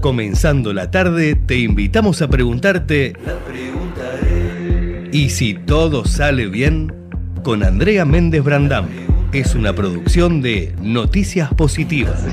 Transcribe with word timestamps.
Comenzando 0.00 0.72
la 0.72 0.90
tarde, 0.90 1.34
te 1.34 1.58
invitamos 1.58 2.22
a 2.22 2.28
preguntarte 2.28 3.14
¿Y 5.10 5.30
si 5.30 5.54
todo 5.54 6.04
sale 6.04 6.46
bien? 6.46 6.92
Con 7.42 7.64
Andrea 7.64 8.04
Méndez 8.04 8.44
Brandam. 8.44 8.86
Es 9.32 9.54
una 9.54 9.74
producción 9.74 10.42
de 10.42 10.74
Noticias 10.80 11.52
Positivas. 11.54 12.24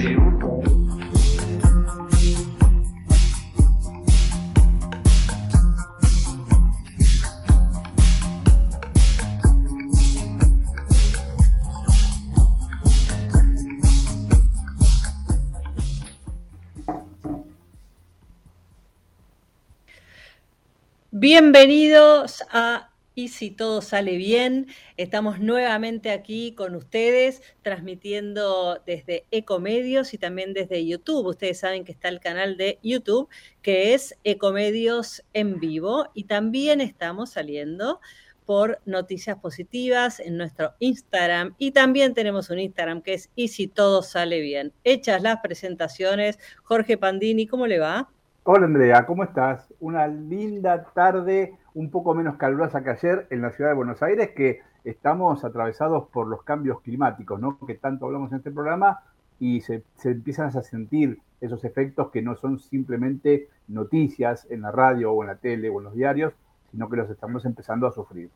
Bienvenidos 21.28 22.44
a 22.52 22.92
Y 23.16 23.30
si 23.30 23.50
todo 23.50 23.82
sale 23.82 24.16
bien, 24.16 24.68
estamos 24.96 25.40
nuevamente 25.40 26.12
aquí 26.12 26.54
con 26.54 26.76
ustedes 26.76 27.42
transmitiendo 27.64 28.80
desde 28.86 29.26
Ecomedios 29.32 30.14
y 30.14 30.20
también 30.20 30.54
desde 30.54 30.86
YouTube. 30.86 31.26
Ustedes 31.26 31.58
saben 31.58 31.84
que 31.84 31.94
está 31.94 32.10
el 32.10 32.20
canal 32.20 32.58
de 32.58 32.78
YouTube 32.84 33.28
que 33.64 33.96
es 33.96 34.16
Ecomedios 34.24 35.24
en 35.34 35.60
vivo 35.60 36.10
y 36.14 36.26
también 36.26 36.80
estamos 36.80 37.32
saliendo 37.32 38.02
por 38.46 38.80
Noticias 38.86 39.40
Positivas 39.40 40.20
en 40.20 40.38
nuestro 40.38 40.76
Instagram 40.78 41.56
y 41.58 41.72
también 41.72 42.14
tenemos 42.14 42.52
un 42.52 42.60
Instagram 42.60 43.02
que 43.02 43.16
es 43.16 43.32
Y 43.36 43.48
si 43.48 43.68
todo 43.68 44.04
sale 44.04 44.42
bien. 44.42 44.74
Hechas 44.84 45.24
las 45.24 45.40
presentaciones, 45.40 46.38
Jorge 46.62 47.00
Pandini, 47.00 47.48
¿cómo 47.48 47.66
le 47.66 47.80
va? 47.80 48.15
Hola 48.48 48.68
Andrea, 48.68 49.08
¿cómo 49.08 49.24
estás? 49.24 49.74
Una 49.80 50.06
linda 50.06 50.84
tarde, 50.94 51.58
un 51.74 51.90
poco 51.90 52.14
menos 52.14 52.38
calurosa 52.38 52.84
que 52.84 52.92
ayer 52.92 53.26
en 53.32 53.42
la 53.42 53.50
ciudad 53.50 53.72
de 53.72 53.76
Buenos 53.76 54.04
Aires, 54.04 54.34
que 54.36 54.60
estamos 54.84 55.44
atravesados 55.44 56.10
por 56.10 56.28
los 56.28 56.44
cambios 56.44 56.80
climáticos, 56.82 57.40
¿no? 57.40 57.58
Que 57.66 57.74
tanto 57.74 58.06
hablamos 58.06 58.32
en 58.32 58.38
este 58.38 58.52
programa 58.52 59.02
y 59.40 59.62
se, 59.62 59.84
empiezan 60.04 60.56
a 60.56 60.62
sentir 60.62 61.18
esos 61.42 61.64
efectos 61.64 62.12
que 62.12 62.22
no 62.22 62.36
son 62.36 62.60
simplemente 62.60 63.50
noticias 63.68 64.46
en 64.52 64.62
la 64.62 64.72
radio 64.72 65.12
o 65.12 65.24
en 65.24 65.30
la 65.30 65.38
tele 65.38 65.72
o 65.72 65.80
en 65.80 65.86
los 65.86 65.96
diarios, 65.96 66.36
sino 66.70 66.88
que 66.88 66.98
los 66.98 67.10
estamos 67.10 67.46
empezando 67.46 67.88
a 67.88 67.94
sufrir. 67.94 68.30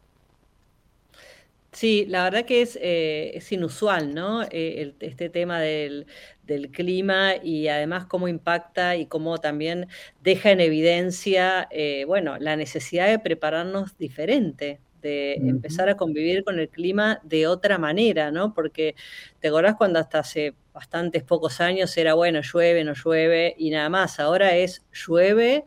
Sí, 1.71 2.05
la 2.07 2.23
verdad 2.23 2.45
que 2.45 2.61
es, 2.63 2.77
eh, 2.81 3.31
es 3.35 3.51
inusual, 3.51 4.13
¿no? 4.15 4.43
Eh, 4.49 4.95
este 4.99 5.29
tema 5.29 5.59
del, 5.59 6.07
clima 6.73 7.35
y 7.43 7.67
además 7.67 8.05
cómo 8.07 8.27
impacta 8.27 8.95
y 8.95 9.05
cómo 9.05 9.37
también 9.37 9.87
deja 10.23 10.49
en 10.49 10.61
evidencia, 10.61 11.67
eh, 11.69 12.05
bueno, 12.05 12.39
la 12.39 12.55
necesidad 12.55 13.07
de 13.07 13.19
prepararnos 13.19 13.95
diferente, 13.99 14.79
de 15.03 15.35
empezar 15.35 15.89
a 15.89 15.95
convivir 15.95 16.43
con 16.43 16.59
el 16.59 16.67
clima 16.69 17.19
de 17.23 17.45
otra 17.45 17.77
manera, 17.77 18.31
¿no? 18.31 18.55
Porque 18.55 18.95
te 19.39 19.49
acordás 19.49 19.75
cuando 19.75 19.99
hasta 19.99 20.19
hace 20.19 20.55
bastantes 20.73 21.21
pocos 21.23 21.61
años 21.61 21.95
era, 21.97 22.15
bueno, 22.15 22.41
llueve, 22.41 22.83
no 22.83 22.93
llueve 22.95 23.53
y 23.57 23.69
nada 23.69 23.89
más, 23.89 24.19
ahora 24.19 24.55
es 24.55 24.83
llueve 24.91 25.65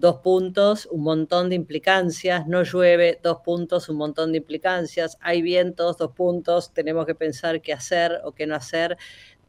dos 0.00 0.16
puntos, 0.16 0.86
un 0.90 1.02
montón 1.02 1.50
de 1.50 1.56
implicancias, 1.56 2.46
no 2.46 2.62
llueve, 2.62 3.20
dos 3.22 3.38
puntos, 3.44 3.88
un 3.88 3.98
montón 3.98 4.32
de 4.32 4.38
implicancias, 4.38 5.18
hay 5.20 5.42
vientos, 5.42 5.98
dos 5.98 6.12
puntos, 6.12 6.72
tenemos 6.72 7.04
que 7.06 7.14
pensar 7.14 7.60
qué 7.60 7.72
hacer 7.72 8.20
o 8.24 8.32
qué 8.32 8.46
no 8.46 8.56
hacer 8.56 8.96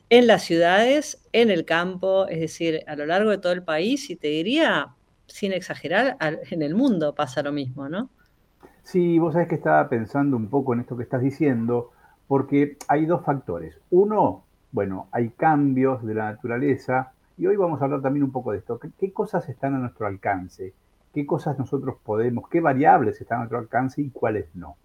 en 0.09 0.27
las 0.27 0.43
ciudades, 0.43 1.25
en 1.31 1.49
el 1.49 1.63
campo, 1.63 2.27
es 2.27 2.41
decir, 2.41 2.83
a 2.85 2.97
lo 2.97 3.05
largo 3.05 3.29
de 3.29 3.37
todo 3.37 3.53
el 3.53 3.63
país 3.63 4.09
y 4.09 4.17
te 4.17 4.27
diría, 4.27 4.89
sin 5.25 5.53
exagerar, 5.53 6.17
en 6.19 6.61
el 6.61 6.75
mundo 6.75 7.15
pasa 7.15 7.41
lo 7.41 7.53
mismo, 7.53 7.87
¿no? 7.87 8.09
Sí, 8.83 9.19
vos 9.19 9.33
sabés 9.33 9.47
que 9.47 9.55
estaba 9.55 9.87
pensando 9.87 10.35
un 10.35 10.49
poco 10.49 10.73
en 10.73 10.81
esto 10.81 10.97
que 10.97 11.03
estás 11.03 11.21
diciendo, 11.21 11.91
porque 12.27 12.77
hay 12.89 13.05
dos 13.05 13.23
factores. 13.23 13.79
Uno, 13.89 14.43
bueno, 14.73 15.07
hay 15.13 15.29
cambios 15.29 16.03
de 16.05 16.13
la 16.13 16.31
naturaleza 16.31 17.13
y 17.41 17.47
hoy 17.47 17.55
vamos 17.55 17.81
a 17.81 17.85
hablar 17.85 18.03
también 18.03 18.23
un 18.23 18.31
poco 18.31 18.51
de 18.51 18.59
esto. 18.59 18.79
¿Qué, 18.99 19.11
cosas 19.11 19.49
están 19.49 19.73
a 19.73 19.79
nuestro 19.79 20.05
alcance? 20.05 20.75
¿Qué 21.11 21.25
cosas 21.25 21.57
nosotros 21.57 21.95
podemos, 22.05 22.47
qué 22.47 22.61
variables 22.61 23.19
están 23.19 23.37
a 23.37 23.39
nuestro 23.39 23.57
alcance 23.57 23.99
y 23.99 24.11
cuáles 24.11 24.55
no? 24.55 24.75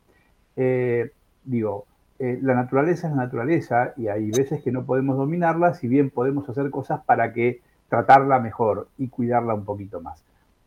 Eh, 0.57 1.13
digo, 1.45 1.85
eh, 2.19 2.39
la 2.41 2.55
naturaleza 2.55 3.09
es 3.09 3.15
la 3.15 3.25
naturaleza 3.25 3.93
y 3.99 4.09
hay 4.09 4.31
veces 4.31 4.63
que 4.63 4.73
no 4.73 4.87
podemos 4.87 5.19
dominarla, 5.19 5.75
si 5.75 5.87
bien 5.87 6.09
podemos 6.09 6.49
hacer 6.49 6.71
cosas 6.71 7.05
para 7.05 7.35
que 7.35 7.61
tratarla 7.91 8.39
mejor 8.39 8.89
y 8.97 9.09
cuidarla 9.09 9.53
un 9.53 9.67
poquito 9.67 10.01
más. 10.01 10.25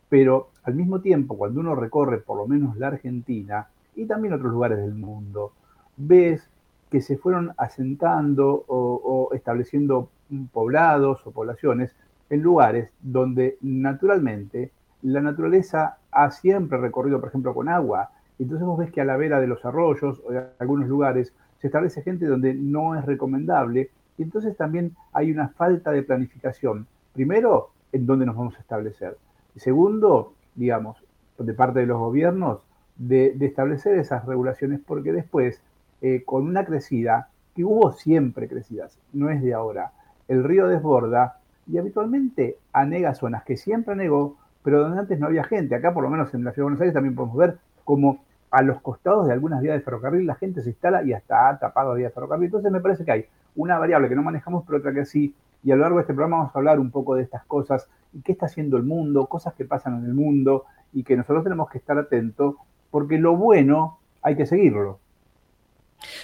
Pero 0.08 0.50
al 0.62 0.76
mismo 0.76 1.00
tiempo, 1.00 1.36
cuando 1.36 1.58
uno 1.58 1.74
recorre 1.74 2.18
por 2.18 2.36
lo 2.36 2.46
menos 2.46 2.76
la 2.76 2.86
Argentina 2.86 3.66
y 3.96 4.06
también 4.06 4.34
otros 4.34 4.52
lugares 4.52 4.78
del 4.78 4.94
mundo, 4.94 5.54
ves 5.96 6.48
que 6.90 7.00
se 7.00 7.16
fueron 7.16 7.52
asentando 7.56 8.64
o, 8.66 9.30
estableciendo 9.32 10.10
poblados 10.52 11.26
o 11.26 11.30
poblaciones 11.30 11.94
en 12.28 12.42
lugares 12.42 12.90
donde 13.00 13.58
naturalmente 13.60 14.70
la 15.02 15.20
naturaleza 15.20 15.98
ha 16.10 16.30
siempre 16.30 16.78
recorrido, 16.78 17.20
por 17.20 17.30
ejemplo, 17.30 17.54
con 17.54 17.68
agua. 17.68 18.10
Entonces 18.38 18.66
vos 18.66 18.78
ves 18.78 18.92
que 18.92 19.00
a 19.00 19.04
la 19.04 19.16
vera 19.16 19.40
de 19.40 19.46
los 19.46 19.64
arroyos 19.64 20.20
o 20.24 20.32
de 20.32 20.44
algunos 20.58 20.88
lugares 20.88 21.32
se 21.58 21.66
establece 21.68 22.02
gente 22.02 22.26
donde 22.26 22.54
no 22.54 22.94
es 22.94 23.04
recomendable. 23.04 23.90
Y 24.18 24.22
entonces 24.22 24.56
también 24.56 24.94
hay 25.12 25.30
una 25.30 25.48
falta 25.48 25.92
de 25.92 26.02
planificación. 26.02 26.86
Primero, 27.12 27.70
en 27.92 28.06
dónde 28.06 28.26
nos 28.26 28.36
vamos 28.36 28.56
a 28.56 28.60
establecer. 28.60 29.16
Segundo, 29.56 30.34
digamos, 30.54 30.96
de 31.38 31.54
parte 31.54 31.80
de 31.80 31.86
los 31.86 31.98
gobiernos, 31.98 32.60
de, 32.96 33.34
establecer 33.40 33.98
esas 33.98 34.24
regulaciones, 34.26 34.80
porque 34.86 35.12
después, 35.12 35.62
eh, 36.00 36.22
con 36.24 36.46
una 36.46 36.64
crecida, 36.64 37.28
que 37.54 37.64
hubo 37.64 37.92
siempre 37.92 38.48
crecidas, 38.48 38.98
no 39.12 39.30
es 39.30 39.42
de 39.42 39.54
ahora, 39.54 39.92
el 40.28 40.44
río 40.44 40.68
desborda 40.68 41.40
y 41.66 41.78
habitualmente 41.78 42.56
anega 42.72 43.14
zonas 43.14 43.44
que 43.44 43.56
siempre 43.56 43.94
anegó, 43.94 44.36
pero 44.62 44.80
donde 44.80 45.00
antes 45.00 45.18
no 45.18 45.26
había 45.26 45.44
gente. 45.44 45.74
Acá, 45.74 45.92
por 45.92 46.02
lo 46.02 46.10
menos 46.10 46.32
en 46.34 46.44
la 46.44 46.52
Ciudad 46.52 46.64
de 46.64 46.70
Buenos 46.70 46.80
Aires, 46.80 46.94
también 46.94 47.14
podemos 47.14 47.36
ver 47.36 47.58
como 47.84 48.20
a 48.50 48.62
los 48.62 48.80
costados 48.80 49.26
de 49.26 49.32
algunas 49.32 49.60
vías 49.60 49.76
de 49.76 49.80
ferrocarril 49.80 50.26
la 50.26 50.34
gente 50.34 50.62
se 50.62 50.70
instala 50.70 51.04
y 51.04 51.12
hasta 51.12 51.48
ha 51.48 51.58
tapado 51.58 51.94
vías 51.94 52.10
de 52.10 52.14
ferrocarril. 52.14 52.46
Entonces 52.46 52.72
me 52.72 52.80
parece 52.80 53.04
que 53.04 53.12
hay 53.12 53.26
una 53.54 53.78
variable 53.78 54.08
que 54.08 54.16
no 54.16 54.22
manejamos, 54.22 54.64
pero 54.66 54.78
otra 54.78 54.92
que 54.92 55.04
sí. 55.04 55.34
Y 55.62 55.70
a 55.70 55.76
lo 55.76 55.82
largo 55.82 55.98
de 55.98 56.02
este 56.02 56.14
programa 56.14 56.38
vamos 56.38 56.56
a 56.56 56.58
hablar 56.58 56.80
un 56.80 56.90
poco 56.90 57.14
de 57.14 57.22
estas 57.22 57.44
cosas 57.44 57.88
y 58.12 58.22
qué 58.22 58.32
está 58.32 58.46
haciendo 58.46 58.76
el 58.76 58.82
mundo, 58.82 59.26
cosas 59.26 59.54
que 59.54 59.64
pasan 59.64 59.98
en 59.98 60.06
el 60.06 60.14
mundo 60.14 60.64
y 60.92 61.04
que 61.04 61.16
nosotros 61.16 61.44
tenemos 61.44 61.70
que 61.70 61.78
estar 61.78 61.98
atentos 61.98 62.56
porque 62.90 63.18
lo 63.18 63.36
bueno 63.36 63.98
hay 64.22 64.36
que 64.36 64.46
seguirlo. 64.46 64.98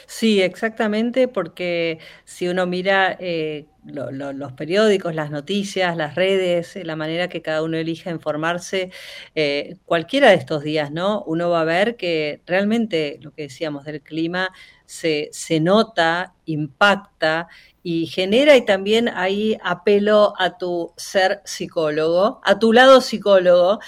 Sí, 0.06 0.40
exactamente, 0.40 1.28
porque 1.28 1.98
si 2.24 2.48
uno 2.48 2.66
mira 2.66 3.16
eh, 3.20 3.66
los 3.84 4.52
periódicos, 4.52 5.14
las 5.14 5.30
noticias, 5.30 5.96
las 5.96 6.14
redes, 6.14 6.76
eh, 6.76 6.84
la 6.84 6.96
manera 6.96 7.28
que 7.28 7.42
cada 7.42 7.62
uno 7.62 7.76
elija 7.76 8.10
informarse, 8.10 8.90
eh, 9.34 9.76
cualquiera 9.84 10.30
de 10.30 10.36
estos 10.36 10.62
días, 10.62 10.90
¿no? 10.90 11.22
Uno 11.24 11.50
va 11.50 11.60
a 11.60 11.64
ver 11.64 11.96
que 11.96 12.42
realmente 12.46 13.18
lo 13.22 13.32
que 13.32 13.42
decíamos 13.42 13.84
del 13.84 14.00
clima 14.02 14.50
se, 14.86 15.30
nota, 15.60 16.34
impacta 16.46 17.48
y 17.82 18.06
genera 18.06 18.56
y 18.56 18.64
también 18.64 19.08
ahí 19.08 19.56
apelo 19.62 20.34
a 20.38 20.58
tu 20.58 20.92
ser 20.96 21.42
psicólogo, 21.44 22.40
a 22.44 22.58
tu 22.58 22.72
lado 22.72 23.00
psicólogo, 23.00 23.80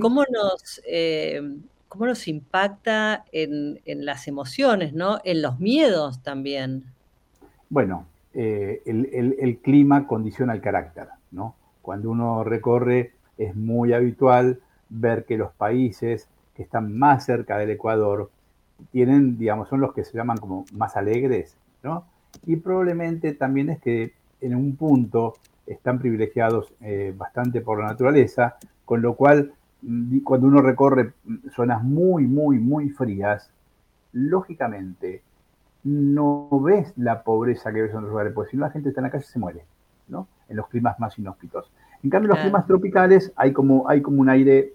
cómo 0.00 0.24
nos 0.30 0.82
cómo 1.88 2.06
nos 2.06 2.28
impacta 2.28 3.24
en, 3.32 3.80
las 3.86 4.28
emociones, 4.28 4.92
¿no? 4.92 5.18
En 5.24 5.42
los 5.42 5.58
miedos 5.58 6.22
también. 6.22 6.84
Bueno, 7.70 8.06
eh, 8.34 8.82
el, 8.86 9.58
clima 9.62 10.06
condiciona 10.06 10.52
el 10.52 10.60
carácter, 10.60 11.08
¿no? 11.30 11.54
Cuando 11.82 12.10
uno 12.10 12.44
recorre 12.44 13.12
es 13.38 13.54
muy 13.54 13.92
habitual 13.92 14.60
ver 14.88 15.24
que 15.24 15.36
los 15.36 15.52
países 15.52 16.28
que 16.54 16.62
están 16.62 16.96
más 16.96 17.24
cerca 17.24 17.56
del 17.58 17.70
Ecuador 17.70 18.30
tienen, 18.92 19.38
digamos, 19.38 19.68
son 19.68 19.80
los 19.80 19.94
que 19.94 20.04
se 20.04 20.16
llaman 20.16 20.38
como 20.38 20.64
más 20.72 20.96
alegres, 20.96 21.56
¿no? 21.82 22.04
Y 22.46 22.56
probablemente 22.56 23.32
también 23.32 23.70
es 23.70 23.80
que 23.80 24.12
en 24.40 24.54
un 24.54 24.76
punto 24.76 25.34
están 25.66 25.98
privilegiados 25.98 26.72
eh, 26.80 27.14
bastante 27.16 27.60
por 27.60 27.80
la 27.80 27.86
naturaleza, 27.86 28.56
con 28.84 29.02
lo 29.02 29.14
cual 29.14 29.52
cuando 30.24 30.46
uno 30.46 30.60
recorre 30.60 31.12
zonas 31.54 31.82
muy, 31.82 32.26
muy, 32.26 32.58
muy 32.58 32.90
frías, 32.90 33.50
lógicamente 34.12 35.22
no 35.84 36.48
ves 36.62 36.92
la 36.96 37.22
pobreza 37.22 37.72
que 37.72 37.82
ves 37.82 37.90
en 37.92 37.98
otros 37.98 38.10
lugares, 38.10 38.32
porque 38.32 38.50
si 38.50 38.56
no 38.56 38.66
la 38.66 38.70
gente 38.70 38.88
está 38.88 39.00
en 39.00 39.04
la 39.04 39.10
calle 39.10 39.24
se 39.24 39.38
muere, 39.38 39.64
¿no? 40.08 40.28
En 40.48 40.56
los 40.56 40.68
climas 40.68 40.98
más 40.98 41.18
inhóspitos. 41.18 41.70
En 42.02 42.10
cambio, 42.10 42.30
en 42.30 42.36
los 42.36 42.44
climas 42.44 42.66
tropicales 42.66 43.32
hay 43.36 43.52
como, 43.52 43.88
hay 43.88 44.02
como 44.02 44.20
un 44.20 44.28
aire, 44.28 44.74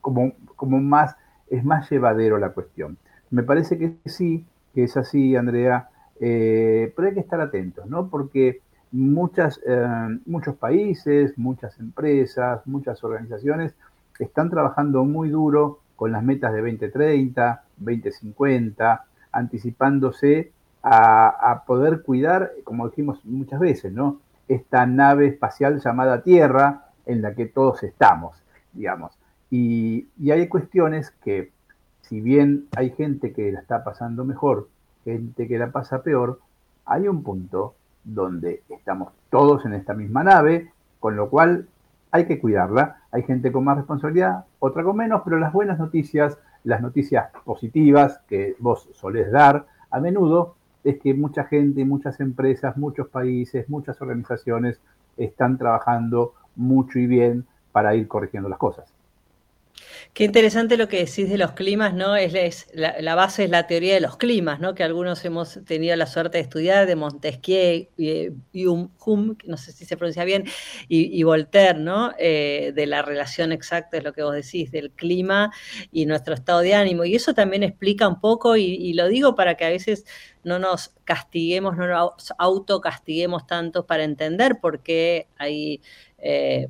como, 0.00 0.32
como 0.56 0.80
más, 0.80 1.16
es 1.48 1.64
más 1.64 1.90
llevadero 1.90 2.38
la 2.38 2.50
cuestión. 2.50 2.96
Me 3.30 3.42
parece 3.42 3.78
que 3.78 3.96
sí, 4.06 4.44
que 4.74 4.84
es 4.84 4.96
así, 4.96 5.36
Andrea, 5.36 5.88
eh, 6.20 6.92
pero 6.96 7.08
hay 7.08 7.14
que 7.14 7.20
estar 7.20 7.40
atentos, 7.40 7.86
¿no? 7.86 8.08
Porque 8.08 8.60
muchas, 8.90 9.60
eh, 9.66 10.18
muchos 10.26 10.56
países, 10.56 11.36
muchas 11.36 11.78
empresas, 11.78 12.66
muchas 12.66 13.02
organizaciones 13.04 13.74
están 14.18 14.50
trabajando 14.50 15.04
muy 15.04 15.28
duro 15.28 15.80
con 15.96 16.12
las 16.12 16.22
metas 16.22 16.52
de 16.52 16.60
2030, 16.60 17.64
2050, 17.78 19.04
anticipándose 19.32 20.52
a, 20.82 21.62
poder 21.66 22.02
cuidar, 22.02 22.52
como 22.64 22.88
dijimos 22.88 23.24
muchas 23.24 23.60
veces, 23.60 23.92
¿no? 23.92 24.20
Esta 24.48 24.84
nave 24.84 25.28
espacial 25.28 25.80
llamada 25.80 26.22
Tierra 26.22 26.86
en 27.06 27.22
la 27.22 27.34
que 27.34 27.46
todos 27.46 27.82
estamos, 27.84 28.42
digamos. 28.72 29.12
Y, 29.50 30.08
y 30.18 30.32
hay 30.32 30.48
cuestiones 30.48 31.12
que, 31.22 31.52
si 32.00 32.20
bien 32.20 32.66
hay 32.76 32.90
gente 32.90 33.32
que 33.32 33.52
la 33.52 33.60
está 33.60 33.84
pasando 33.84 34.24
mejor, 34.24 34.68
gente 35.04 35.46
que 35.46 35.58
la 35.58 35.70
pasa 35.70 36.02
peor, 36.02 36.40
hay 36.84 37.06
un 37.06 37.22
punto 37.22 37.74
donde 38.04 38.62
estamos 38.68 39.12
todos 39.30 39.64
en 39.64 39.74
esta 39.74 39.94
misma 39.94 40.24
nave, 40.24 40.72
con 41.00 41.16
lo 41.16 41.30
cual 41.30 41.68
hay 42.10 42.26
que 42.26 42.40
cuidarla. 42.40 43.01
Hay 43.12 43.22
gente 43.22 43.52
con 43.52 43.64
más 43.64 43.76
responsabilidad, 43.76 44.46
otra 44.58 44.82
con 44.82 44.96
menos, 44.96 45.22
pero 45.24 45.38
las 45.38 45.52
buenas 45.52 45.78
noticias, 45.78 46.38
las 46.64 46.80
noticias 46.80 47.28
positivas 47.44 48.20
que 48.26 48.56
vos 48.58 48.88
solés 48.92 49.30
dar 49.30 49.66
a 49.90 50.00
menudo, 50.00 50.54
es 50.82 50.98
que 50.98 51.14
mucha 51.14 51.44
gente, 51.44 51.84
muchas 51.84 52.18
empresas, 52.20 52.76
muchos 52.76 53.08
países, 53.08 53.68
muchas 53.68 54.00
organizaciones 54.00 54.80
están 55.16 55.58
trabajando 55.58 56.32
mucho 56.56 56.98
y 56.98 57.06
bien 57.06 57.44
para 57.70 57.94
ir 57.94 58.08
corrigiendo 58.08 58.48
las 58.48 58.58
cosas. 58.58 59.01
Qué 60.12 60.24
interesante 60.24 60.76
lo 60.76 60.88
que 60.88 60.98
decís 60.98 61.28
de 61.28 61.38
los 61.38 61.52
climas, 61.52 61.94
¿no? 61.94 62.16
Es, 62.16 62.66
la, 62.74 63.14
base 63.14 63.44
es 63.44 63.50
la 63.50 63.66
teoría 63.66 63.94
de 63.94 64.00
los 64.00 64.16
climas, 64.16 64.60
¿no? 64.60 64.74
Que 64.74 64.84
algunos 64.84 65.24
hemos 65.24 65.60
tenido 65.64 65.96
la 65.96 66.06
suerte 66.06 66.38
de 66.38 66.42
estudiar, 66.42 66.86
de 66.86 66.96
Montesquieu 66.96 67.88
y, 67.96 68.28
y 68.52 68.66
Hume, 68.66 69.36
no 69.44 69.56
sé 69.56 69.72
si 69.72 69.84
se 69.84 69.96
pronuncia 69.96 70.24
bien, 70.24 70.44
y, 70.88 71.22
Voltaire, 71.22 71.78
¿no? 71.78 72.12
Eh, 72.18 72.72
de 72.74 72.86
la 72.86 73.02
relación 73.02 73.52
exacta, 73.52 73.96
es 73.96 74.04
lo 74.04 74.12
que 74.12 74.22
vos 74.22 74.34
decís, 74.34 74.70
del 74.70 74.90
clima 74.90 75.52
y 75.90 76.06
nuestro 76.06 76.34
estado 76.34 76.60
de 76.60 76.74
ánimo. 76.74 77.04
Y 77.04 77.14
eso 77.14 77.34
también 77.34 77.62
explica 77.62 78.08
un 78.08 78.20
poco, 78.20 78.56
y, 78.56 78.92
lo 78.92 79.08
digo 79.08 79.34
para 79.34 79.54
que 79.56 79.64
a 79.64 79.70
veces 79.70 80.04
no 80.44 80.58
nos 80.58 80.90
castiguemos, 81.04 81.76
no 81.76 81.86
nos 81.86 82.34
autocastiguemos 82.38 83.46
tanto 83.46 83.86
para 83.86 84.04
entender 84.04 84.58
por 84.60 84.80
qué 84.80 85.26
hay 85.38 85.80
eh, 86.18 86.68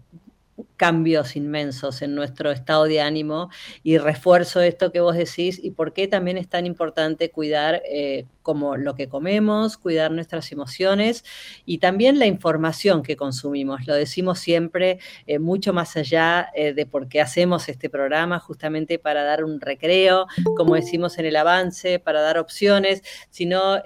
cambios 0.76 1.36
inmensos 1.36 2.02
en 2.02 2.14
nuestro 2.14 2.50
estado 2.50 2.84
de 2.84 3.00
ánimo 3.00 3.50
y 3.82 3.98
refuerzo 3.98 4.60
esto 4.60 4.92
que 4.92 5.00
vos 5.00 5.16
decís 5.16 5.60
y 5.62 5.70
por 5.72 5.92
qué 5.92 6.08
también 6.08 6.38
es 6.38 6.48
tan 6.48 6.66
importante 6.66 7.30
cuidar 7.30 7.82
eh, 7.84 8.26
como 8.42 8.76
lo 8.76 8.94
que 8.94 9.08
comemos, 9.08 9.78
cuidar 9.78 10.10
nuestras 10.10 10.52
emociones 10.52 11.24
y 11.64 11.78
también 11.78 12.18
la 12.18 12.26
información 12.26 13.02
que 13.02 13.16
consumimos. 13.16 13.86
Lo 13.86 13.94
decimos 13.94 14.38
siempre 14.38 14.98
eh, 15.26 15.38
mucho 15.38 15.72
más 15.72 15.96
allá 15.96 16.50
eh, 16.54 16.74
de 16.74 16.86
por 16.86 17.08
qué 17.08 17.20
hacemos 17.20 17.68
este 17.68 17.88
programa, 17.88 18.38
justamente 18.38 18.98
para 18.98 19.24
dar 19.24 19.44
un 19.44 19.60
recreo, 19.60 20.26
como 20.56 20.74
decimos 20.74 21.18
en 21.18 21.26
el 21.26 21.36
avance, 21.36 21.98
para 21.98 22.20
dar 22.20 22.38
opciones, 22.38 23.02
sino 23.30 23.80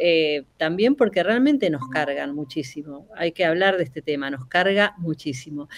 también 0.56 0.94
porque 0.94 1.22
realmente 1.22 1.70
nos 1.70 1.86
cargan 1.88 2.34
muchísimo. 2.34 3.08
Hay 3.16 3.32
que 3.32 3.44
hablar 3.44 3.76
de 3.76 3.84
este 3.84 4.02
tema, 4.02 4.30
nos 4.30 4.46
carga 4.46 4.94
muchísimo. 4.98 5.68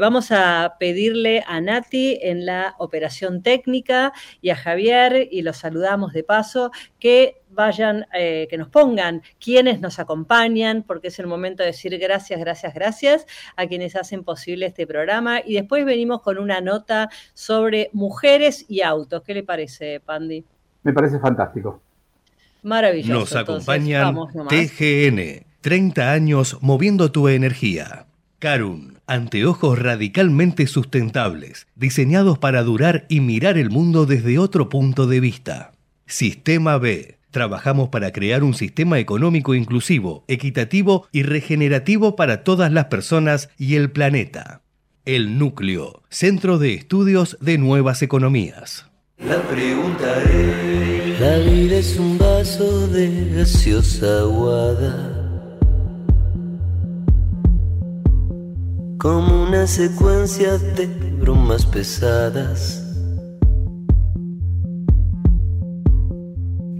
vamos 0.00 0.30
a 0.30 0.76
pedirle 0.78 1.44
a 1.46 1.60
Nati 1.60 2.18
en 2.22 2.46
la 2.46 2.74
operación 2.78 3.42
técnica 3.42 4.12
y 4.40 4.50
a 4.50 4.56
Javier, 4.56 5.28
y 5.30 5.42
los 5.42 5.58
saludamos 5.58 6.12
de 6.12 6.24
paso, 6.24 6.70
que 6.98 7.41
vayan, 7.52 8.06
eh, 8.14 8.46
que 8.50 8.58
nos 8.58 8.68
pongan 8.68 9.22
quienes 9.40 9.80
nos 9.80 9.98
acompañan, 9.98 10.82
porque 10.82 11.08
es 11.08 11.18
el 11.18 11.26
momento 11.26 11.62
de 11.62 11.68
decir 11.68 11.96
gracias, 11.98 12.40
gracias, 12.40 12.74
gracias 12.74 13.26
a 13.56 13.66
quienes 13.66 13.96
hacen 13.96 14.24
posible 14.24 14.66
este 14.66 14.86
programa. 14.86 15.40
Y 15.44 15.54
después 15.54 15.84
venimos 15.84 16.22
con 16.22 16.38
una 16.38 16.60
nota 16.60 17.10
sobre 17.34 17.90
mujeres 17.92 18.64
y 18.68 18.82
autos. 18.82 19.22
¿Qué 19.22 19.34
le 19.34 19.42
parece, 19.42 20.00
Pandi? 20.00 20.44
Me 20.82 20.92
parece 20.92 21.18
fantástico. 21.18 21.80
Maravilloso. 22.62 23.12
Nos 23.12 23.36
acompañan 23.36 24.16
TGN, 24.48 25.44
30 25.60 26.12
años 26.12 26.58
moviendo 26.60 27.10
tu 27.10 27.28
energía. 27.28 28.06
Carun, 28.38 28.98
anteojos 29.06 29.78
radicalmente 29.78 30.66
sustentables, 30.66 31.66
diseñados 31.76 32.38
para 32.38 32.62
durar 32.62 33.04
y 33.08 33.20
mirar 33.20 33.58
el 33.58 33.70
mundo 33.70 34.06
desde 34.06 34.38
otro 34.38 34.68
punto 34.68 35.06
de 35.06 35.20
vista. 35.20 35.72
Sistema 36.06 36.78
B. 36.78 37.18
Trabajamos 37.32 37.88
para 37.88 38.12
crear 38.12 38.44
un 38.44 38.54
sistema 38.54 39.00
económico 39.00 39.54
inclusivo, 39.54 40.24
equitativo 40.28 41.08
y 41.10 41.24
regenerativo 41.24 42.14
para 42.14 42.44
todas 42.44 42.70
las 42.70 42.84
personas 42.84 43.50
y 43.58 43.74
el 43.74 43.90
planeta. 43.90 44.62
El 45.04 45.38
Núcleo, 45.38 46.02
Centro 46.10 46.58
de 46.58 46.74
Estudios 46.74 47.36
de 47.40 47.58
Nuevas 47.58 48.02
Economías. 48.02 48.86
La 49.18 49.42
pregunta 49.42 50.22
es... 50.30 51.20
La 51.20 51.38
vida 51.38 51.76
es 51.76 51.98
un 51.98 52.18
vaso 52.18 52.86
de 52.88 53.34
gaseosa 53.34 54.20
aguada 54.20 55.22
como 59.02 59.42
una 59.42 59.66
secuencia 59.66 60.58
de 60.58 60.86
bromas 61.20 61.66
pesadas. 61.66 62.81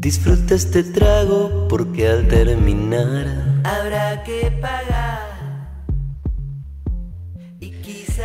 Disfruta 0.03 0.57
este 0.57 0.83
trago 0.83 1.69
porque 1.69 2.09
al 2.09 2.27
terminar 2.27 3.25
habrá 3.63 4.25
que 4.25 4.51
pagar. 4.61 5.31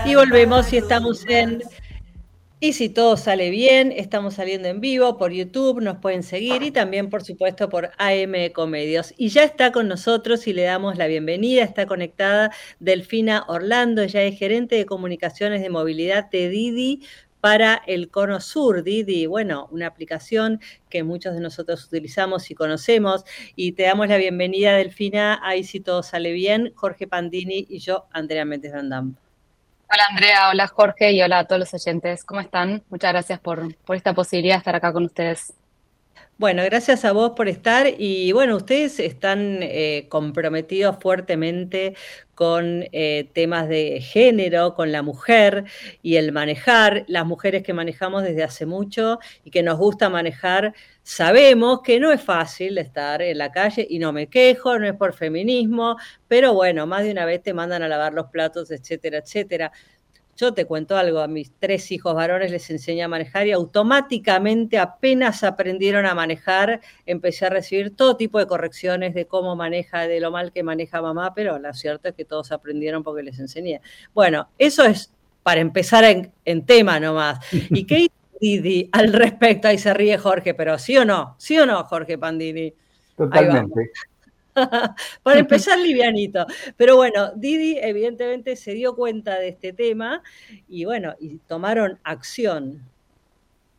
Y, 0.03 0.15
volvemos 0.15 0.73
y 0.73 0.77
estamos 0.77 1.23
en 1.27 1.61
y 2.59 2.73
si 2.73 2.89
todo 2.89 3.15
sale 3.15 3.51
bien, 3.51 3.93
estamos 3.95 4.33
saliendo 4.33 4.67
en 4.67 4.81
vivo 4.81 5.19
por 5.19 5.31
YouTube, 5.31 5.79
nos 5.79 5.97
pueden 5.97 6.23
seguir 6.23 6.63
y 6.63 6.71
también, 6.71 7.11
por 7.11 7.23
supuesto, 7.23 7.69
por 7.69 7.91
AM 7.99 8.33
Comedios. 8.55 9.13
Y 9.15 9.29
ya 9.29 9.43
está 9.43 9.71
con 9.71 9.87
nosotros 9.87 10.47
y 10.47 10.53
le 10.53 10.63
damos 10.63 10.97
la 10.97 11.05
bienvenida, 11.05 11.63
está 11.63 11.85
conectada 11.85 12.51
Delfina 12.79 13.45
Orlando, 13.47 14.01
ella 14.01 14.23
es 14.23 14.39
gerente 14.39 14.75
de 14.75 14.87
comunicaciones 14.87 15.61
de 15.61 15.69
movilidad 15.69 16.31
de 16.31 16.49
Didi 16.49 17.03
para 17.41 17.81
el 17.87 18.09
Cono 18.09 18.39
Sur, 18.41 18.83
Didi, 18.83 19.25
bueno, 19.25 19.67
una 19.71 19.87
aplicación 19.87 20.59
que 20.89 21.03
muchos 21.03 21.33
de 21.35 21.41
nosotros 21.41 21.85
utilizamos 21.85 22.49
y 22.51 22.55
conocemos. 22.55 23.25
Y 23.55 23.73
te 23.73 23.83
damos 23.83 24.07
la 24.07 24.17
bienvenida, 24.17 24.73
Delfina, 24.73 25.39
ahí 25.43 25.63
si 25.63 25.79
todo 25.79 26.03
sale 26.03 26.31
bien, 26.31 26.73
Jorge 26.75 27.07
Pandini 27.07 27.65
y 27.69 27.79
yo, 27.79 28.07
Andrea 28.11 28.45
Méndez 28.45 28.73
Randam. 28.73 29.15
Hola 29.89 30.03
Andrea, 30.09 30.49
hola 30.49 30.67
Jorge 30.67 31.13
y 31.13 31.21
hola 31.21 31.39
a 31.39 31.45
todos 31.45 31.59
los 31.59 31.73
oyentes. 31.73 32.25
¿Cómo 32.25 32.41
están? 32.41 32.83
Muchas 32.89 33.13
gracias 33.13 33.39
por, 33.39 33.73
por 33.85 33.95
esta 33.95 34.13
posibilidad 34.13 34.55
de 34.55 34.59
estar 34.59 34.75
acá 34.75 34.91
con 34.91 35.05
ustedes. 35.05 35.53
Bueno, 36.39 36.63
gracias 36.63 37.03
a 37.03 37.13
vos 37.13 37.31
por 37.35 37.47
estar 37.47 37.87
y 37.97 38.31
bueno, 38.31 38.57
ustedes 38.57 38.99
están 38.99 39.59
eh, 39.63 40.05
comprometidos 40.07 40.97
fuertemente 41.01 41.95
con 42.35 42.83
eh, 42.91 43.27
temas 43.33 43.67
de 43.67 43.99
género, 44.01 44.75
con 44.75 44.91
la 44.91 45.01
mujer 45.01 45.63
y 46.03 46.17
el 46.17 46.31
manejar, 46.31 47.05
las 47.07 47.25
mujeres 47.25 47.63
que 47.63 47.73
manejamos 47.73 48.21
desde 48.21 48.43
hace 48.43 48.67
mucho 48.67 49.17
y 49.43 49.49
que 49.49 49.63
nos 49.63 49.79
gusta 49.79 50.09
manejar, 50.09 50.75
sabemos 51.01 51.81
que 51.81 51.99
no 51.99 52.11
es 52.11 52.21
fácil 52.21 52.77
estar 52.77 53.23
en 53.23 53.39
la 53.39 53.51
calle 53.51 53.87
y 53.89 53.97
no 53.97 54.13
me 54.13 54.27
quejo, 54.27 54.77
no 54.77 54.85
es 54.87 54.93
por 54.93 55.13
feminismo, 55.13 55.97
pero 56.27 56.53
bueno, 56.53 56.85
más 56.85 57.03
de 57.03 57.11
una 57.13 57.25
vez 57.25 57.41
te 57.41 57.55
mandan 57.55 57.81
a 57.81 57.87
lavar 57.87 58.13
los 58.13 58.27
platos, 58.27 58.69
etcétera, 58.69 59.17
etcétera. 59.19 59.71
Yo 60.37 60.53
te 60.53 60.65
cuento 60.65 60.95
algo, 60.95 61.19
a 61.19 61.27
mis 61.27 61.51
tres 61.59 61.91
hijos 61.91 62.13
varones 62.13 62.51
les 62.51 62.69
enseñé 62.69 63.01
a 63.01 63.07
manejar 63.07 63.47
y 63.47 63.51
automáticamente 63.51 64.77
apenas 64.77 65.43
aprendieron 65.43 66.05
a 66.05 66.13
manejar, 66.13 66.79
empecé 67.07 67.47
a 67.47 67.49
recibir 67.49 67.95
todo 67.95 68.17
tipo 68.17 68.37
de 68.37 68.45
correcciones 68.45 69.15
de 69.15 69.25
cómo 69.25 69.55
maneja, 69.55 70.07
de 70.07 70.19
lo 70.19 70.29
mal 70.29 70.51
que 70.51 70.61
maneja 70.61 71.01
mamá, 71.01 71.33
pero 71.33 71.57
lo 71.57 71.73
cierto 71.73 72.09
es 72.09 72.13
que 72.13 72.23
todos 72.23 72.51
aprendieron 72.51 73.01
porque 73.01 73.23
les 73.23 73.39
enseñé. 73.39 73.81
Bueno, 74.13 74.47
eso 74.59 74.83
es 74.83 75.11
para 75.41 75.59
empezar 75.59 76.03
en, 76.45 76.65
tema 76.65 76.99
nomás. 76.99 77.39
¿Y 77.51 77.85
qué 77.85 78.01
hizo 78.01 78.13
Didi 78.39 78.89
al 78.91 79.13
respecto? 79.13 79.67
Ahí 79.67 79.79
se 79.79 79.91
ríe 79.91 80.19
Jorge, 80.19 80.53
pero 80.53 80.77
¿sí 80.77 80.95
o 80.97 81.03
no? 81.03 81.35
¿Sí 81.39 81.57
o 81.57 81.65
no, 81.65 81.83
Jorge 81.85 82.19
Pandini? 82.19 82.71
Totalmente. 83.15 83.89
Para 85.23 85.39
empezar, 85.39 85.77
livianito. 85.79 86.45
Pero 86.75 86.95
bueno, 86.95 87.31
Didi 87.35 87.77
evidentemente 87.79 88.55
se 88.55 88.73
dio 88.73 88.95
cuenta 88.95 89.35
de 89.35 89.49
este 89.49 89.73
tema 89.73 90.21
y 90.67 90.85
bueno, 90.85 91.13
y 91.19 91.37
tomaron 91.47 91.99
acción. 92.03 92.81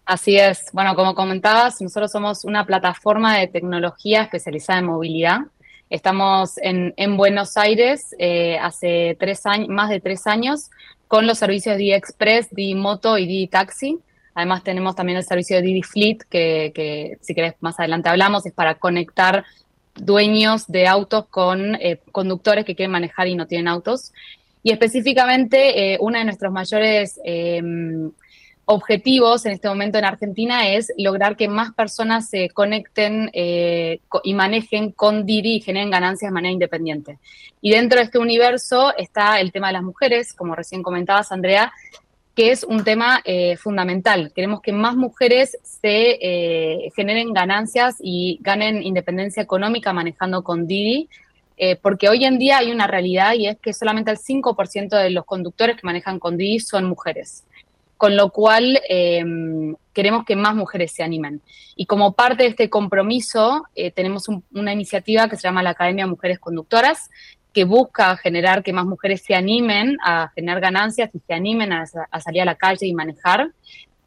Así 0.04 0.36
es. 0.36 0.70
Bueno, 0.72 0.94
como 0.94 1.14
comentabas, 1.14 1.80
nosotros 1.82 2.10
somos 2.10 2.44
una 2.44 2.64
plataforma 2.64 3.38
de 3.38 3.46
tecnología 3.46 4.22
especializada 4.22 4.78
en 4.78 4.86
movilidad. 4.86 5.40
Estamos 5.90 6.54
en, 6.58 7.16
Buenos 7.16 7.56
Aires 7.56 8.14
eh, 8.18 8.58
hace 8.58 9.16
tres 9.18 9.44
años, 9.46 9.68
más 9.68 9.90
de 9.90 10.00
tres 10.00 10.26
años 10.26 10.70
con 11.08 11.26
los 11.26 11.38
servicios 11.38 11.76
Didi 11.78 11.94
Express, 11.94 12.48
Didi 12.50 12.74
Moto 12.74 13.16
y 13.18 13.26
Didi 13.26 13.48
Taxi. 13.48 13.98
Además 14.34 14.62
tenemos 14.62 14.94
también 14.94 15.18
el 15.18 15.24
servicio 15.24 15.56
de 15.56 15.62
Didi 15.62 15.82
Fleet, 15.82 16.18
que, 16.28 16.72
que 16.74 17.18
si 17.22 17.34
querés 17.34 17.54
más 17.60 17.78
adelante 17.80 18.08
hablamos, 18.08 18.46
es 18.46 18.52
para 18.52 18.76
conectar 18.76 19.44
dueños 19.98 20.66
de 20.66 20.86
autos 20.86 21.26
con 21.28 21.74
eh, 21.76 22.00
conductores 22.12 22.64
que 22.64 22.74
quieren 22.74 22.92
manejar 22.92 23.28
y 23.28 23.34
no 23.34 23.46
tienen 23.46 23.68
autos. 23.68 24.12
Y 24.62 24.70
específicamente, 24.70 25.94
eh, 25.94 25.98
una 26.00 26.18
de 26.18 26.24
nuestros 26.26 26.52
mayores 26.52 27.20
em, 27.24 28.10
objetivos 28.64 29.46
en 29.46 29.52
este 29.52 29.68
momento 29.68 29.96
en 29.96 30.04
Argentina 30.04 30.68
es 30.68 30.92
lograr 30.98 31.36
que 31.36 31.48
más 31.48 31.72
personas 31.72 32.28
se 32.28 32.50
conecten 32.50 33.30
eh, 33.32 34.00
y 34.24 34.34
manejen 34.34 34.92
con 34.92 35.24
Didi 35.24 35.56
y 35.56 35.60
generen 35.60 35.90
ganancias 35.90 36.28
de 36.28 36.34
manera 36.34 36.52
independiente. 36.52 37.18
Y 37.62 37.70
dentro 37.70 37.98
de 37.98 38.04
este 38.04 38.18
universo 38.18 38.94
está 38.96 39.40
el 39.40 39.52
tema 39.52 39.68
de 39.68 39.74
las 39.74 39.82
mujeres, 39.82 40.34
como 40.34 40.54
recién 40.54 40.82
comentabas, 40.82 41.32
Andrea, 41.32 41.72
que 42.38 42.52
es 42.52 42.62
un 42.62 42.84
tema 42.84 43.20
eh, 43.24 43.56
fundamental. 43.56 44.30
Queremos 44.32 44.60
que 44.60 44.70
más 44.70 44.94
mujeres 44.94 45.58
se 45.64 46.18
eh, 46.22 46.92
generen 46.94 47.32
ganancias 47.32 47.96
y 48.00 48.38
ganen 48.42 48.80
independencia 48.80 49.42
económica 49.42 49.92
manejando 49.92 50.44
con 50.44 50.68
Didi, 50.68 51.08
eh, 51.56 51.74
porque 51.82 52.08
hoy 52.08 52.24
en 52.24 52.38
día 52.38 52.58
hay 52.58 52.70
una 52.70 52.86
realidad 52.86 53.32
y 53.34 53.48
es 53.48 53.58
que 53.58 53.72
solamente 53.72 54.12
el 54.12 54.18
5% 54.18 54.96
de 54.96 55.10
los 55.10 55.24
conductores 55.24 55.74
que 55.74 55.84
manejan 55.84 56.20
con 56.20 56.36
Didi 56.36 56.60
son 56.60 56.84
mujeres. 56.84 57.44
Con 57.96 58.16
lo 58.16 58.30
cual, 58.30 58.80
em, 58.88 59.74
queremos 59.92 60.24
que 60.24 60.36
más 60.36 60.54
mujeres 60.54 60.92
se 60.92 61.02
animen. 61.02 61.42
Y 61.74 61.86
como 61.86 62.12
parte 62.12 62.44
de 62.44 62.50
este 62.50 62.70
compromiso, 62.70 63.64
tenemos 63.96 64.28
una 64.52 64.72
iniciativa 64.72 65.28
que 65.28 65.34
se 65.34 65.42
llama 65.42 65.64
la 65.64 65.70
Academia 65.70 66.06
Mujeres 66.06 66.38
Conductoras, 66.38 67.10
que 67.52 67.64
busca 67.64 68.16
generar 68.16 68.62
que 68.62 68.72
más 68.72 68.86
mujeres 68.86 69.22
se 69.22 69.34
animen 69.34 69.96
a 70.04 70.30
generar 70.34 70.60
ganancias 70.60 71.10
y 71.14 71.18
se 71.20 71.34
animen 71.34 71.72
a, 71.72 71.86
salir 71.86 72.42
a 72.42 72.44
la 72.44 72.54
calle 72.54 72.86
y 72.86 72.94
manejar. 72.94 73.50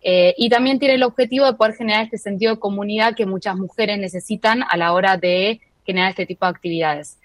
Eh, 0.04 0.34
y 0.38 0.50
también 0.50 0.80
tiene 0.80 0.96
el 0.96 1.04
objetivo 1.04 1.46
de 1.46 1.54
poder 1.54 1.76
generar 1.76 2.06
este 2.06 2.18
sentido 2.18 2.56
de 2.56 2.60
comunidad 2.60 3.16
que 3.16 3.26
muchas 3.26 3.56
mujeres 3.56 4.00
necesitan 4.00 4.64
a 4.68 4.78
la 4.78 4.94
hora 4.94 5.18
de 5.18 5.62
generar 5.86 6.10
este 6.10 6.26
tipo 6.26 6.46
de 6.46 6.52
actividades. 6.52 7.18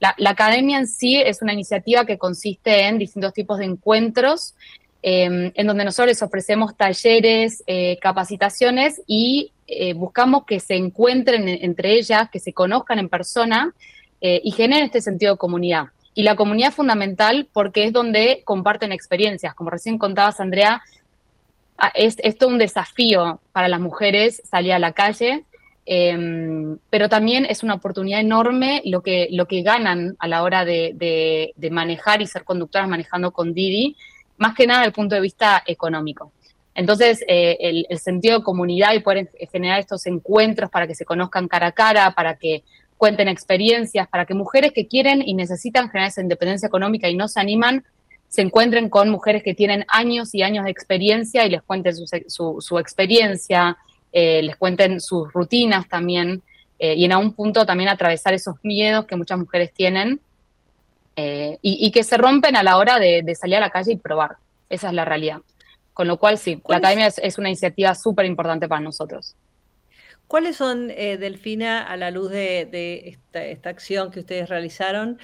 La, 0.00 0.30
academia 0.30 0.78
en 0.78 0.86
sí 0.86 1.16
es 1.16 1.40
una 1.40 1.52
iniciativa 1.52 2.04
que 2.04 2.18
consiste 2.18 2.86
en 2.86 2.98
distintos 2.98 3.32
tipos 3.32 3.58
de 3.58 3.64
encuentros 3.64 4.54
em, 5.02 5.52
en 5.54 5.66
donde 5.66 5.84
nosotros 5.84 6.08
les 6.08 6.22
ofrecemos 6.22 6.76
talleres, 6.76 7.62
eh, 7.66 7.98
capacitaciones 8.00 9.00
y 9.06 9.52
eh, 9.66 9.94
buscamos 9.94 10.44
que 10.44 10.60
se 10.60 10.74
encuentren 10.74 11.48
entre 11.48 11.94
ellas, 11.94 12.28
que 12.30 12.40
se 12.40 12.52
conozcan 12.52 12.98
en 12.98 13.08
persona 13.08 13.74
eh, 14.26 14.40
y 14.42 14.52
generen 14.52 14.86
este 14.86 15.02
sentido 15.02 15.34
de 15.34 15.38
comunidad. 15.38 15.88
Y 16.14 16.22
la 16.22 16.34
comunidad 16.34 16.70
es 16.70 16.74
fundamental 16.74 17.46
porque 17.52 17.84
es 17.84 17.92
donde 17.92 18.40
comparten 18.46 18.90
experiencias. 18.90 19.54
Como 19.54 19.68
recién 19.68 19.98
contabas, 19.98 20.40
Andrea, 20.40 20.80
ah, 21.76 21.92
es, 21.94 22.16
todo 22.38 22.48
un 22.48 22.56
desafío 22.56 23.40
para 23.52 23.68
las 23.68 23.80
mujeres 23.80 24.40
salir 24.46 24.72
a 24.72 24.78
la 24.78 24.92
calle, 24.92 25.44
em, 25.84 26.78
pero 26.88 27.10
también 27.10 27.44
es 27.44 27.62
una 27.62 27.74
oportunidad 27.74 28.18
enorme 28.18 28.80
lo 28.86 29.02
que, 29.02 29.28
lo 29.30 29.44
que 29.46 29.60
ganan 29.60 30.16
a 30.18 30.26
la 30.26 30.42
hora 30.42 30.64
de, 30.64 31.52
manejar 31.70 32.22
y 32.22 32.26
ser 32.26 32.44
conductoras 32.44 32.88
manejando 32.88 33.30
con 33.30 33.52
Didi, 33.52 33.94
más 34.38 34.54
que 34.54 34.66
nada 34.66 34.80
desde 34.80 34.88
el 34.88 34.94
punto 34.94 35.16
de 35.16 35.20
vista 35.20 35.62
económico. 35.66 36.32
Entonces, 36.74 37.22
eh, 37.28 37.58
el, 37.60 37.86
el, 37.90 37.98
sentido 37.98 38.38
de 38.38 38.44
comunidad 38.44 38.94
y 38.94 39.00
poder 39.00 39.30
generar 39.52 39.80
estos 39.80 40.06
encuentros 40.06 40.70
para 40.70 40.86
que 40.86 40.94
se 40.94 41.04
conozcan 41.04 41.46
cara 41.46 41.66
a 41.66 41.72
cara, 41.72 42.10
para 42.12 42.36
que 42.36 42.64
cuenten 43.04 43.28
experiencias, 43.28 44.08
para 44.08 44.24
que 44.24 44.32
mujeres 44.32 44.72
que 44.72 44.88
quieren 44.88 45.20
y 45.20 45.34
necesitan 45.34 45.90
generar 45.90 46.08
esa 46.08 46.22
independencia 46.22 46.68
económica 46.68 47.06
y 47.06 47.14
no 47.14 47.28
se 47.28 47.38
animan, 47.38 47.84
se 48.28 48.40
encuentren 48.40 48.88
con 48.88 49.10
mujeres 49.10 49.42
que 49.42 49.52
tienen 49.52 49.84
años 49.88 50.34
y 50.34 50.42
años 50.42 50.64
de 50.64 50.70
experiencia 50.70 51.44
y 51.44 51.50
les 51.50 51.60
cuenten 51.60 51.94
su, 51.94 52.78
experiencia, 52.78 53.76
eh, 54.10 54.40
les 54.42 54.56
cuenten 54.56 55.02
sus 55.02 55.30
rutinas 55.34 55.86
también, 55.86 56.42
eh, 56.78 56.94
y 56.94 57.04
en 57.04 57.12
algún 57.12 57.34
punto 57.34 57.66
también 57.66 57.90
atravesar 57.90 58.32
esos 58.32 58.56
miedos 58.62 59.04
que 59.04 59.16
muchas 59.16 59.38
mujeres 59.38 59.74
tienen 59.74 60.18
eh, 61.14 61.58
y, 61.60 61.90
que 61.90 62.04
se 62.04 62.16
rompen 62.16 62.56
a 62.56 62.62
la 62.62 62.78
hora 62.78 62.98
de, 62.98 63.34
salir 63.34 63.56
a 63.56 63.60
la 63.60 63.68
calle 63.68 63.92
y 63.92 63.96
probar. 63.96 64.36
Esa 64.70 64.88
es 64.88 64.94
la 64.94 65.04
realidad. 65.04 65.42
Con 65.92 66.08
lo 66.08 66.16
cual, 66.16 66.38
sí, 66.38 66.62
la 66.68 66.78
academia 66.78 67.08
es, 67.08 67.18
es 67.18 67.36
una 67.36 67.50
iniciativa 67.50 67.94
súper 67.94 68.24
importante 68.24 68.66
para 68.66 68.80
nosotros. 68.80 69.36
¿Cuáles 70.34 70.56
son, 70.56 70.90
eh, 70.90 71.16
Delfina, 71.16 71.84
a 71.84 71.96
la 71.96 72.10
luz 72.10 72.28
de, 72.28 73.16
esta, 73.32 73.68
acción 73.68 74.10
que 74.10 74.18
ustedes 74.18 74.48
realizaron, 74.48 75.20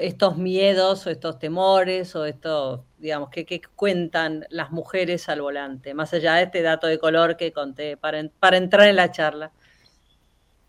estos 0.00 0.38
miedos 0.38 1.06
o 1.06 1.10
estos 1.10 1.38
temores 1.38 2.16
o 2.16 2.24
estos, 2.24 2.80
digamos, 2.96 3.28
que, 3.28 3.60
cuentan 3.74 4.46
las 4.48 4.70
mujeres 4.70 5.28
al 5.28 5.42
volante, 5.42 5.92
más 5.92 6.14
allá 6.14 6.36
de 6.36 6.44
este 6.44 6.62
dato 6.62 6.86
de 6.86 6.98
color 6.98 7.36
que 7.36 7.52
conté 7.52 7.98
para, 7.98 8.18
entrar 8.56 8.88
en 8.88 8.96
la 8.96 9.10
charla? 9.10 9.50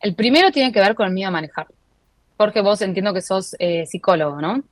El 0.01 0.15
primero 0.15 0.51
tiene 0.51 0.73
que 0.73 0.81
ver 0.81 0.93
con 0.93 1.07
el 1.07 1.13
miedo 1.13 1.29
a 1.29 1.31
manejar, 1.31 1.67
porque 2.35 2.59
vos 2.59 2.81
entiendo 2.81 3.13
que 3.13 3.21
sos 3.21 3.55
eh, 3.57 3.85
psicólogo, 3.85 4.41
¿no? 4.41 4.63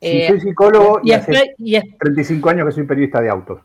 Sí, 0.00 0.26
soy 0.26 0.40
psicólogo 0.40 1.02
y, 1.04 1.10
y 1.10 1.12
hace 1.12 1.52
35 2.00 2.48
años 2.48 2.66
que 2.68 2.72
soy 2.72 2.84
periodista 2.84 3.20
de 3.20 3.28
autos. 3.28 3.60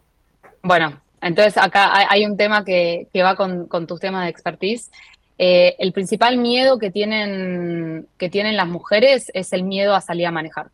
Bueno, 0.61 1.01
entonces, 1.23 1.57
acá 1.57 1.91
hay 2.09 2.25
un 2.25 2.35
tema 2.35 2.65
que, 2.65 3.07
va 3.15 3.35
con, 3.35 3.87
tus 3.87 3.99
temas 3.99 4.25
de 4.25 4.29
expertise. 4.29 4.91
Eh, 5.37 5.75
el 5.79 5.93
principal 5.93 6.37
miedo 6.37 6.77
que 6.77 6.91
tienen, 6.91 8.07
que 8.17 8.29
tienen 8.29 8.57
las 8.57 8.67
mujeres 8.67 9.31
es 9.33 9.53
el 9.53 9.63
miedo 9.63 9.95
a 9.95 10.01
salir 10.01 10.27
a 10.27 10.31
manejar. 10.31 10.67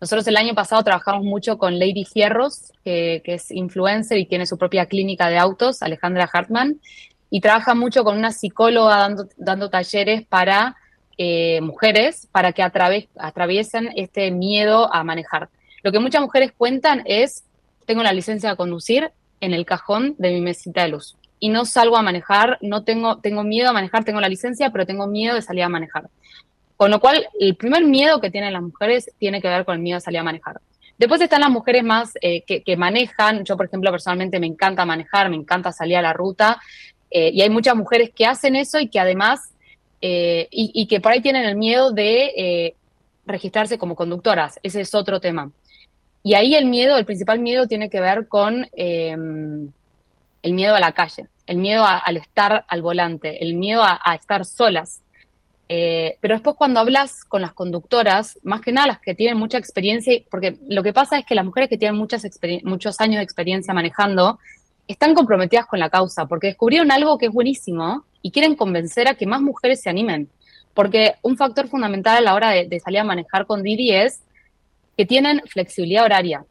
Nosotros 0.00 0.26
el 0.26 0.38
año 0.38 0.54
pasado 0.54 0.82
trabajamos 0.82 1.24
mucho 1.24 1.58
con 1.58 1.78
Lady 1.78 2.06
Fierros, 2.06 2.72
que, 2.82 3.20
es 3.24 3.50
influencer 3.50 4.16
y 4.16 4.24
tiene 4.24 4.46
su 4.46 4.56
propia 4.56 4.86
clínica 4.86 5.28
de 5.28 5.36
autos, 5.36 5.82
Alejandra 5.82 6.28
Hartman, 6.32 6.80
y 7.28 7.42
trabaja 7.42 7.74
mucho 7.74 8.02
con 8.02 8.16
una 8.16 8.32
psicóloga 8.32 8.96
dando, 8.96 9.28
dando 9.36 9.68
talleres 9.68 10.26
para 10.26 10.76
eh, 11.18 11.60
mujeres 11.60 12.26
para 12.32 12.52
que 12.52 12.62
atraviesen 12.62 13.90
este 13.94 14.30
miedo 14.30 14.92
a 14.92 15.04
manejar. 15.04 15.50
Lo 15.82 15.92
que 15.92 15.98
muchas 15.98 16.22
mujeres 16.22 16.52
cuentan 16.56 17.02
es, 17.04 17.44
tengo 17.84 18.02
la 18.02 18.14
licencia 18.14 18.48
de 18.48 18.56
conducir, 18.56 19.12
en 19.40 19.54
el 19.54 19.64
cajón 19.64 20.14
de 20.18 20.30
mi 20.30 20.40
mesita 20.40 20.82
de 20.82 20.88
luz. 20.88 21.16
Y 21.38 21.48
no 21.48 21.64
salgo 21.64 21.96
a 21.96 22.02
manejar, 22.02 22.58
no 22.60 22.84
tengo, 22.84 23.18
tengo 23.18 23.42
miedo 23.44 23.70
a 23.70 23.72
manejar, 23.72 24.04
tengo 24.04 24.20
la 24.20 24.28
licencia, 24.28 24.70
pero 24.70 24.86
tengo 24.86 25.06
miedo 25.06 25.34
de 25.34 25.42
salir 25.42 25.62
a 25.62 25.68
manejar. 25.68 26.08
Con 26.76 26.90
lo 26.90 27.00
cual, 27.00 27.26
el 27.38 27.56
primer 27.56 27.84
miedo 27.84 28.20
que 28.20 28.30
tienen 28.30 28.52
las 28.52 28.62
mujeres 28.62 29.10
tiene 29.18 29.40
que 29.42 29.48
ver 29.48 29.64
con 29.64 29.74
el 29.74 29.82
miedo 29.82 29.96
de 29.96 30.00
salir 30.02 30.20
a 30.20 30.22
manejar. 30.22 30.60
Después 31.00 31.20
están 31.22 31.40
las 31.40 31.50
mujeres 31.50 31.82
más 31.82 32.12
eh, 32.20 32.42
que, 32.42 32.76
manejan. 32.76 33.44
Yo, 33.44 33.56
por 33.56 33.66
ejemplo, 33.66 33.90
personalmente 33.90 34.38
me 34.38 34.46
encanta 34.46 34.84
manejar, 34.84 35.30
me 35.30 35.36
encanta 35.36 35.72
salir 35.72 35.96
a 35.96 36.02
la 36.02 36.12
ruta. 36.12 36.60
Eh, 37.10 37.30
y 37.32 37.40
hay 37.40 37.48
muchas 37.48 37.74
mujeres 37.74 38.10
que 38.14 38.26
hacen 38.26 38.54
eso 38.54 38.78
y 38.78 38.88
que 38.88 39.00
además, 39.00 39.54
eh, 40.02 40.46
y, 40.50 40.70
y, 40.74 40.86
que 40.86 41.00
por 41.00 41.12
ahí 41.12 41.22
tienen 41.22 41.44
el 41.44 41.56
miedo 41.56 41.90
de 41.90 42.74
registrarse 43.24 43.78
como 43.78 43.94
conductoras. 43.94 44.60
Ese 44.62 44.82
es 44.82 44.94
otro 44.94 45.20
tema. 45.20 45.50
Y 46.22 46.34
ahí 46.34 46.54
el 46.54 46.66
miedo, 46.66 46.96
el 46.96 47.06
principal 47.06 47.38
miedo 47.38 47.66
tiene 47.66 47.88
que 47.88 48.00
ver 48.00 48.28
con 48.28 48.68
em, 48.72 49.70
el 50.42 50.52
miedo 50.52 50.74
a 50.74 50.80
la 50.80 50.92
calle, 50.92 51.28
el 51.46 51.58
miedo 51.58 51.84
al 51.86 52.16
estar 52.16 52.64
al 52.68 52.82
volante, 52.82 53.42
el 53.42 53.54
miedo 53.54 53.82
a, 53.82 54.14
estar 54.14 54.44
solas. 54.44 55.02
Eh, 55.68 56.16
pero 56.20 56.34
después 56.34 56.56
cuando 56.56 56.80
hablas 56.80 57.24
con 57.24 57.42
las 57.42 57.52
conductoras, 57.52 58.38
más 58.42 58.60
que 58.60 58.72
nada 58.72 58.88
las 58.88 59.00
que 59.00 59.14
tienen 59.14 59.38
mucha 59.38 59.56
experiencia, 59.56 60.20
porque 60.30 60.58
lo 60.68 60.82
que 60.82 60.92
pasa 60.92 61.18
es 61.18 61.24
que 61.24 61.34
las 61.34 61.44
mujeres 61.44 61.68
que 61.68 61.78
tienen 61.78 61.96
muchas 61.96 62.26
muchos 62.64 63.00
años 63.00 63.18
de 63.18 63.22
experiencia 63.22 63.72
manejando, 63.72 64.38
están 64.88 65.14
comprometidas 65.14 65.66
con 65.66 65.78
la 65.78 65.88
causa, 65.88 66.26
porque 66.26 66.48
descubrieron 66.48 66.90
algo 66.90 67.16
que 67.16 67.26
es 67.26 67.32
buenísimo 67.32 68.04
y 68.22 68.32
quieren 68.32 68.56
convencer 68.56 69.06
a 69.06 69.14
que 69.14 69.24
más 69.24 69.40
mujeres 69.40 69.80
se 69.80 69.88
animen. 69.88 70.28
Porque 70.74 71.14
un 71.22 71.36
factor 71.36 71.68
fundamental 71.68 72.16
a 72.16 72.20
la 72.20 72.34
hora 72.34 72.50
de, 72.50 72.66
de 72.66 72.80
salir 72.80 72.98
a 72.98 73.04
manejar 73.04 73.46
con 73.46 73.62
Didi 73.62 73.92
es 73.92 74.22
que 74.96 75.06
tienen 75.06 75.42
flexibilidad 75.46 76.04
horaria. 76.04 76.44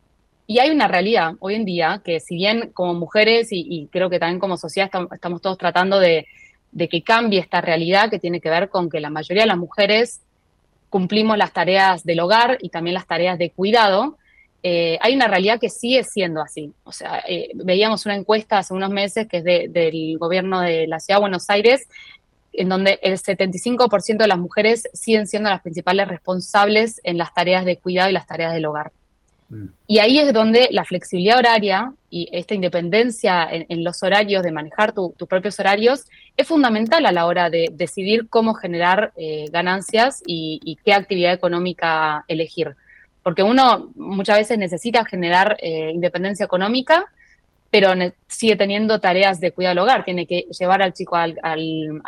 Y 0.47 0.59
hay 0.59 0.71
una 0.71 0.87
realidad 0.87 1.33
hoy 1.39 1.55
en 1.55 1.65
día 1.65 2.01
que 2.03 2.19
si 2.19 2.35
bien 2.35 2.71
como 2.73 2.95
mujeres 2.95 3.49
y, 3.51 3.87
creo 3.91 4.09
que 4.09 4.17
también 4.17 4.39
como 4.39 4.57
sociedad 4.57 4.89
estamos, 5.11 5.41
todos 5.41 5.57
tratando 5.57 5.99
de, 5.99 6.25
que 6.89 7.03
cambie 7.03 7.39
esta 7.39 7.61
realidad 7.61 8.09
que 8.09 8.17
tiene 8.17 8.41
que 8.41 8.49
ver 8.49 8.69
con 8.69 8.89
que 8.89 8.99
la 8.99 9.11
mayoría 9.11 9.43
de 9.43 9.47
las 9.47 9.57
mujeres 9.57 10.21
cumplimos 10.89 11.37
las 11.37 11.53
tareas 11.53 12.03
del 12.03 12.19
hogar 12.19 12.57
y 12.61 12.69
también 12.69 12.95
las 12.95 13.05
tareas 13.05 13.37
de 13.37 13.51
cuidado, 13.51 14.17
eh, 14.63 14.97
hay 15.01 15.13
una 15.13 15.27
realidad 15.27 15.59
que 15.59 15.69
sigue 15.69 16.03
siendo 16.03 16.41
así. 16.41 16.73
O 16.83 16.91
sea, 16.91 17.23
eh, 17.27 17.51
veíamos 17.53 18.07
una 18.07 18.15
encuesta 18.15 18.57
hace 18.57 18.73
unos 18.73 18.89
meses 18.89 19.27
que 19.27 19.37
es 19.37 19.43
del 19.43 20.17
gobierno 20.17 20.61
de 20.61 20.87
la 20.87 20.99
Ciudad 20.99 21.19
de 21.19 21.21
Buenos 21.21 21.49
Aires 21.51 21.87
en 22.53 22.69
donde 22.69 22.99
el 23.01 23.17
75% 23.17 24.17
de 24.17 24.27
las 24.27 24.37
mujeres 24.37 24.89
siguen 24.93 25.27
siendo 25.27 25.49
las 25.49 25.61
principales 25.61 26.07
responsables 26.07 26.99
en 27.03 27.17
las 27.17 27.33
tareas 27.33 27.65
de 27.65 27.77
cuidado 27.77 28.09
y 28.09 28.13
las 28.13 28.27
tareas 28.27 28.53
del 28.53 28.65
hogar. 28.65 28.91
Mm. 29.49 29.65
Y 29.87 29.99
ahí 29.99 30.19
es 30.19 30.33
donde 30.33 30.69
la 30.71 30.85
flexibilidad 30.85 31.39
horaria 31.39 31.93
y 32.09 32.29
esta 32.31 32.55
independencia 32.55 33.47
en, 33.51 33.83
los 33.83 34.01
horarios, 34.01 34.43
de 34.43 34.51
manejar 34.51 34.93
tus 34.93 35.27
propios 35.27 35.59
horarios, 35.59 36.05
es 36.37 36.47
fundamental 36.47 37.05
a 37.05 37.11
la 37.11 37.25
hora 37.25 37.49
de 37.49 37.69
decidir 37.71 38.27
cómo 38.29 38.55
generar 38.55 39.11
eh, 39.15 39.45
ganancias 39.51 40.23
y, 40.25 40.77
qué 40.83 40.93
actividad 40.93 41.33
económica 41.33 42.25
elegir. 42.27 42.75
Porque 43.21 43.43
uno 43.43 43.91
muchas 43.95 44.39
veces 44.39 44.57
necesita 44.57 45.05
generar 45.05 45.57
eh, 45.61 45.91
independencia 45.93 46.45
económica, 46.45 47.05
pero 47.71 47.91
sigue 48.27 48.55
teniendo 48.55 48.99
tareas 48.99 49.39
de 49.39 49.51
cuidado 49.51 49.75
del 49.75 49.83
hogar, 49.83 50.03
tiene 50.03 50.25
que 50.25 50.45
llevar 50.57 50.81
al 50.81 50.93
chico, 50.93 51.15
al, 51.15 51.37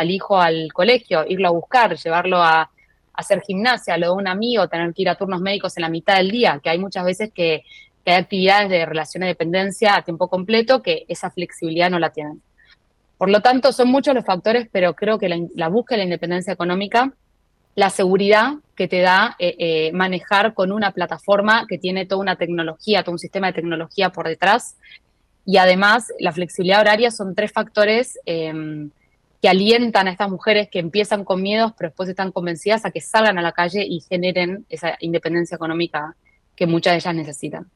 hijo 0.10 0.40
al 0.40 0.74
colegio, 0.74 1.24
irlo 1.28 1.50
a 1.50 1.52
buscar, 1.52 1.96
llevarlo 1.96 2.42
a, 2.42 2.70
hacer 3.14 3.42
gimnasia, 3.42 3.98
lo 3.98 4.08
de 4.08 4.14
un 4.14 4.28
amigo, 4.28 4.68
tener 4.68 4.94
que 4.94 5.04
ir 5.04 5.10
a 5.10 5.16
turnos 5.16 5.42
médicos 5.42 5.78
en 5.78 5.82
la 5.82 5.90
mitad 5.90 6.16
del 6.16 6.32
día, 6.32 6.60
que 6.64 6.70
hay 6.70 6.80
muchas 6.80 7.06
veces 7.06 7.32
que, 7.34 7.64
hay 8.04 8.16
actividades 8.16 8.68
de 8.70 8.84
relación 8.84 9.22
de 9.22 9.28
dependencia 9.28 9.96
a 9.96 10.02
tiempo 10.02 10.28
completo 10.28 10.82
que 10.82 11.06
esa 11.08 11.30
flexibilidad 11.30 11.92
no 11.92 12.00
la 12.00 12.10
tienen. 12.10 12.42
Por 13.20 13.30
lo 13.30 13.42
tanto, 13.42 13.72
son 13.74 13.90
muchos 13.90 14.16
los 14.16 14.26
factores, 14.26 14.68
pero 14.72 14.96
creo 14.96 15.20
que 15.20 15.30
la, 15.30 15.68
búsqueda 15.68 15.98
de 15.98 16.00
la 16.00 16.04
independencia 16.06 16.52
económica, 16.52 17.14
la 17.76 17.92
seguridad 17.92 18.54
que 18.76 18.88
te 18.88 19.02
da 19.02 19.36
eh, 19.38 19.56
eh, 19.60 19.92
manejar 19.94 20.56
con 20.56 20.72
una 20.72 20.92
plataforma 20.94 21.68
que 21.70 21.78
tiene 21.78 22.08
toda 22.08 22.22
una 22.22 22.38
tecnología, 22.38 23.04
todo 23.04 23.12
un 23.12 23.20
sistema 23.20 23.48
de 23.48 23.54
tecnología 23.54 24.10
por 24.10 24.28
detrás, 24.28 24.78
y 25.52 25.58
además 25.58 26.14
la 26.18 26.32
flexibilidad 26.32 26.80
horaria 26.80 27.12
son 27.12 27.36
tres 27.36 27.52
factores 27.52 28.18
em, 28.26 28.90
que 29.42 29.50
alientan 29.50 30.08
a 30.08 30.12
estas 30.12 30.30
mujeres 30.30 30.70
que 30.72 30.80
empiezan 30.80 31.26
con 31.26 31.42
miedos, 31.42 31.74
pero 31.78 31.90
después 31.90 32.08
están 32.08 32.32
convencidas 32.32 32.86
a 32.86 32.92
que 32.92 33.02
salgan 33.02 33.38
a 33.38 33.42
la 33.42 33.52
calle 33.52 33.84
y 33.86 34.00
generen 34.00 34.66
esa 34.70 34.96
independencia 35.02 35.56
económica 35.56 36.16
que 36.56 36.68
muchas 36.68 36.94
de 36.94 36.98
ellas 37.00 37.16
necesitan. 37.16 37.68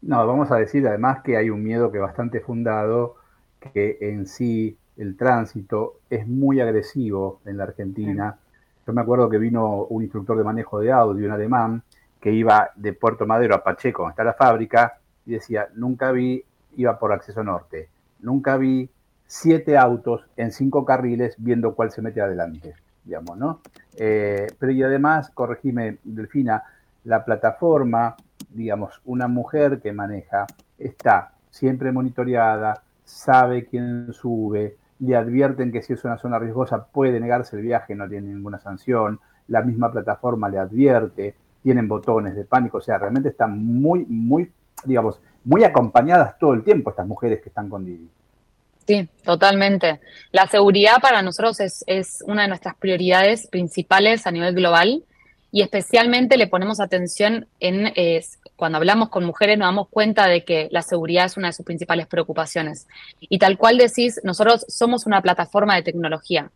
No, 0.00 0.24
vamos 0.24 0.52
a 0.52 0.58
decir 0.58 0.86
además 0.86 1.24
que 1.24 1.36
hay 1.36 1.50
un 1.50 1.64
miedo 1.64 1.90
que 1.90 1.98
bastante 1.98 2.38
fundado, 2.38 3.16
que 3.58 3.98
en 4.00 4.28
sí 4.28 4.76
el 4.96 5.16
tránsito 5.16 6.02
es 6.08 6.28
muy 6.28 6.60
agresivo 6.60 7.40
en 7.46 7.56
la 7.56 7.64
Argentina. 7.64 8.38
Yo 8.86 8.92
me 8.92 9.00
acuerdo 9.00 9.28
que 9.28 9.38
vino 9.38 9.86
un 9.86 10.04
instructor 10.04 10.38
de 10.38 10.44
manejo 10.44 10.78
de 10.78 10.92
audio, 10.92 11.26
un 11.26 11.32
alemán, 11.32 11.82
que 12.20 12.30
iba 12.30 12.70
de 12.76 12.92
Puerto 12.92 13.26
Madero 13.26 13.56
a 13.56 13.64
Pacheco, 13.64 14.08
está 14.08 14.22
la 14.22 14.34
fábrica, 14.34 15.00
y 15.26 15.32
decía, 15.32 15.66
nunca 15.74 16.12
vi, 16.12 16.44
iba 16.76 16.98
por 16.98 17.12
acceso 17.12 17.42
norte, 17.42 17.88
nunca 18.20 18.56
vi 18.56 18.88
siete 19.26 19.76
autos 19.76 20.26
en 20.36 20.52
cinco 20.52 20.84
carriles 20.84 21.34
viendo 21.38 21.74
cuál 21.74 21.90
se 21.90 22.02
mete 22.02 22.20
adelante, 22.20 22.74
digamos, 23.04 23.36
¿no? 23.36 23.60
Eh, 23.96 24.46
pero 24.58 24.72
y 24.72 24.82
además, 24.82 25.30
corregime, 25.30 25.98
Delfina, 26.04 26.62
la 27.04 27.24
plataforma, 27.24 28.16
digamos, 28.50 29.00
una 29.04 29.28
mujer 29.28 29.80
que 29.80 29.92
maneja 29.92 30.46
está 30.78 31.32
siempre 31.50 31.92
monitoreada, 31.92 32.82
sabe 33.04 33.66
quién 33.66 34.12
sube, 34.12 34.76
le 35.00 35.16
advierten 35.16 35.72
que 35.72 35.82
si 35.82 35.92
es 35.92 36.04
una 36.04 36.18
zona 36.18 36.38
riesgosa 36.38 36.86
puede 36.86 37.20
negarse 37.20 37.56
el 37.56 37.62
viaje, 37.62 37.94
no 37.94 38.08
tiene 38.08 38.32
ninguna 38.32 38.58
sanción, 38.58 39.20
la 39.48 39.62
misma 39.62 39.92
plataforma 39.92 40.48
le 40.48 40.58
advierte, 40.58 41.34
tienen 41.62 41.88
botones 41.88 42.34
de 42.34 42.44
pánico, 42.44 42.78
o 42.78 42.80
sea, 42.80 42.98
realmente 42.98 43.30
están 43.30 43.62
muy, 43.64 44.04
muy, 44.06 44.50
digamos, 44.84 45.20
muy 45.44 45.64
acompañadas 45.64 46.38
todo 46.38 46.54
el 46.54 46.64
tiempo 46.64 46.90
estas 46.90 47.06
mujeres 47.06 47.40
que 47.42 47.48
están 47.48 47.68
con 47.68 47.84
Didi. 47.84 48.08
Sí, 48.86 49.08
totalmente. 49.22 50.00
La 50.30 50.46
seguridad 50.46 50.96
para 51.00 51.22
nosotros 51.22 51.60
es, 51.60 51.84
es 51.86 52.22
una 52.26 52.42
de 52.42 52.48
nuestras 52.48 52.74
prioridades 52.76 53.46
principales 53.46 54.26
a 54.26 54.30
nivel 54.30 54.54
global 54.54 55.04
y 55.54 55.62
especialmente 55.62 56.36
le 56.36 56.48
ponemos 56.48 56.80
atención 56.80 57.46
en 57.60 57.92
cuando 58.56 58.78
hablamos 58.78 59.08
con 59.08 59.24
mujeres 59.24 59.58
nos 59.58 59.68
damos 59.68 59.88
cuenta 59.88 60.26
de 60.26 60.44
que 60.44 60.68
la 60.70 60.82
seguridad 60.82 61.26
es 61.26 61.36
una 61.36 61.48
de 61.48 61.52
sus 61.52 61.64
principales 61.64 62.06
preocupaciones. 62.06 62.86
Y 63.20 63.38
tal 63.38 63.56
cual 63.56 63.78
decís, 63.78 64.20
nosotros 64.24 64.64
somos 64.68 65.06
una 65.06 65.22
plataforma 65.22 65.76
de 65.76 65.82
tecnología. 65.82 66.50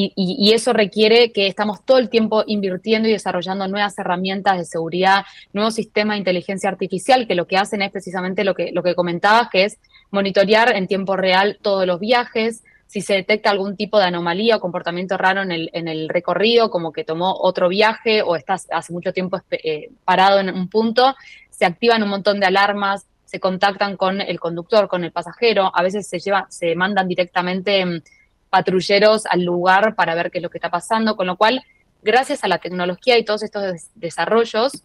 Y, 0.00 0.12
y, 0.14 0.52
eso 0.52 0.72
requiere 0.72 1.32
que 1.32 1.48
estamos 1.48 1.84
todo 1.84 1.98
el 1.98 2.08
tiempo 2.08 2.44
invirtiendo 2.46 3.08
y 3.08 3.12
desarrollando 3.12 3.66
nuevas 3.66 3.98
herramientas 3.98 4.56
de 4.56 4.64
seguridad, 4.64 5.24
nuevos 5.52 5.74
sistemas 5.74 6.14
de 6.14 6.18
inteligencia 6.18 6.70
artificial, 6.70 7.26
que 7.26 7.34
lo 7.34 7.48
que 7.48 7.56
hacen 7.56 7.82
es 7.82 7.90
precisamente 7.90 8.44
lo 8.44 8.54
que, 8.54 8.70
lo 8.70 8.84
que 8.84 8.94
comentabas, 8.94 9.48
que 9.50 9.64
es 9.64 9.78
monitorear 10.12 10.76
en 10.76 10.86
tiempo 10.86 11.16
real 11.16 11.58
todos 11.60 11.84
los 11.84 11.98
viajes, 11.98 12.62
si 12.88 13.02
se 13.02 13.14
detecta 13.14 13.50
algún 13.50 13.76
tipo 13.76 13.98
de 13.98 14.06
anomalía 14.06 14.56
o 14.56 14.60
comportamiento 14.60 15.16
raro 15.18 15.42
en 15.42 15.52
el, 15.52 15.70
en 15.74 15.88
el 15.88 16.08
recorrido, 16.08 16.70
como 16.70 16.90
que 16.90 17.04
tomó 17.04 17.34
otro 17.38 17.68
viaje 17.68 18.22
o 18.22 18.34
está 18.34 18.54
hace 18.54 18.92
mucho 18.92 19.12
tiempo 19.12 19.40
eh, 19.50 19.90
parado 20.04 20.40
en 20.40 20.48
un 20.48 20.68
punto, 20.68 21.14
se 21.50 21.66
activan 21.66 22.02
un 22.02 22.08
montón 22.08 22.40
de 22.40 22.46
alarmas, 22.46 23.06
se 23.26 23.40
contactan 23.40 23.98
con 23.98 24.22
el 24.22 24.40
conductor, 24.40 24.88
con 24.88 25.04
el 25.04 25.12
pasajero, 25.12 25.70
a 25.74 25.82
veces 25.82 26.08
se, 26.08 26.18
lleva, 26.18 26.46
se 26.48 26.74
mandan 26.74 27.06
directamente 27.08 27.84
mm, 27.84 28.02
patrulleros 28.50 29.26
al 29.26 29.44
lugar 29.44 29.94
para 29.94 30.14
ver 30.14 30.30
qué 30.30 30.38
es 30.38 30.42
lo 30.42 30.50
que 30.50 30.58
está 30.58 30.70
pasando, 30.70 31.16
con 31.16 31.26
lo 31.26 31.36
cual, 31.36 31.62
gracias 32.02 32.44
a 32.44 32.48
la 32.48 32.58
tecnología 32.58 33.18
y 33.18 33.24
todos 33.24 33.42
estos 33.42 33.90
desarrollos, 33.94 34.82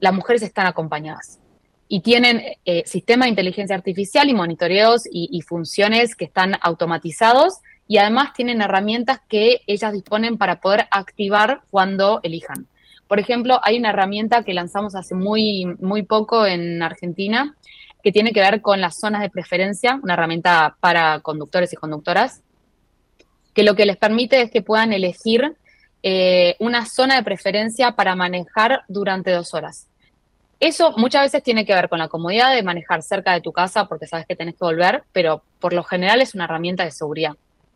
las 0.00 0.14
mujeres 0.14 0.42
están 0.42 0.66
acompañadas 0.66 1.38
y 1.88 2.00
tienen 2.00 2.42
eh, 2.64 2.84
sistemas 2.86 3.26
de 3.26 3.30
inteligencia 3.30 3.76
artificial 3.76 4.28
y 4.30 4.32
monitoreos 4.32 5.02
y, 5.10 5.38
funciones 5.42 6.16
que 6.16 6.24
están 6.24 6.56
automatizados 6.62 7.58
y 7.86 7.98
además 7.98 8.32
tienen 8.32 8.62
herramientas 8.62 9.20
que 9.28 9.60
ellas 9.66 9.92
disponen 9.92 10.38
para 10.38 10.60
poder 10.60 10.86
activar 10.90 11.60
cuando 11.70 12.20
elijan. 12.22 12.66
Por 13.08 13.20
ejemplo, 13.20 13.60
hay 13.62 13.76
una 13.76 13.90
herramienta 13.90 14.42
que 14.42 14.54
lanzamos 14.54 14.94
hace 14.94 15.14
muy, 15.14 15.66
muy 15.80 16.02
poco 16.02 16.46
en 16.46 16.82
Argentina 16.82 17.54
que 18.02 18.10
tiene 18.10 18.32
que 18.32 18.40
ver 18.40 18.62
con 18.62 18.80
las 18.80 18.98
zonas 18.98 19.20
de 19.20 19.28
preferencia, 19.28 20.00
una 20.02 20.14
herramienta 20.14 20.78
para 20.80 21.20
conductores 21.20 21.74
y 21.74 21.76
conductoras, 21.76 22.42
que 23.54 23.62
lo 23.62 23.74
que 23.74 23.86
les 23.86 23.96
permite 23.96 24.40
es 24.40 24.50
que 24.50 24.62
puedan 24.62 24.92
elegir 24.92 25.56
eh, 26.02 26.56
una 26.58 26.86
zona 26.86 27.16
de 27.16 27.22
preferencia 27.22 27.92
para 27.92 28.16
manejar 28.16 28.82
durante 28.88 29.30
dos 29.30 29.54
horas. 29.54 29.86
Eso 30.58 30.92
muchas 30.96 31.22
veces 31.22 31.42
tiene 31.42 31.66
que 31.66 31.74
ver 31.74 31.88
con 31.88 31.98
la 31.98 32.08
comodidad 32.08 32.54
de 32.54 32.62
manejar 32.62 33.02
cerca 33.02 33.32
de 33.32 33.40
tu 33.40 33.52
casa 33.52 33.86
porque 33.86 34.06
sabes 34.06 34.26
que 34.26 34.36
tenés 34.36 34.54
que 34.54 34.64
volver, 34.64 35.02
pero 35.12 35.42
por 35.60 35.72
lo 35.72 35.82
general 35.82 36.20
es 36.20 36.34
una 36.34 36.44
herramienta 36.44 36.84
de 36.84 36.92
seguridad. 36.92 37.32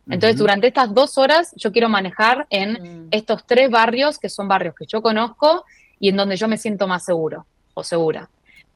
Entonces, 0.08 0.38
durante 0.38 0.68
estas 0.68 0.94
dos 0.94 1.18
horas 1.18 1.52
yo 1.56 1.72
quiero 1.72 1.88
manejar 1.88 2.46
en 2.50 2.72
mm. 2.72 3.08
estos 3.10 3.44
tres 3.44 3.70
barrios 3.70 4.18
que 4.18 4.28
son 4.28 4.46
barrios 4.46 4.74
que 4.76 4.86
yo 4.86 5.02
conozco 5.02 5.64
y 5.98 6.10
en 6.10 6.16
donde 6.16 6.36
yo 6.36 6.46
me 6.46 6.58
siento 6.58 6.86
más 6.86 7.04
seguro 7.04 7.44
o 7.74 7.82
segura. 7.82 8.28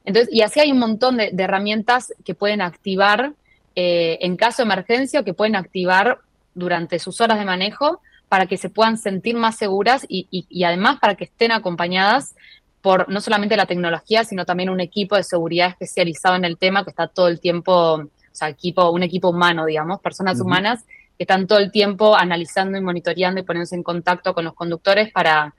Entonces, 0.04 0.32
y 0.32 0.42
así 0.42 0.58
hay 0.60 0.72
un 0.72 0.78
montón 0.78 1.16
de, 1.16 1.32
herramientas 1.38 2.12
que 2.24 2.34
pueden 2.34 2.62
activar 2.62 3.32
eh, 3.76 4.18
en 4.22 4.36
caso 4.36 4.62
de 4.62 4.72
emergencia 4.72 5.20
o 5.20 5.24
que 5.24 5.34
pueden 5.34 5.54
activar 5.54 6.18
durante 6.54 6.98
sus 6.98 7.20
horas 7.20 7.38
de 7.38 7.44
manejo 7.44 8.00
para 8.28 8.46
que 8.46 8.56
se 8.56 8.70
puedan 8.70 8.96
sentir 8.96 9.36
más 9.36 9.56
seguras 9.56 10.06
y, 10.08 10.26
y 10.30 10.64
además 10.64 10.98
para 11.00 11.16
que 11.16 11.24
estén 11.24 11.52
acompañadas 11.52 12.34
por 12.82 13.08
no 13.08 13.20
solamente 13.20 13.56
la 13.56 13.66
tecnología, 13.66 14.24
sino 14.24 14.44
también 14.44 14.70
un 14.70 14.80
equipo 14.80 15.16
de 15.16 15.22
seguridad 15.22 15.68
especializado 15.68 16.36
en 16.36 16.44
el 16.44 16.56
tema 16.56 16.84
que 16.84 16.90
está 16.90 17.08
todo 17.08 17.28
el 17.28 17.40
tiempo, 17.40 17.72
o 17.72 18.08
sea, 18.32 18.48
equipo, 18.48 18.90
un 18.90 19.02
equipo 19.02 19.28
humano, 19.28 19.66
digamos, 19.66 20.00
personas 20.00 20.40
humanas 20.40 20.84
que 21.18 21.24
están 21.24 21.46
todo 21.46 21.58
el 21.58 21.70
tiempo 21.70 22.16
analizando 22.16 22.78
y 22.78 22.80
monitoreando 22.80 23.40
y 23.40 23.44
poniéndose 23.44 23.74
en 23.74 23.82
contacto 23.82 24.32
con 24.32 24.44
los 24.44 24.54
conductores 24.54 25.12
para, 25.12 25.54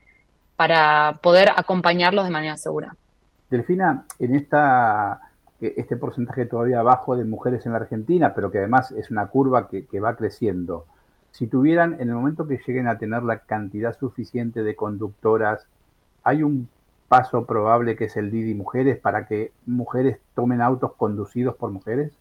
para 0.55 1.19
poder 1.21 1.51
acompañarlos 1.55 2.25
de 2.25 2.31
manera 2.31 2.57
segura. 2.57 2.95
Delfina, 3.49 4.05
en 4.17 4.35
esta, 4.35 5.19
este 5.61 5.95
porcentaje 5.95 6.45
todavía 6.45 6.81
bajo 6.81 7.15
de 7.15 7.23
mujeres 7.23 7.65
en 7.65 7.73
la 7.73 7.79
Argentina, 7.79 8.33
pero 8.33 8.51
que 8.51 8.57
además 8.57 8.91
es 8.91 9.11
una 9.11 9.27
curva 9.27 9.69
que, 9.69 9.99
va 9.99 10.15
creciendo, 10.15 10.85
si 11.31 11.47
tuvieran, 11.47 11.93
en 12.01 12.09
el 12.09 12.15
momento 12.15 12.47
que 12.47 12.59
lleguen 12.65 12.87
a 12.87 12.97
tener 12.97 13.23
la 13.23 13.39
cantidad 13.39 13.97
suficiente 13.97 14.63
de 14.63 14.75
conductoras, 14.75 15.65
¿hay 16.23 16.43
un 16.43 16.67
paso 17.07 17.45
probable 17.45 17.95
que 17.95 18.05
es 18.05 18.17
el 18.17 18.31
Didi 18.31 18.53
Mujeres 18.53 18.99
para 18.99 19.27
que 19.27 19.51
mujeres 19.65 20.17
tomen 20.35 20.61
autos 20.61 20.93
conducidos 20.95 21.55
por 21.55 21.71
mujeres? 21.71 22.11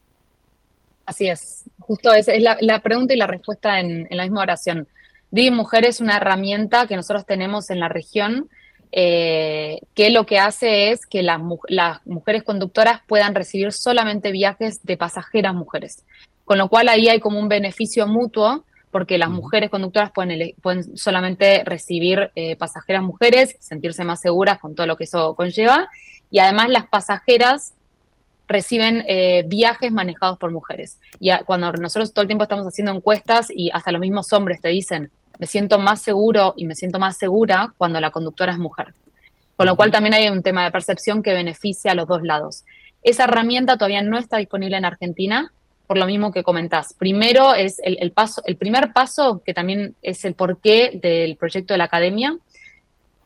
Así 1.06 1.28
es, 1.28 1.64
justo 1.80 2.12
esa 2.12 2.32
es 2.34 2.42
la, 2.60 2.82
pregunta 2.82 3.14
y 3.14 3.16
la 3.16 3.26
respuesta 3.26 3.80
en, 3.80 4.06
la 4.10 4.22
misma 4.22 4.42
oración. 4.42 4.86
Didi 5.30 5.50
Mujeres 5.50 5.96
es 5.96 6.00
una 6.00 6.18
herramienta 6.18 6.86
que 6.86 6.94
nosotros 6.94 7.26
tenemos 7.26 7.70
en 7.70 7.80
la 7.80 7.88
región 7.88 8.48
eh, 8.92 9.80
que 9.94 10.10
lo 10.10 10.26
que 10.26 10.38
hace 10.38 10.90
es 10.90 11.06
que 11.06 11.22
las, 11.22 11.40
las, 11.68 12.04
mujeres 12.06 12.42
conductoras 12.42 13.00
puedan 13.06 13.34
recibir 13.34 13.72
solamente 13.72 14.32
viajes 14.32 14.84
de 14.84 14.96
pasajeras 14.96 15.54
mujeres. 15.54 16.04
Con 16.44 16.58
lo 16.58 16.68
cual 16.68 16.88
ahí 16.88 17.08
hay 17.08 17.20
como 17.20 17.38
un 17.38 17.48
beneficio 17.48 18.06
mutuo 18.06 18.64
porque 18.90 19.18
las 19.18 19.30
mujeres 19.30 19.70
conductoras 19.70 20.10
pueden, 20.12 20.54
pueden 20.60 20.96
solamente 20.96 21.62
recibir 21.64 22.30
eh, 22.34 22.56
pasajeras 22.56 23.02
mujeres, 23.02 23.56
sentirse 23.60 24.04
más 24.04 24.20
seguras 24.20 24.58
con 24.58 24.74
todo 24.74 24.86
lo 24.86 24.96
que 24.96 25.04
eso 25.04 25.34
conlleva, 25.36 25.88
y 26.30 26.40
además 26.40 26.68
las 26.70 26.88
pasajeras 26.88 27.74
reciben 28.48 29.04
eh, 29.06 29.44
viajes 29.46 29.92
manejados 29.92 30.38
por 30.38 30.50
mujeres. 30.50 30.98
Y 31.20 31.30
cuando 31.46 31.72
nosotros 31.72 32.12
todo 32.12 32.22
el 32.22 32.28
tiempo 32.28 32.42
estamos 32.42 32.66
haciendo 32.66 32.92
encuestas 32.92 33.46
y 33.48 33.70
hasta 33.72 33.92
los 33.92 34.00
mismos 34.00 34.32
hombres 34.32 34.60
te 34.60 34.68
dicen, 34.68 35.12
me 35.40 35.46
siento 35.46 35.78
más 35.78 36.02
seguro 36.02 36.52
y 36.54 36.66
me 36.66 36.74
siento 36.74 36.98
más 36.98 37.16
segura 37.16 37.72
cuando 37.78 37.98
la 37.98 38.10
conductora 38.10 38.52
es 38.52 38.58
mujer. 38.58 38.92
Con 39.56 39.66
lo 39.66 39.74
cual 39.74 39.90
también 39.90 40.12
hay 40.12 40.28
un 40.28 40.42
tema 40.42 40.64
de 40.64 40.70
percepción 40.70 41.22
que 41.22 41.32
beneficia 41.32 41.92
a 41.92 41.94
los 41.94 42.06
dos 42.06 42.22
lados. 42.22 42.64
Esa 43.02 43.24
herramienta 43.24 43.78
todavía 43.78 44.02
no 44.02 44.18
está 44.18 44.36
disponible 44.36 44.76
en 44.76 44.84
Argentina, 44.84 45.50
por 45.86 45.96
lo 45.96 46.04
mismo 46.04 46.30
que 46.30 46.42
comentás. 46.42 46.92
Primero 46.92 47.54
es 47.54 47.80
el, 47.82 48.12
paso, 48.12 48.42
el 48.44 48.56
primer 48.56 48.92
paso, 48.92 49.42
que 49.42 49.54
también 49.54 49.96
es 50.02 50.26
el 50.26 50.34
porqué 50.34 51.00
del 51.02 51.36
proyecto 51.36 51.72
de 51.72 51.78
la 51.78 51.84
academia, 51.84 52.36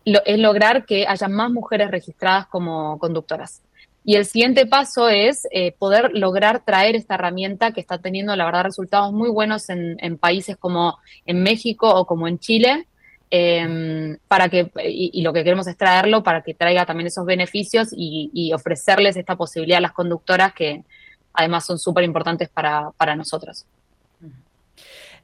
es 0.05 0.39
lograr 0.39 0.87
que 0.87 1.09
haya 1.09 1.27
más 1.27 1.51
mujeres 1.51 1.91
registradas 1.91 2.47
como 2.47 2.97
conductoras. 3.01 3.61
Y 4.05 4.17
el 4.17 4.27
siguiente 4.27 4.67
paso 4.67 5.09
es 5.09 5.49
eh, 5.51 5.73
poder 5.73 6.11
lograr 6.13 6.63
traer 6.65 6.95
esta 6.95 7.15
herramienta 7.15 7.73
que 7.73 7.81
está 7.81 7.99
teniendo, 7.99 8.37
la 8.37 8.45
verdad, 8.45 8.65
resultados 8.65 9.13
muy 9.13 9.31
buenos 9.31 9.71
en, 9.71 10.19
países 10.19 10.59
como 10.59 10.99
en 11.25 11.43
México 11.43 11.89
o 11.89 12.05
como 12.05 12.29
en 12.29 12.39
Chile, 12.39 12.87
em, 13.31 14.19
para 14.29 14.51
que, 14.51 14.71
y, 14.85 15.23
lo 15.23 15.33
que 15.33 15.43
queremos 15.43 15.67
es 15.67 15.79
traerlo 15.79 16.23
para 16.23 16.43
que 16.43 16.53
traiga 16.53 16.85
también 16.85 17.07
esos 17.07 17.25
beneficios 17.25 17.89
y, 17.97 18.53
ofrecerles 18.53 19.17
esta 19.17 19.37
posibilidad 19.37 19.79
a 19.79 19.81
las 19.81 19.93
conductoras 19.93 20.53
que 20.53 20.85
además 21.33 21.65
son 21.65 21.79
súper 21.79 22.05
importantes 22.05 22.51
para, 22.51 22.91
para 22.99 23.17
nosotros. 23.17 23.65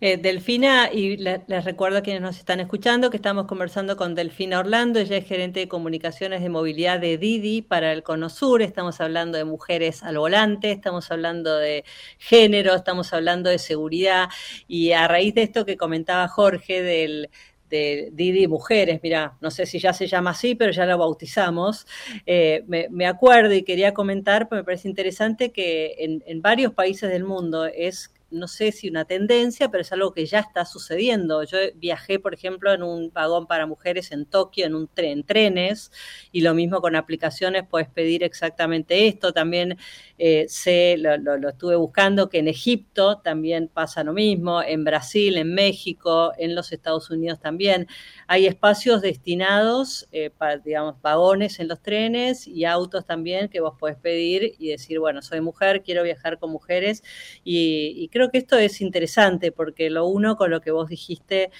Eh, 0.03 0.17
Delfina, 0.17 0.91
y 0.91 1.19
les 1.19 1.65
recuerdo 1.65 1.99
a 1.99 2.01
quienes 2.01 2.23
nos 2.23 2.39
están 2.39 2.59
escuchando 2.59 3.11
que 3.11 3.19
estamos 3.19 3.47
conversando 3.47 3.99
con 3.99 4.15
Delfina 4.15 4.59
Orlando, 4.59 4.99
ella 4.99 5.19
es 5.19 5.27
gerente 5.27 5.61
de 5.61 5.69
comunicaciones 5.69 6.41
de 6.41 6.49
movilidad 6.49 6.99
de 7.01 7.19
Didi 7.19 7.61
para 7.61 7.93
el 7.93 8.03
Cono 8.03 8.31
Sur, 8.31 8.63
estamos 8.63 8.99
hablando 9.03 9.37
de 9.37 9.45
mujeres 9.45 10.03
al 10.03 10.17
volante, 10.17 10.73
estamos 10.73 11.11
hablando 11.11 11.55
de 11.59 11.85
género, 12.17 12.75
estamos 12.75 13.13
hablando 13.13 13.51
de 13.51 13.59
seguridad, 13.59 14.31
y 14.67 14.93
a 14.93 15.07
raíz 15.07 15.35
de 15.35 15.43
esto 15.43 15.67
que 15.67 15.77
comentaba 15.77 16.29
Jorge 16.29 16.81
del 16.83 17.29
de 17.69 18.09
Didi 18.13 18.49
Mujeres, 18.49 19.01
mira, 19.03 19.37
no 19.41 19.51
sé 19.51 19.65
si 19.65 19.79
ya 19.79 19.93
se 19.93 20.07
llama 20.07 20.31
así, 20.31 20.57
pero 20.57 20.73
ya 20.73 20.87
lo 20.87 20.99
bautizamos. 20.99 21.87
Eh, 22.27 22.65
me, 22.67 23.07
acuerdo 23.07 23.55
y 23.55 23.63
quería 23.63 23.95
comentar, 23.95 24.49
porque 24.49 24.63
me 24.63 24.65
parece 24.65 24.89
interesante 24.89 25.53
que 25.53 25.95
en, 26.01 26.21
en 26.27 26.43
varios 26.43 26.75
países 26.75 27.09
del 27.11 27.23
mundo 27.23 27.67
es 27.67 28.13
no 28.31 28.49
sé 28.49 28.73
si 28.73 28.89
una 28.89 29.05
tendencia, 29.05 29.71
pero 29.71 29.83
es 29.83 29.93
algo 29.93 30.13
que 30.13 30.27
ya 30.27 30.41
está 30.41 30.65
sucediendo. 30.65 31.43
Yo 31.45 31.59
viajé, 31.77 32.19
por 32.19 32.35
ejemplo, 32.35 32.73
en 32.73 32.83
un 32.83 33.13
vagón 33.13 33.47
para 33.47 33.67
mujeres 33.67 34.13
en 34.13 34.27
Tokio, 34.27 34.67
en 34.67 34.75
un 34.75 34.89
tren, 34.89 35.25
trenes, 35.25 35.91
y 36.33 36.41
lo 36.43 36.55
mismo 36.55 36.81
con 36.81 36.97
aplicaciones, 36.97 37.65
puedes 37.69 37.89
pedir 37.89 38.23
exactamente 38.23 39.09
esto. 39.09 39.33
También 39.33 39.79
eh, 40.19 40.47
sé, 40.49 40.97
lo, 40.99 41.49
estuve 41.49 41.77
buscando, 41.77 42.29
que 42.29 42.39
en 42.39 42.49
Egipto 42.49 43.19
también 43.19 43.69
pasa 43.69 44.05
lo 44.05 44.13
mismo, 44.13 44.63
en 44.63 44.85
Brasil, 44.85 45.37
en 45.37 45.55
México, 45.55 46.33
en 46.39 46.55
los 46.55 46.73
Estados 46.73 47.11
Unidos 47.11 47.41
también. 47.41 47.87
Hay 48.27 48.47
espacios 48.47 49.03
destinados, 49.03 50.07
eh, 50.13 50.31
para, 50.31 50.59
digamos, 50.59 51.01
vagones 51.01 51.59
en 51.61 51.69
los 51.69 51.81
trenes 51.81 52.47
y 52.47 52.65
autos 52.65 53.07
también 53.07 53.49
que 53.49 53.61
vos 53.61 53.75
podés 53.79 53.97
pedir 53.97 54.55
y 54.59 54.69
decir, 54.69 54.99
bueno, 54.99 55.23
soy 55.23 55.41
mujer, 55.41 55.83
quiero 55.83 56.03
viajar 56.03 56.39
con 56.39 56.51
mujeres 56.51 57.03
y, 57.45 57.95
y 57.97 58.09
creo 58.09 58.20
creo 58.21 58.31
que 58.31 58.39
esto 58.39 58.59
es 58.59 58.83
interesante 58.83 59.51
porque 59.51 59.89
lo 59.89 60.07
uno 60.07 60.37
con 60.37 60.51
lo 60.51 60.61
que 60.61 60.71
vos 60.71 60.91
dijiste 60.91 61.51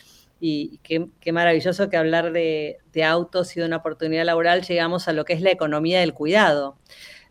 y 0.41 0.79
qué, 0.83 1.33
maravilloso 1.33 1.89
que 1.89 1.97
hablar 1.97 2.33
de, 2.33 2.79
autos 3.03 3.57
y 3.57 3.61
de 3.61 3.67
una 3.67 3.79
oportunidad 3.79 4.27
laboral 4.27 4.61
llegamos 4.61 5.09
a 5.09 5.15
lo 5.15 5.25
que 5.25 5.33
es 5.33 5.41
la 5.41 5.51
economía 5.51 6.01
del 6.01 6.13
cuidado. 6.13 6.77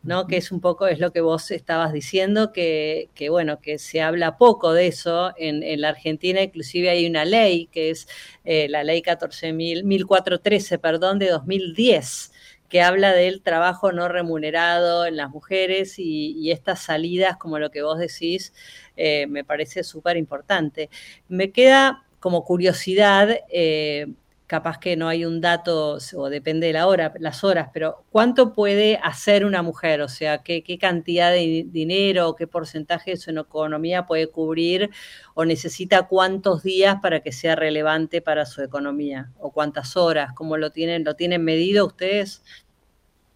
¿no? 0.01 0.27
que 0.27 0.37
es 0.37 0.53
un 0.53 0.61
poco, 0.61 0.87
es 0.87 0.99
lo 0.99 1.11
que 1.11 1.19
vos 1.19 1.51
estabas 1.51 1.91
diciendo, 1.91 2.53
que, 2.53 3.09
bueno, 3.29 3.59
que 3.59 3.77
se 3.77 4.01
habla 4.01 4.37
poco 4.37 4.71
de 4.71 4.87
eso. 4.87 5.33
En, 5.37 5.81
la 5.81 5.89
Argentina 5.89 6.41
inclusive 6.41 6.89
hay 6.89 7.05
una 7.05 7.25
ley, 7.25 7.67
que 7.67 7.89
es 7.89 8.07
eh, 8.45 8.67
la 8.69 8.83
ley 8.85 9.01
14.413, 9.01 10.79
perdón, 10.79 11.19
de 11.19 11.29
2010, 11.29 12.31
que 12.69 12.82
habla 12.82 13.13
del 13.13 13.41
trabajo 13.41 13.91
no 13.91 14.08
remunerado 14.08 15.05
en 15.05 15.17
las 15.17 15.29
mujeres 15.29 15.95
y, 15.97 16.51
estas 16.51 16.82
salidas, 16.82 17.38
como 17.38 17.60
lo 17.60 17.71
que 17.71 17.82
vos 17.82 17.97
decís, 17.99 18.53
eh, 18.95 19.27
me 19.27 19.43
parece 19.43 19.84
súper 19.84 20.17
importante. 20.17 20.89
Me 21.27 21.51
queda 21.51 22.05
como 22.19 22.43
curiosidad, 22.43 23.29
eh, 23.51 24.08
capaz 24.49 24.79
que 24.79 24.97
no 24.97 25.07
hay 25.07 25.25
un 25.25 25.41
dato, 25.41 25.99
o 26.15 26.29
depende 26.29 26.65
de 26.65 26.73
la 26.73 26.88
hora, 26.88 27.13
las 27.19 27.43
horas, 27.43 27.69
pero 27.71 28.03
¿cuánto 28.09 28.55
puede 28.55 28.99
hacer 29.03 29.45
una 29.45 29.62
mujer? 29.62 30.01
O 30.01 30.07
sea, 30.07 30.39
¿qué, 30.39 30.63
qué 30.63 30.79
cantidad 30.79 31.31
de 31.31 31.67
dinero, 31.67 32.35
qué 32.35 32.47
porcentaje 32.47 33.12
de 33.12 33.17
su 33.17 33.29
economía 33.29 34.07
puede 34.07 34.27
cubrir 34.27 34.89
o 35.35 35.45
necesita 35.45 36.07
cuántos 36.07 36.63
días 36.63 36.97
para 36.99 37.19
que 37.19 37.31
sea 37.31 37.55
relevante 37.55 38.23
para 38.23 38.47
su 38.47 38.63
economía? 38.63 39.29
¿O 39.38 39.51
cuántas 39.51 39.95
horas? 39.95 40.33
¿Cómo 40.33 40.57
lo 40.57 40.71
tienen? 40.71 41.03
¿Lo 41.03 41.13
tienen 41.15 41.43
medido 41.43 41.85
ustedes? 41.85 42.41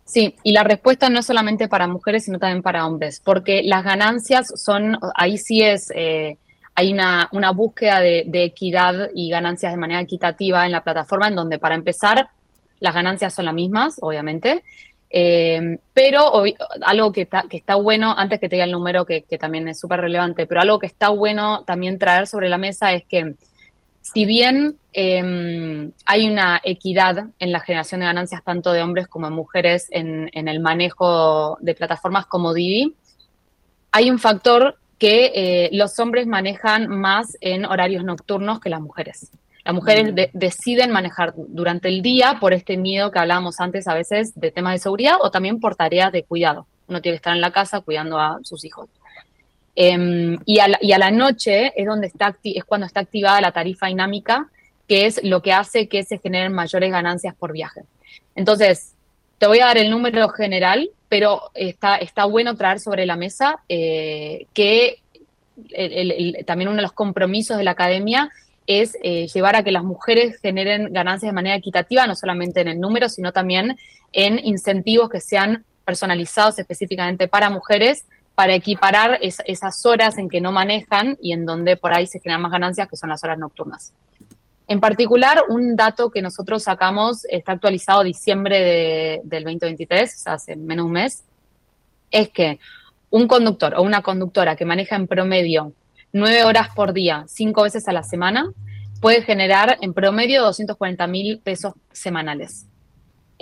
Sí, 0.06 0.36
y 0.42 0.52
la 0.52 0.64
respuesta 0.64 1.12
no 1.12 1.20
es 1.20 1.28
solamente 1.28 1.68
para 1.68 1.86
mujeres, 1.86 2.26
sino 2.26 2.40
también 2.40 2.64
para 2.64 2.88
hombres, 2.88 3.22
porque 3.24 3.62
las 3.64 3.84
ganancias 3.84 4.52
son, 4.60 4.98
ahí 5.14 5.38
sí 5.38 5.62
es, 5.62 5.92
eh, 5.96 6.40
hay 6.76 6.92
una, 6.92 7.30
una 7.32 7.52
búsqueda 7.52 8.00
de, 8.00 8.26
equidad 8.44 9.10
y 9.14 9.30
ganancias 9.30 9.72
de 9.72 9.78
manera 9.78 10.02
equitativa 10.02 10.66
en 10.66 10.72
la 10.72 10.84
plataforma, 10.84 11.28
en 11.28 11.36
donde 11.36 11.60
para 11.60 11.76
empezar 11.76 12.30
las 12.80 12.94
ganancias 12.94 13.34
son 13.34 13.46
las 13.46 13.54
mismas, 13.54 13.98
obviamente, 14.02 14.64
eh, 15.10 15.78
pero 15.94 16.44
algo 16.82 17.12
que 17.12 17.22
está, 17.22 17.44
que 17.50 17.58
está 17.58 17.76
bueno, 17.76 18.16
antes 18.18 18.40
que 18.40 18.50
te 18.50 18.56
diga 18.56 18.66
el 18.66 18.72
número, 18.72 19.06
que, 19.06 19.22
que 19.22 19.38
también 19.38 19.68
es 19.68 19.80
súper 19.80 20.02
relevante, 20.02 20.48
pero 20.48 20.62
algo 20.62 20.80
que 20.80 20.88
está 20.88 21.10
bueno 21.10 21.64
también 21.64 22.00
traer 22.00 22.28
sobre 22.28 22.50
la 22.50 22.58
mesa 22.58 22.94
es 22.94 23.06
que 23.06 23.36
si 24.04 24.26
bien 24.26 24.78
em, 24.92 25.94
hay 26.06 26.30
una 26.30 26.60
equidad 26.64 27.30
en 27.40 27.52
la 27.54 27.62
generación 27.62 28.02
de 28.02 28.08
ganancias 28.08 28.44
tanto 28.44 28.74
de 28.74 28.84
hombres 28.84 29.08
como 29.08 29.28
de 29.28 29.34
mujeres 29.34 29.88
en, 29.92 30.30
el 30.34 30.60
manejo 30.60 31.58
de 31.62 31.74
plataformas 31.74 32.26
como 32.26 32.54
Didi, 32.54 32.96
hay 33.92 34.12
un 34.12 34.20
factor 34.20 34.78
que 34.98 35.32
eh, 35.36 35.70
los 35.74 36.00
hombres 36.00 36.28
manejan 36.28 36.88
más 36.88 37.38
en 37.42 37.66
horarios 37.66 38.04
nocturnos 38.04 38.60
que 38.60 38.70
las 38.70 38.82
mujeres. 38.82 39.32
Las 39.66 39.74
mujeres 39.74 40.30
deciden 40.34 40.92
manejar 40.92 41.34
durante 41.36 41.88
el 41.88 42.02
día 42.02 42.38
por 42.40 42.54
este 42.54 42.76
miedo 42.76 43.12
que 43.12 43.20
hablábamos 43.20 43.60
antes 43.60 43.88
a 43.88 43.94
veces 43.94 44.34
de 44.36 44.52
temas 44.52 44.74
de 44.74 44.80
seguridad 44.80 45.16
o 45.22 45.32
también 45.32 45.60
por 45.60 45.76
tareas 45.76 46.12
de 46.12 46.24
cuidado. 46.24 46.68
Uno 46.88 47.02
tiene 47.02 47.14
que 47.14 47.18
estar 47.18 47.34
en 47.34 47.42
la 47.42 47.52
casa 47.52 47.80
cuidando 47.80 48.20
a 48.20 48.40
sus 48.44 48.66
hijos. 48.66 48.90
Em, 49.76 50.38
y, 50.46 50.60
a 50.60 50.68
la, 50.68 51.12
noche 51.12 51.72
es, 51.76 51.88
donde 51.88 52.08
está, 52.08 52.36
es 52.44 52.64
cuando 52.66 52.86
está 52.86 53.00
activada 53.00 53.42
la 53.42 53.52
tarifa 53.52 53.88
dinámica, 53.88 54.50
que 54.88 55.06
es 55.06 55.24
lo 55.24 55.42
que 55.42 55.54
hace 55.54 55.88
que 55.88 56.04
se 56.04 56.20
generen 56.20 56.54
mayores 56.54 56.92
ganancias 56.92 57.34
por 57.34 57.54
viaje. 57.54 57.82
Entonces, 58.36 58.93
te 59.44 59.48
voy 59.48 59.60
a 59.60 59.66
dar 59.66 59.78
el 59.78 59.90
número 59.90 60.30
general, 60.30 60.90
pero 61.10 61.52
está, 61.54 61.98
está 61.98 62.24
bueno 62.24 62.56
traer 62.56 62.80
sobre 62.80 63.06
la 63.06 63.18
mesa 63.18 63.60
eh, 63.68 64.48
que 64.54 65.02
también 66.48 66.70
uno 66.70 66.78
de 66.78 66.82
los 66.84 66.94
compromisos 66.94 67.58
de 67.58 67.66
la 67.66 67.72
academia 67.72 68.32
es 68.68 68.98
eh, 69.04 69.28
llevar 69.28 69.58
a 69.58 69.64
que 69.64 69.74
las 69.74 69.84
mujeres 69.84 70.40
generen 70.42 70.94
ganancias 70.94 71.30
de 71.30 71.36
manera 71.36 71.58
equitativa, 71.58 72.08
no 72.08 72.16
solamente 72.16 72.62
en 72.62 72.70
el 72.70 72.80
número, 72.80 73.10
sino 73.10 73.34
también 73.34 73.78
en 74.14 74.40
incentivos 74.46 75.10
que 75.10 75.20
sean 75.20 75.66
personalizados 75.84 76.58
específicamente 76.58 77.28
para 77.28 77.50
mujeres 77.50 78.06
para 78.36 78.56
equiparar 78.56 79.20
esas 79.22 79.86
horas 79.86 80.18
en 80.20 80.30
que 80.30 80.40
no 80.40 80.54
manejan 80.54 81.18
y 81.22 81.34
en 81.34 81.46
donde 81.46 81.76
por 81.76 81.94
ahí 81.94 82.08
se 82.08 82.22
generan 82.22 82.44
más 82.44 82.52
ganancias, 82.54 82.88
que 82.88 82.96
son 82.96 83.10
las 83.10 83.22
horas 83.26 83.38
nocturnas. 83.38 83.92
En 84.68 84.80
particular, 84.80 85.44
un 85.50 85.76
dato 85.76 86.10
que 86.10 86.22
nosotros 86.22 86.64
sacamos, 86.64 87.26
está 87.26 87.52
actualizado 87.52 88.04
diciembre 88.04 89.22
del 89.24 89.44
2023, 89.44 90.28
hace 90.28 90.56
menos 90.56 90.86
un 90.86 90.92
mes, 90.94 91.24
es 92.12 92.30
que 92.30 92.60
un 93.10 93.28
conductor 93.28 93.76
o 93.76 93.82
una 93.82 94.02
conductora 94.02 94.56
que 94.56 94.66
maneja 94.66 94.96
en 94.96 95.08
promedio 95.08 95.74
nueve 96.14 96.44
horas 96.44 96.70
por 96.76 96.94
día, 96.94 97.26
cinco 97.28 97.64
veces 97.64 97.88
a 97.88 97.94
la 97.94 98.04
semana, 98.04 98.52
puede 99.02 99.22
generar 99.22 99.78
en 99.82 99.94
promedio 99.94 100.44
240 100.44 101.08
mil 101.08 101.40
pesos 101.40 101.74
semanales. 101.92 102.68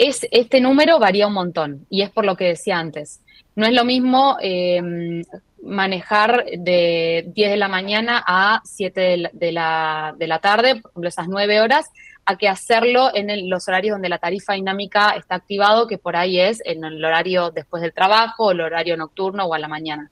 Es, 0.04 0.28
este 0.32 0.60
número 0.62 0.98
varía 0.98 1.28
un 1.28 1.34
montón 1.34 1.86
y 1.88 2.02
es 2.02 2.10
por 2.10 2.26
lo 2.26 2.36
que 2.36 2.46
decía 2.46 2.80
antes. 2.80 3.22
No 3.56 3.68
es 3.68 3.74
lo 3.74 3.86
mismo 3.86 4.36
em, 4.42 5.22
manejar 5.62 6.44
de 6.58 7.26
10 7.28 7.52
de 7.52 7.58
la 7.58 7.68
mañana 7.68 8.24
a 8.26 8.62
7 8.64 9.30
de 9.32 9.52
la, 9.52 10.16
de 10.18 10.40
tarde, 10.42 10.82
por 10.82 10.90
ejemplo, 10.90 11.08
esas 11.08 11.28
9 11.28 11.62
horas, 11.62 11.86
a 12.26 12.36
que 12.36 12.50
hacerlo 12.50 13.12
en 13.14 13.48
los 13.48 13.68
horarios 13.68 13.94
donde 13.94 14.10
la 14.10 14.18
tarifa 14.18 14.54
dinámica 14.54 15.12
está 15.12 15.36
activado, 15.36 15.86
que 15.86 16.00
por 16.00 16.16
ahí 16.16 16.40
es 16.40 16.64
en 16.66 16.84
el 16.84 17.06
horario 17.06 17.52
después 17.52 17.84
del 17.84 17.94
trabajo, 17.94 18.50
el 18.50 18.62
horario 18.62 18.98
nocturno 18.98 19.46
o 19.46 19.54
a 19.54 19.60
la 19.60 19.68
mañana. 19.68 20.10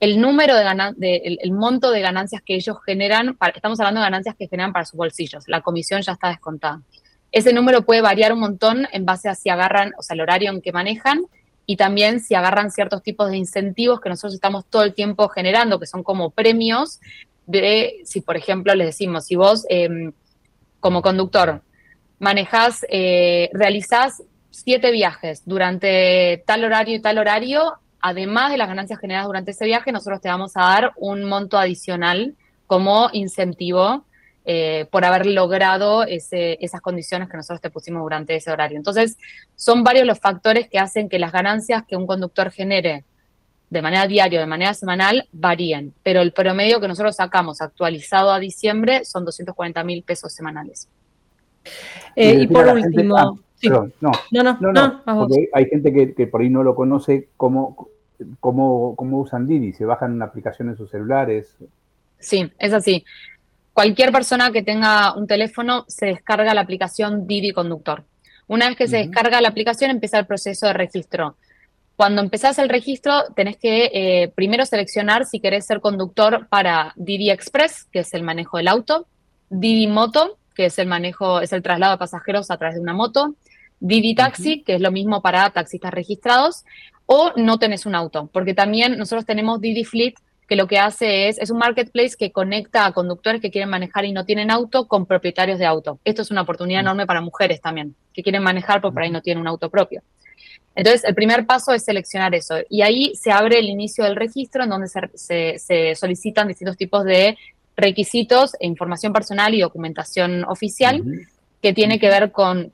El 0.00 0.20
número 0.20 0.56
de, 0.56 1.38
el, 1.40 1.52
monto 1.52 1.92
de 1.92 2.00
ganancias 2.00 2.42
que 2.44 2.56
ellos 2.56 2.78
generan, 2.84 3.38
estamos 3.54 3.78
hablando 3.78 4.00
de 4.00 4.06
ganancias 4.06 4.34
que 4.34 4.48
generan 4.48 4.72
para 4.72 4.84
sus 4.84 4.98
bolsillos, 4.98 5.44
la 5.46 5.60
comisión 5.60 6.02
ya 6.02 6.14
está 6.14 6.30
descontada. 6.30 6.80
Ese 7.34 7.52
número 7.52 7.84
puede 7.84 8.00
variar 8.00 8.32
un 8.32 8.38
montón 8.38 8.86
en 8.92 9.04
base 9.04 9.28
a 9.28 9.34
si 9.34 9.48
agarran, 9.48 9.92
o 9.98 10.02
sea, 10.02 10.14
el 10.14 10.20
horario 10.20 10.52
en 10.52 10.62
que 10.62 10.70
manejan 10.70 11.22
y 11.66 11.76
también 11.76 12.20
si 12.20 12.36
agarran 12.36 12.70
ciertos 12.70 13.02
tipos 13.02 13.28
de 13.28 13.36
incentivos 13.36 14.00
que 14.00 14.08
nosotros 14.08 14.34
estamos 14.34 14.64
todo 14.66 14.84
el 14.84 14.94
tiempo 14.94 15.28
generando, 15.28 15.80
que 15.80 15.86
son 15.88 16.04
como 16.04 16.30
premios 16.30 17.00
de, 17.46 18.02
si 18.04 18.20
por 18.20 18.36
ejemplo 18.36 18.72
les 18.76 18.86
decimos, 18.86 19.26
si 19.26 19.34
vos 19.34 19.66
em, 19.68 20.12
como 20.78 21.02
conductor 21.02 21.62
manejás, 22.20 22.86
eh, 22.88 23.50
realizás 23.52 24.22
siete 24.50 24.92
viajes 24.92 25.42
durante 25.44 26.44
tal 26.46 26.62
horario 26.62 26.94
y 26.94 27.00
tal 27.00 27.18
horario, 27.18 27.80
además 27.98 28.52
de 28.52 28.58
las 28.58 28.68
ganancias 28.68 29.00
generadas 29.00 29.26
durante 29.26 29.50
ese 29.50 29.64
viaje, 29.64 29.90
nosotros 29.90 30.20
te 30.20 30.28
vamos 30.28 30.52
a 30.54 30.60
dar 30.60 30.92
un 30.98 31.24
monto 31.24 31.58
adicional 31.58 32.36
como 32.68 33.10
incentivo 33.12 34.04
eh, 34.44 34.86
por 34.90 35.04
haber 35.04 35.26
logrado 35.26 36.04
esas 36.04 36.80
condiciones 36.82 37.28
que 37.30 37.36
nosotros 37.36 37.60
te 37.60 37.70
pusimos 37.70 38.02
durante 38.02 38.36
ese 38.36 38.50
horario. 38.50 38.76
Entonces, 38.76 39.16
son 39.56 39.82
varios 39.84 40.06
los 40.06 40.18
factores 40.18 40.68
que 40.68 40.78
hacen 40.78 41.08
que 41.08 41.18
las 41.18 41.32
ganancias 41.32 41.84
que 41.88 41.96
un 41.96 42.06
conductor 42.06 42.50
genere 42.50 43.04
de 43.70 43.82
manera 43.82 44.06
diaria, 44.06 44.38
de 44.38 44.46
manera 44.46 44.74
semanal, 44.74 45.26
varíen, 45.32 45.94
pero 46.02 46.20
el 46.20 46.32
promedio 46.32 46.80
que 46.80 46.88
nosotros 46.88 47.16
sacamos 47.16 47.60
actualizado 47.60 48.30
a 48.32 48.38
diciembre 48.38 49.04
son 49.04 49.24
240 49.24 49.82
mil 49.82 50.02
pesos 50.02 50.32
semanales. 50.32 50.88
y 52.14 52.46
por 52.46 52.68
último... 52.68 53.16
Ah, 53.16 53.32
no, 53.62 53.90
no, 54.30 54.42
no, 54.60 54.72
no, 54.72 55.02
porque 55.04 55.48
hay 55.52 55.64
gente 55.66 56.14
que, 56.14 56.26
por 56.26 56.42
ahí 56.42 56.50
no 56.50 56.62
lo 56.62 56.74
conoce, 56.74 57.28
cómo, 57.38 57.88
cómo, 58.40 58.94
cómo 58.94 59.20
usan 59.20 59.46
Didi, 59.46 59.72
se 59.72 59.86
bajan 59.86 60.12
una 60.12 60.26
aplicación 60.26 60.68
en 60.68 60.76
sus 60.76 60.90
celulares. 60.90 61.56
Sí, 62.18 62.52
es 62.58 62.72
así. 62.72 63.04
Cualquier 63.74 64.12
persona 64.12 64.52
que 64.52 64.62
tenga 64.62 65.14
un 65.14 65.26
teléfono 65.26 65.84
se 65.88 66.06
descarga 66.06 66.54
la 66.54 66.60
aplicación 66.60 67.26
Didi 67.26 67.50
Conductor. 67.50 68.04
Una 68.46 68.68
vez 68.68 68.76
que 68.76 68.86
se 68.86 68.98
descarga 68.98 69.40
la 69.40 69.48
aplicación, 69.48 69.90
empieza 69.90 70.18
el 70.18 70.26
proceso 70.26 70.66
de 70.66 70.74
registro. 70.74 71.36
Cuando 71.96 72.22
empezás 72.22 72.58
el 72.60 72.68
registro, 72.68 73.24
tenés 73.34 73.56
que 73.56 73.90
eh, 73.92 74.32
primero 74.36 74.64
seleccionar 74.64 75.26
si 75.26 75.40
querés 75.40 75.66
ser 75.66 75.80
conductor 75.80 76.46
para 76.48 76.92
Didi 76.94 77.30
Express, 77.30 77.84
que 77.90 78.00
es 78.00 78.14
el 78.14 78.22
manejo 78.22 78.58
del 78.58 78.68
auto, 78.68 79.08
Didi 79.50 79.88
Moto, 79.88 80.38
que 80.54 80.66
es 80.66 80.78
el 80.78 80.86
manejo, 80.86 81.40
es 81.40 81.52
el 81.52 81.62
traslado 81.62 81.94
de 81.94 81.98
pasajeros 81.98 82.52
a 82.52 82.56
través 82.56 82.76
de 82.76 82.80
una 82.80 82.92
moto, 82.92 83.34
Didi 83.80 84.14
Taxi, 84.14 84.62
que 84.62 84.76
es 84.76 84.80
lo 84.80 84.92
mismo 84.92 85.20
para 85.20 85.50
taxistas 85.50 85.92
registrados, 85.92 86.64
o 87.06 87.32
no 87.34 87.58
tenés 87.58 87.86
un 87.86 87.96
auto, 87.96 88.30
porque 88.32 88.54
también 88.54 88.96
nosotros 88.98 89.26
tenemos 89.26 89.60
Didi 89.60 89.84
Fleet, 89.84 90.14
que 90.54 90.56
lo 90.56 90.68
que 90.68 90.78
hace 90.78 91.28
es, 91.28 91.38
es 91.38 91.50
un 91.50 91.58
marketplace 91.58 92.14
que 92.16 92.30
conecta 92.30 92.86
a 92.86 92.92
conductores 92.92 93.40
que 93.40 93.50
quieren 93.50 93.68
manejar 93.68 94.04
y 94.04 94.12
no 94.12 94.24
tienen 94.24 94.52
auto 94.52 94.86
con 94.86 95.04
propietarios 95.04 95.58
de 95.58 95.66
auto. 95.66 95.98
Esto 96.04 96.22
es 96.22 96.30
una 96.30 96.42
oportunidad 96.42 96.80
enorme 96.80 97.06
para 97.06 97.20
mujeres 97.20 97.60
también, 97.60 97.96
que 98.12 98.22
quieren 98.22 98.40
manejar 98.40 98.80
pero 98.80 98.92
por 98.92 99.02
ahí 99.02 99.10
no 99.10 99.20
tienen 99.20 99.40
un 99.40 99.48
auto 99.48 99.68
propio. 99.68 100.02
Entonces, 100.76 101.02
el 101.02 101.14
primer 101.16 101.44
paso 101.44 101.72
es 101.72 101.84
seleccionar 101.84 102.36
eso. 102.36 102.54
Y 102.68 102.82
ahí 102.82 103.16
se 103.16 103.32
abre 103.32 103.58
el 103.58 103.68
inicio 103.68 104.04
del 104.04 104.14
registro 104.14 104.62
en 104.62 104.70
donde 104.70 104.86
se, 104.86 105.58
se, 105.58 105.94
solicitan 105.96 106.46
distintos 106.46 106.76
tipos 106.76 107.04
de 107.04 107.36
requisitos 107.76 108.54
e 108.60 108.68
información 108.68 109.12
personal 109.12 109.54
y 109.54 109.60
documentación 109.60 110.44
oficial 110.44 111.02
que 111.60 111.72
tiene 111.72 111.98
que 111.98 112.08
ver 112.08 112.30
con, 112.30 112.72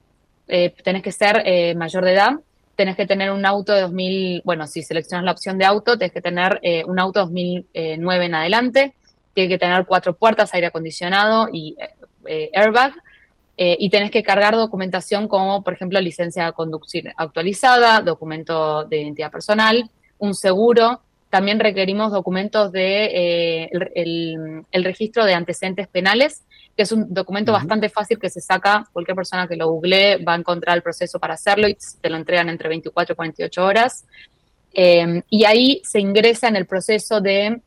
eh, 0.49 0.75
tenés 0.85 1.03
que 1.03 1.13
ser 1.13 1.43
eh, 1.47 1.75
mayor 1.75 2.05
de 2.05 2.13
edad, 2.13 2.33
tenés 2.81 2.97
que 2.97 3.05
tener 3.05 3.31
un 3.31 3.45
auto 3.45 3.75
de 3.75 3.83
2000, 3.83 4.41
bueno, 4.43 4.67
si 4.67 4.83
seleccionas 4.83 5.27
la 5.27 5.33
opción 5.33 5.59
de 5.59 5.67
auto, 5.67 5.99
tenés 5.99 6.15
que 6.15 6.23
tener 6.23 6.59
eh, 6.63 6.83
un 6.87 6.99
auto 6.99 7.21
2009 7.21 8.25
en 8.25 8.35
adelante, 8.35 8.95
tiene 9.35 9.51
que 9.51 9.59
tener 9.59 9.85
cuatro 9.85 10.17
puertas, 10.17 10.55
aire 10.55 10.69
acondicionado 10.69 11.51
y 11.53 11.77
eh, 12.25 12.51
airbag, 12.55 12.95
eh, 13.59 13.77
y 13.79 13.91
tenés 13.91 14.11
que 14.11 14.23
cargar 14.23 14.57
documentación 14.57 15.29
como, 15.29 15.63
por 15.63 15.75
ejemplo, 15.75 16.01
licencia 16.01 16.47
de 16.47 16.53
conducir 16.55 17.13
actualizada, 17.19 18.01
documento 18.01 18.85
de 18.85 19.03
identidad 19.03 19.31
personal, 19.31 19.91
un 20.17 20.33
seguro. 20.33 21.03
También 21.29 21.61
requerimos 21.61 22.13
documentos 22.13 22.73
de 22.73 23.69
el, 23.73 24.85
registro 24.85 25.27
de 25.27 25.35
antecedentes 25.35 25.87
penales 25.87 26.47
que 26.77 26.83
es 26.83 26.93
un 26.93 27.13
documento 27.13 27.53
bastante 27.53 27.89
fácil 27.89 28.19
que 28.19 28.31
se 28.31 28.41
saca, 28.41 28.87
cualquier 28.93 29.17
persona 29.17 29.47
que 29.47 29.57
lo 29.57 29.69
googlee 29.69 30.25
va 30.25 30.35
a 30.35 30.37
encontrar 30.37 30.77
el 30.77 30.83
proceso 30.83 31.19
para 31.19 31.35
hacerlo 31.35 31.69
y 31.69 31.77
te 32.01 32.11
lo 32.11 32.17
entregan 32.17 32.49
entre 32.49 32.69
24 32.69 33.13
y 33.13 33.17
48 33.17 33.65
horas. 33.65 34.05
Eh, 34.73 35.23
y 35.29 35.45
ahí 35.45 35.83
se 35.85 36.01
ingresa 36.01 36.49
en 36.49 36.57
el 36.57 36.67
proceso 36.67 37.21
de 37.21 37.61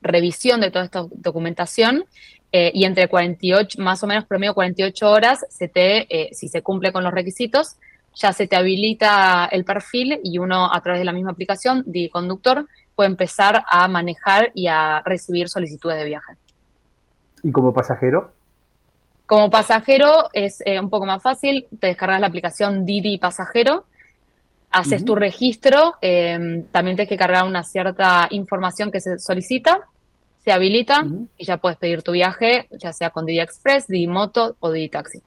revisión 0.00 0.60
de 0.60 0.70
toda 0.70 0.84
esta 0.84 1.04
documentación 1.10 2.04
eh, 2.52 2.70
y 2.72 2.84
entre 2.84 3.08
48, 3.08 3.80
más 3.82 4.02
o 4.02 4.06
menos 4.06 4.24
promedio 4.24 4.54
48 4.54 5.10
horas, 5.10 5.44
se 5.50 5.68
te, 5.68 6.06
eh, 6.08 6.30
si 6.32 6.48
se 6.48 6.62
cumple 6.62 6.92
con 6.92 7.04
los 7.04 7.12
requisitos, 7.12 7.76
ya 8.14 8.32
se 8.32 8.46
te 8.46 8.56
habilita 8.56 9.48
el 9.52 9.64
perfil 9.64 10.20
y 10.24 10.38
uno 10.38 10.72
a 10.72 10.80
través 10.80 11.00
de 11.00 11.04
la 11.04 11.12
misma 11.12 11.32
aplicación, 11.32 11.82
de 11.86 12.08
conductor, 12.10 12.66
puede 12.94 13.10
empezar 13.10 13.64
a 13.70 13.86
manejar 13.86 14.50
y 14.54 14.66
a 14.66 15.02
recibir 15.04 15.48
solicitudes 15.48 15.98
de 15.98 16.04
viaje. 16.04 16.32
¿Y 17.42 17.52
como 17.52 17.72
pasajero? 17.72 18.32
Como 19.26 19.50
pasajero 19.50 20.30
es 20.32 20.62
eh, 20.64 20.80
un 20.80 20.88
poco 20.88 21.04
más 21.04 21.22
fácil, 21.22 21.66
te 21.78 21.88
descargas 21.88 22.20
la 22.20 22.28
aplicación 22.28 22.86
Didi 22.86 23.18
Pasajero, 23.18 23.84
haces 24.70 25.04
tu 25.04 25.14
registro, 25.14 25.96
em, 26.00 26.64
también 26.64 26.96
tienes 26.96 27.10
que 27.10 27.18
cargar 27.18 27.44
una 27.44 27.62
cierta 27.62 28.26
información 28.30 28.90
que 28.90 29.00
se 29.00 29.18
solicita, 29.18 29.80
se 30.44 30.52
habilita 30.52 31.06
y 31.36 31.44
ya 31.44 31.58
puedes 31.58 31.76
pedir 31.76 32.02
tu 32.02 32.12
viaje, 32.12 32.68
ya 32.70 32.92
sea 32.92 33.10
con 33.10 33.26
Didi 33.26 33.40
Express, 33.40 33.86
Didi 33.86 34.06
Moto 34.06 34.56
o 34.60 34.72
Didi 34.72 34.88
Taxi. 34.88 35.20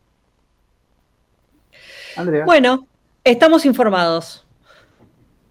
Andrea. 2.15 2.45
Bueno, 2.45 2.87
estamos 3.23 3.65
informados. 3.65 4.45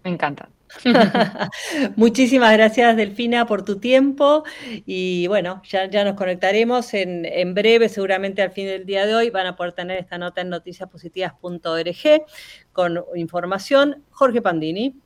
Me 0.03 0.11
encanta. 0.11 0.49
Muchísimas 1.95 2.53
gracias, 2.53 2.95
Delfina, 2.95 3.45
por 3.45 3.63
tu 3.63 3.77
tiempo. 3.77 4.43
Y 4.85 5.27
bueno, 5.27 5.61
ya, 5.63 5.85
ya 5.89 6.03
nos 6.03 6.15
conectaremos 6.15 6.93
en, 6.93 7.25
en, 7.25 7.53
breve, 7.53 7.89
seguramente 7.89 8.41
al 8.41 8.51
fin 8.51 8.67
del 8.67 8.85
día 8.85 9.05
de 9.05 9.15
hoy. 9.15 9.29
Van 9.29 9.47
a 9.47 9.55
poder 9.55 9.73
tener 9.73 9.97
esta 9.97 10.17
nota 10.17 10.41
en 10.41 10.49
noticiaspositivas.org 10.49 12.25
con 12.73 13.03
información. 13.15 14.03
Jorge 14.11 14.41
Pandini. 14.41 14.99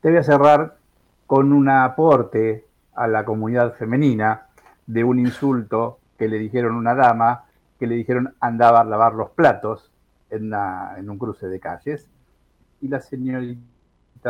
Te 0.00 0.10
voy 0.10 0.18
a 0.18 0.22
cerrar 0.22 0.76
con 1.26 1.52
un 1.52 1.68
aporte 1.68 2.64
a 2.94 3.06
la 3.08 3.24
comunidad 3.24 3.74
femenina 3.74 4.46
de 4.86 5.04
un 5.04 5.18
insulto 5.18 5.98
que 6.18 6.28
le 6.28 6.38
dijeron 6.38 6.76
una 6.76 6.94
dama, 6.94 7.44
que 7.78 7.86
le 7.86 7.96
dijeron 7.96 8.34
andaba 8.40 8.80
a 8.80 8.84
lavar 8.84 9.14
los 9.14 9.30
platos 9.30 9.90
en, 10.30 10.52
en 10.96 11.10
un 11.10 11.18
cruce 11.18 11.48
de 11.48 11.60
calles. 11.60 12.06
Y 12.80 12.88
la 12.88 13.00
señorita 13.00 13.60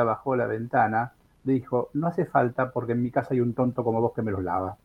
bajó 0.04 0.36
la 0.36 0.46
ventana, 0.46 1.12
dijo, 1.44 1.90
no 1.94 2.08
hace 2.08 2.26
falta 2.26 2.70
porque 2.72 2.92
en 2.92 3.02
mi 3.02 3.10
casa 3.10 3.34
hay 3.34 3.40
un 3.40 3.54
tonto 3.54 3.84
como 3.84 4.00
vos 4.00 4.12
que 4.14 4.22
me 4.22 4.32
los 4.32 4.42
lava. 4.42 4.76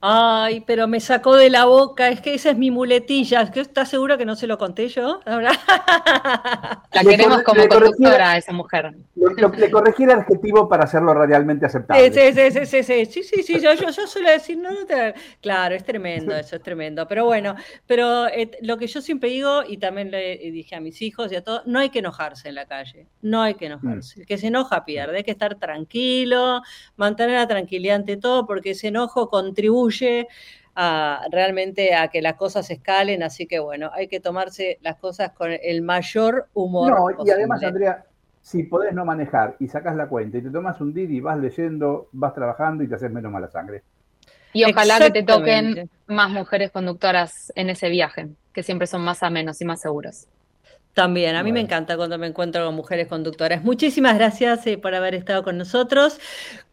Ay, 0.00 0.62
pero 0.64 0.86
me 0.86 1.00
sacó 1.00 1.34
de 1.34 1.50
la 1.50 1.64
boca, 1.64 2.08
es 2.08 2.20
que 2.20 2.32
esa 2.34 2.50
es 2.50 2.56
mi 2.56 2.70
muletilla. 2.70 3.42
¿Estás 3.42 3.90
seguro 3.90 4.16
que 4.16 4.24
no 4.24 4.36
se 4.36 4.46
lo 4.46 4.56
conté 4.56 4.88
yo? 4.88 5.20
La 5.26 7.02
queremos 7.02 7.42
como 7.42 7.66
conductora 7.66 8.32
a 8.32 8.36
esa 8.36 8.52
mujer. 8.52 8.94
Le, 9.16 9.70
corregí 9.70 10.04
el 10.04 10.12
adjetivo 10.12 10.68
para 10.68 10.84
hacerlo 10.84 11.14
radialmente 11.14 11.66
aceptable. 11.66 12.12
Sí, 12.12 12.32
sí, 12.32 12.50
sí, 12.50 12.66
sí, 12.66 12.82
sí, 12.82 13.04
sí, 13.06 13.22
sí, 13.24 13.42
sí 13.42 13.60
yo, 13.60 13.74
yo, 13.74 13.90
yo, 13.90 14.06
suelo 14.06 14.30
decir, 14.30 14.56
no, 14.56 14.72
no 14.72 14.86
te... 14.86 15.14
claro, 15.40 15.74
es 15.74 15.82
tremendo, 15.82 16.32
eso 16.36 16.56
es 16.56 16.62
tremendo. 16.62 17.08
Pero 17.08 17.24
bueno, 17.24 17.56
pero 17.86 18.28
eh, 18.28 18.52
lo 18.62 18.76
que 18.76 18.86
yo 18.86 19.00
siempre 19.00 19.30
digo, 19.30 19.62
y 19.66 19.78
también 19.78 20.12
le 20.12 20.38
dije 20.38 20.76
a 20.76 20.80
mis 20.80 21.02
hijos 21.02 21.32
y 21.32 21.36
a 21.36 21.42
todos, 21.42 21.66
no 21.66 21.80
hay 21.80 21.90
que 21.90 21.98
enojarse 21.98 22.48
en 22.48 22.54
la 22.54 22.66
calle, 22.66 23.08
no 23.20 23.42
hay 23.42 23.54
que 23.54 23.66
enojarse. 23.66 24.18
Mm. 24.18 24.20
El 24.20 24.26
que 24.28 24.38
se 24.38 24.46
enoja 24.46 24.84
pierde, 24.84 25.16
hay 25.16 25.24
que 25.24 25.32
estar 25.32 25.56
tranquilo, 25.56 26.62
mantener 26.96 27.36
la 27.36 27.48
tranquilidad 27.48 27.96
ante 27.96 28.16
todo, 28.16 28.46
porque 28.46 28.70
ese 28.70 28.88
enojo 28.88 29.28
contribuye 29.28 29.87
a, 30.74 31.22
realmente 31.30 31.94
a 31.94 32.08
que 32.08 32.22
las 32.22 32.34
cosas 32.34 32.70
escalen, 32.70 33.22
así 33.22 33.46
que 33.46 33.58
bueno, 33.58 33.90
hay 33.92 34.08
que 34.08 34.20
tomarse 34.20 34.78
las 34.82 34.96
cosas 34.96 35.32
con 35.32 35.50
el 35.50 35.82
mayor 35.82 36.48
humor. 36.54 36.92
No, 36.92 37.24
y 37.24 37.30
además, 37.30 37.62
Andrea, 37.64 38.04
si 38.40 38.62
podés 38.62 38.94
no 38.94 39.04
manejar 39.04 39.56
y 39.58 39.68
sacas 39.68 39.96
la 39.96 40.08
cuenta 40.08 40.38
y 40.38 40.42
te 40.42 40.50
tomas 40.50 40.80
un 40.80 40.94
Didi, 40.94 41.20
vas 41.20 41.38
leyendo, 41.38 42.08
vas 42.12 42.32
trabajando 42.34 42.84
y 42.84 42.88
te 42.88 42.94
haces 42.94 43.10
menos 43.10 43.32
mala 43.32 43.48
sangre. 43.48 43.82
Y 44.52 44.64
ojalá 44.64 44.98
que 44.98 45.10
te 45.10 45.22
toquen 45.22 45.90
más 46.06 46.30
mujeres 46.30 46.70
conductoras 46.70 47.52
en 47.54 47.70
ese 47.70 47.90
viaje, 47.90 48.28
que 48.52 48.62
siempre 48.62 48.86
son 48.86 49.02
más 49.02 49.22
amenos 49.22 49.60
y 49.60 49.64
más 49.64 49.80
seguros. 49.80 50.28
También, 50.94 51.36
a 51.36 51.44
mí 51.44 51.52
me 51.52 51.60
encanta 51.60 51.96
cuando 51.96 52.18
me 52.18 52.26
encuentro 52.26 52.64
con 52.64 52.74
mujeres 52.74 53.06
conductoras. 53.06 53.62
Muchísimas 53.62 54.16
gracias 54.16 54.66
eh, 54.66 54.78
por 54.78 54.94
haber 54.94 55.14
estado 55.14 55.44
con 55.44 55.56
nosotros. 55.56 56.18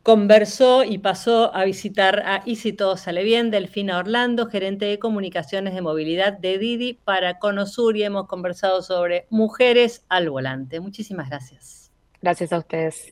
Conversó 0.01 0.83
y 0.83 0.97
pasó 0.97 1.55
a 1.55 1.63
visitar 1.63 2.23
a 2.25 2.41
Y 2.45 2.55
si 2.55 2.73
todo 2.73 2.97
sale 2.97 3.23
bien, 3.23 3.51
Delfina 3.51 3.99
Orlando, 3.99 4.47
gerente 4.47 4.85
de 4.85 4.97
comunicaciones 4.99 5.75
de 5.75 5.81
movilidad 5.81 6.33
de 6.33 6.57
Didi 6.57 6.93
para 6.93 7.37
Conosur 7.37 7.97
y 7.97 8.03
hemos 8.03 8.27
conversado 8.27 8.81
sobre 8.81 9.27
mujeres 9.29 10.03
al 10.09 10.29
volante. 10.29 10.79
Muchísimas 10.79 11.29
gracias. 11.29 11.91
Gracias 12.21 12.51
a 12.51 12.57
ustedes. 12.59 13.11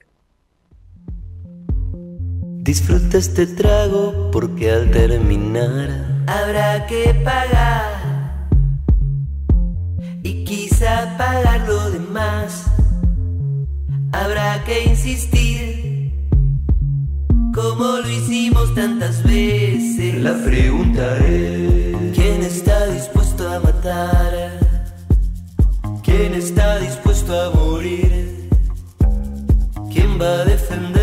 Disfruta 2.64 3.18
este 3.18 3.46
trago 3.46 4.32
porque 4.32 4.72
al 4.72 4.90
terminar 4.90 5.90
habrá 6.28 6.88
que 6.88 7.14
pagar 7.24 8.13
y 10.24 10.44
quizá 10.46 11.16
pagar 11.18 11.68
lo 11.68 11.92
demás. 11.92 12.66
Habrá 14.12 14.64
que 14.64 14.86
insistir, 14.86 16.14
como 17.54 17.84
lo 17.84 18.10
hicimos 18.10 18.74
tantas 18.74 19.22
veces. 19.24 20.16
La 20.22 20.34
pregunta 20.44 21.18
es: 21.18 21.96
¿quién 22.16 22.42
está 22.42 22.88
dispuesto 22.88 23.48
a 23.52 23.60
matar? 23.60 24.60
¿Quién 26.04 26.34
está 26.36 26.80
dispuesto 26.80 27.32
a 27.40 27.50
morir? 27.52 28.50
¿Quién 29.92 30.20
va 30.22 30.42
a 30.42 30.46
defender? 30.46 31.03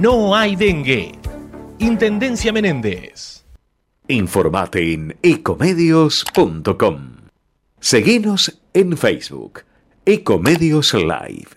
no 0.00 0.34
hay 0.34 0.56
dengue. 0.56 1.18
Intendencia 1.78 2.52
Menéndez. 2.52 3.44
Informate 4.08 4.92
en 4.92 5.16
ecomedios.com. 5.22 6.98
Seguinos 7.80 8.60
en 8.72 8.96
Facebook, 8.96 9.64
Ecomedios 10.04 10.94
Live. 10.94 11.48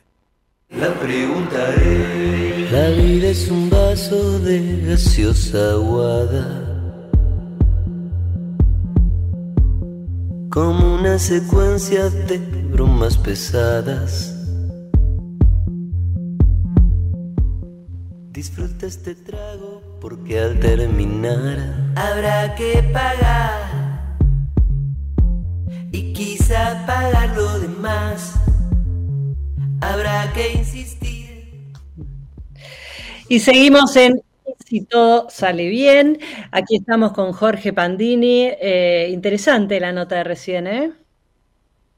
La 0.70 0.94
pregunta 0.94 1.76
es: 1.76 2.72
La 2.72 2.90
vida 2.90 3.28
es 3.30 3.50
un 3.50 3.70
vaso 3.70 4.40
de 4.40 4.86
gaseosa 4.86 5.72
aguada. 5.72 6.68
Como 10.50 10.96
una 10.96 11.18
secuencia 11.18 12.10
de 12.10 12.38
bromas 12.72 13.18
pesadas. 13.18 14.41
Disfruta 18.42 18.88
este 18.88 19.14
trago 19.14 19.84
porque 20.02 20.40
al 20.40 20.60
terminar 20.60 21.60
habrá 21.96 22.56
que 22.56 22.82
pagar. 22.92 24.18
Y 25.92 26.12
quizá 26.12 26.84
pagar 26.88 27.38
lo 27.38 27.60
demás. 27.60 28.34
Habrá 29.80 30.34
que 30.34 30.54
insistir. 30.54 31.72
Y 33.30 33.40
seguimos 33.42 33.96
en 33.96 34.24
Si 34.66 34.86
todo 34.86 35.30
sale 35.30 35.70
bien. 35.70 36.18
Aquí 36.52 36.78
estamos 36.78 37.12
con 37.12 37.34
Jorge 37.34 37.74
Pandini. 37.74 38.50
Eh, 38.60 39.10
interesante 39.12 39.80
la 39.80 39.92
nota 39.92 40.16
de 40.16 40.24
recién, 40.24 40.66
¿eh? 40.66 40.92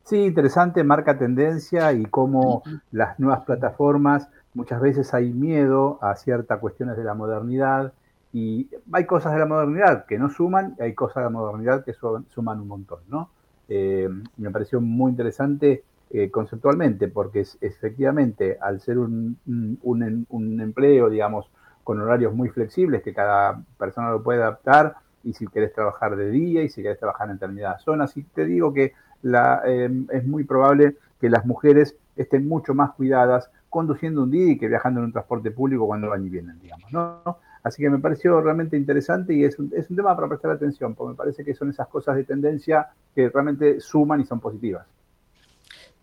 Sí, 0.04 0.18
interesante, 0.18 0.84
marca 0.84 1.18
tendencia 1.18 1.94
y 1.94 2.04
cómo 2.04 2.64
las 2.92 3.18
nuevas 3.18 3.46
plataformas, 3.46 4.28
muchas 4.54 4.82
veces 4.82 5.14
hay 5.14 5.32
miedo 5.34 6.00
a 6.02 6.16
ciertas 6.16 6.60
cuestiones 6.60 6.98
de 6.98 7.04
la 7.04 7.14
modernidad 7.14 7.94
y 8.32 8.70
hay 8.92 9.06
cosas 9.06 9.34
de 9.34 9.40
la 9.40 9.46
modernidad 9.46 10.06
que 10.06 10.18
no 10.18 10.30
suman 10.30 10.76
y 10.80 10.84
hay 10.84 10.94
cosas 10.96 11.18
de 11.18 11.24
la 11.24 11.30
modernidad 11.30 11.84
que 11.86 11.94
su- 11.94 12.26
suman 12.30 12.60
un 12.62 12.68
montón, 12.68 13.00
¿no? 13.08 13.32
Eh, 13.68 14.10
me 14.38 14.52
pareció 14.52 14.82
muy 14.82 15.12
interesante 15.12 15.84
eh, 16.10 16.30
conceptualmente 16.30 17.08
porque 17.08 17.42
es, 17.42 17.58
efectivamente 17.62 18.58
al 18.62 18.82
ser 18.82 18.98
un, 19.00 19.38
un- 19.48 19.80
un 19.82 20.04
em- 20.04 20.26
un 20.30 20.62
empleo, 20.62 21.10
digamos, 21.10 21.50
con 21.84 22.00
horarios 22.02 22.34
muy 22.34 22.50
flexibles 22.50 23.02
que 23.04 23.14
cada 23.14 23.64
persona 23.78 24.10
lo 24.12 24.24
puede 24.24 24.42
adaptar 24.42 24.96
y 25.24 25.34
si 25.34 25.48
querés 25.48 25.74
trabajar 25.74 26.16
de 26.16 26.30
día 26.30 26.64
y 26.64 26.70
si 26.70 26.82
querés 26.84 27.00
trabajar 27.00 27.30
en 27.30 27.36
determinadas 27.36 27.82
zonas. 27.84 28.16
Y 28.18 28.24
te 28.24 28.46
digo 28.46 28.74
que 28.74 28.94
la, 29.22 29.62
eh, 29.66 29.90
es 30.12 30.26
muy 30.26 30.44
probable 30.44 30.98
que 31.24 31.30
las 31.30 31.46
mujeres 31.46 31.96
estén 32.18 32.50
mucho 32.50 32.74
más 32.74 32.92
cuidadas 32.96 33.50
conduciendo 33.70 34.24
un 34.24 34.32
día 34.32 34.52
y 34.52 34.58
que 34.58 34.68
viajando 34.68 35.00
en 35.00 35.06
un 35.06 35.14
transporte 35.14 35.52
público 35.52 35.88
cuando 35.88 36.10
van 36.10 36.26
y 36.26 36.30
vienen, 36.30 36.60
digamos, 36.60 36.92
¿no? 36.92 37.38
Así 37.64 37.82
que 37.82 37.90
me 37.90 37.98
pareció 38.00 38.42
realmente 38.42 38.76
interesante 38.76 39.34
y 39.34 39.46
es 39.46 39.58
un, 39.58 39.72
es 39.74 39.90
un 39.90 39.96
tema 39.96 40.14
para 40.18 40.28
prestar 40.28 40.52
atención, 40.52 40.94
porque 40.96 41.12
me 41.12 41.16
parece 41.16 41.46
que 41.46 41.54
son 41.54 41.70
esas 41.70 41.88
cosas 41.88 42.18
de 42.18 42.26
tendencia 42.26 42.90
que 43.16 43.30
realmente 43.30 43.80
suman 43.80 44.20
y 44.20 44.26
son 44.26 44.42
positivas. 44.42 44.86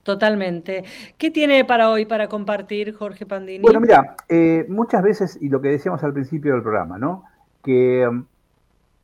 Totalmente. 0.03 0.85
¿Qué 1.19 1.31
tiene 1.31 1.67
para 1.67 1.91
hoy 1.91 2.07
para 2.07 2.27
compartir 2.27 2.95
Jorge 2.95 3.27
Pandini? 3.27 3.63
Bueno, 3.63 3.79
mira, 3.79 4.17
eh, 4.27 4.65
muchas 4.71 5.03
veces, 5.03 5.39
y 5.39 5.51
lo 5.51 5.61
que 5.61 5.69
decíamos 5.69 6.03
al 6.03 6.15
principio 6.15 6.55
del 6.55 6.63
programa, 6.63 6.97
¿no? 6.97 7.25
Que 7.63 8.09
um, 8.09 8.25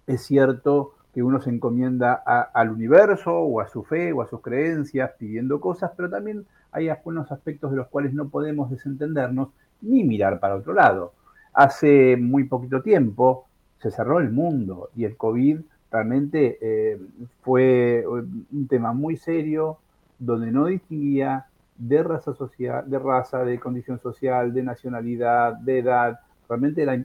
es 0.07 0.22
cierto 0.22 0.94
que 1.16 1.22
uno 1.22 1.40
se 1.40 1.48
encomienda 1.48 2.12
al 2.12 2.70
universo 2.70 3.33
o 3.33 3.62
a 3.62 3.68
su 3.68 3.83
fe 3.85 4.12
o 4.12 4.20
a 4.20 4.26
sus 4.26 4.42
creencias 4.42 5.12
pidiendo 5.18 5.62
cosas, 5.62 5.92
pero 5.96 6.11
también 6.11 6.44
hay 6.72 6.90
algunos 6.90 7.33
aspectos 7.33 7.70
de 7.70 7.79
los 7.79 7.87
cuales 7.87 8.12
no 8.12 8.29
podemos 8.29 8.70
desentendernos 8.70 9.48
ni 9.81 10.05
mirar 10.05 10.40
para 10.40 10.57
otro 10.57 10.74
lado. 10.74 11.14
Hace 11.55 12.18
muy 12.18 12.44
poquito 12.44 12.83
tiempo 12.83 13.46
se 13.79 13.90
cerró 13.90 14.20
el 14.20 14.31
mundo 14.31 14.90
y 14.94 15.07
el 15.07 15.16
COVID 15.16 15.61
realmente 15.90 16.59
eh, 16.61 17.00
fue 17.40 18.05
un 18.07 18.68
tema 18.68 18.92
muy 18.92 19.16
serio 19.16 19.79
donde 20.18 20.52
no 20.52 20.66
distinguía 20.66 21.46
de 21.79 22.02
raza 22.02 22.35
social, 22.35 22.90
de 22.90 22.98
raza, 22.98 23.42
de 23.42 23.59
condición 23.59 23.98
social, 24.00 24.52
de 24.52 24.62
nacionalidad, 24.62 25.55
de 25.55 25.79
edad. 25.79 26.20
Realmente 26.46 26.83
era 26.83 27.02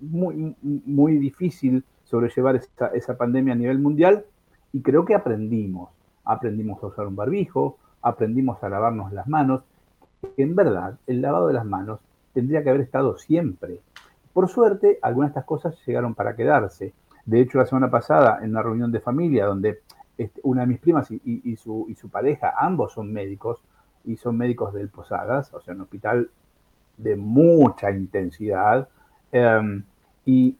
muy, 0.00 0.54
muy 0.60 1.16
difícil 1.16 1.82
sobrellevar 2.04 2.56
esa, 2.56 2.88
esa 2.88 3.16
pandemia 3.16 3.54
a 3.54 3.56
nivel 3.56 3.78
mundial 3.78 4.24
y 4.72 4.82
creo 4.82 5.04
que 5.04 5.14
aprendimos. 5.14 5.90
Aprendimos 6.24 6.82
a 6.82 6.86
usar 6.86 7.06
un 7.06 7.16
barbijo, 7.16 7.78
aprendimos 8.02 8.62
a 8.62 8.68
lavarnos 8.68 9.12
las 9.12 9.26
manos. 9.26 9.62
En 10.36 10.56
verdad, 10.56 10.98
el 11.06 11.20
lavado 11.20 11.48
de 11.48 11.54
las 11.54 11.64
manos 11.64 12.00
tendría 12.32 12.62
que 12.62 12.70
haber 12.70 12.82
estado 12.82 13.16
siempre. 13.18 13.80
Por 14.32 14.48
suerte, 14.48 14.98
algunas 15.02 15.28
de 15.28 15.32
estas 15.32 15.44
cosas 15.44 15.76
llegaron 15.86 16.14
para 16.14 16.34
quedarse. 16.34 16.92
De 17.24 17.40
hecho, 17.40 17.58
la 17.58 17.66
semana 17.66 17.90
pasada, 17.90 18.40
en 18.42 18.50
una 18.50 18.62
reunión 18.62 18.90
de 18.90 19.00
familia 19.00 19.46
donde 19.46 19.80
este, 20.18 20.40
una 20.42 20.62
de 20.62 20.66
mis 20.66 20.78
primas 20.80 21.10
y, 21.10 21.56
su, 21.56 21.86
y 21.88 21.94
su 21.94 22.08
pareja, 22.08 22.54
ambos 22.58 22.92
son 22.92 23.12
médicos, 23.12 23.60
y 24.04 24.16
son 24.16 24.36
médicos 24.36 24.74
del 24.74 24.88
Posadas, 24.88 25.52
o 25.54 25.60
sea, 25.60 25.74
un 25.74 25.82
hospital 25.82 26.30
de 26.96 27.16
mucha 27.16 27.90
intensidad, 27.90 28.88
eh, 29.32 29.82
y, 30.26 30.56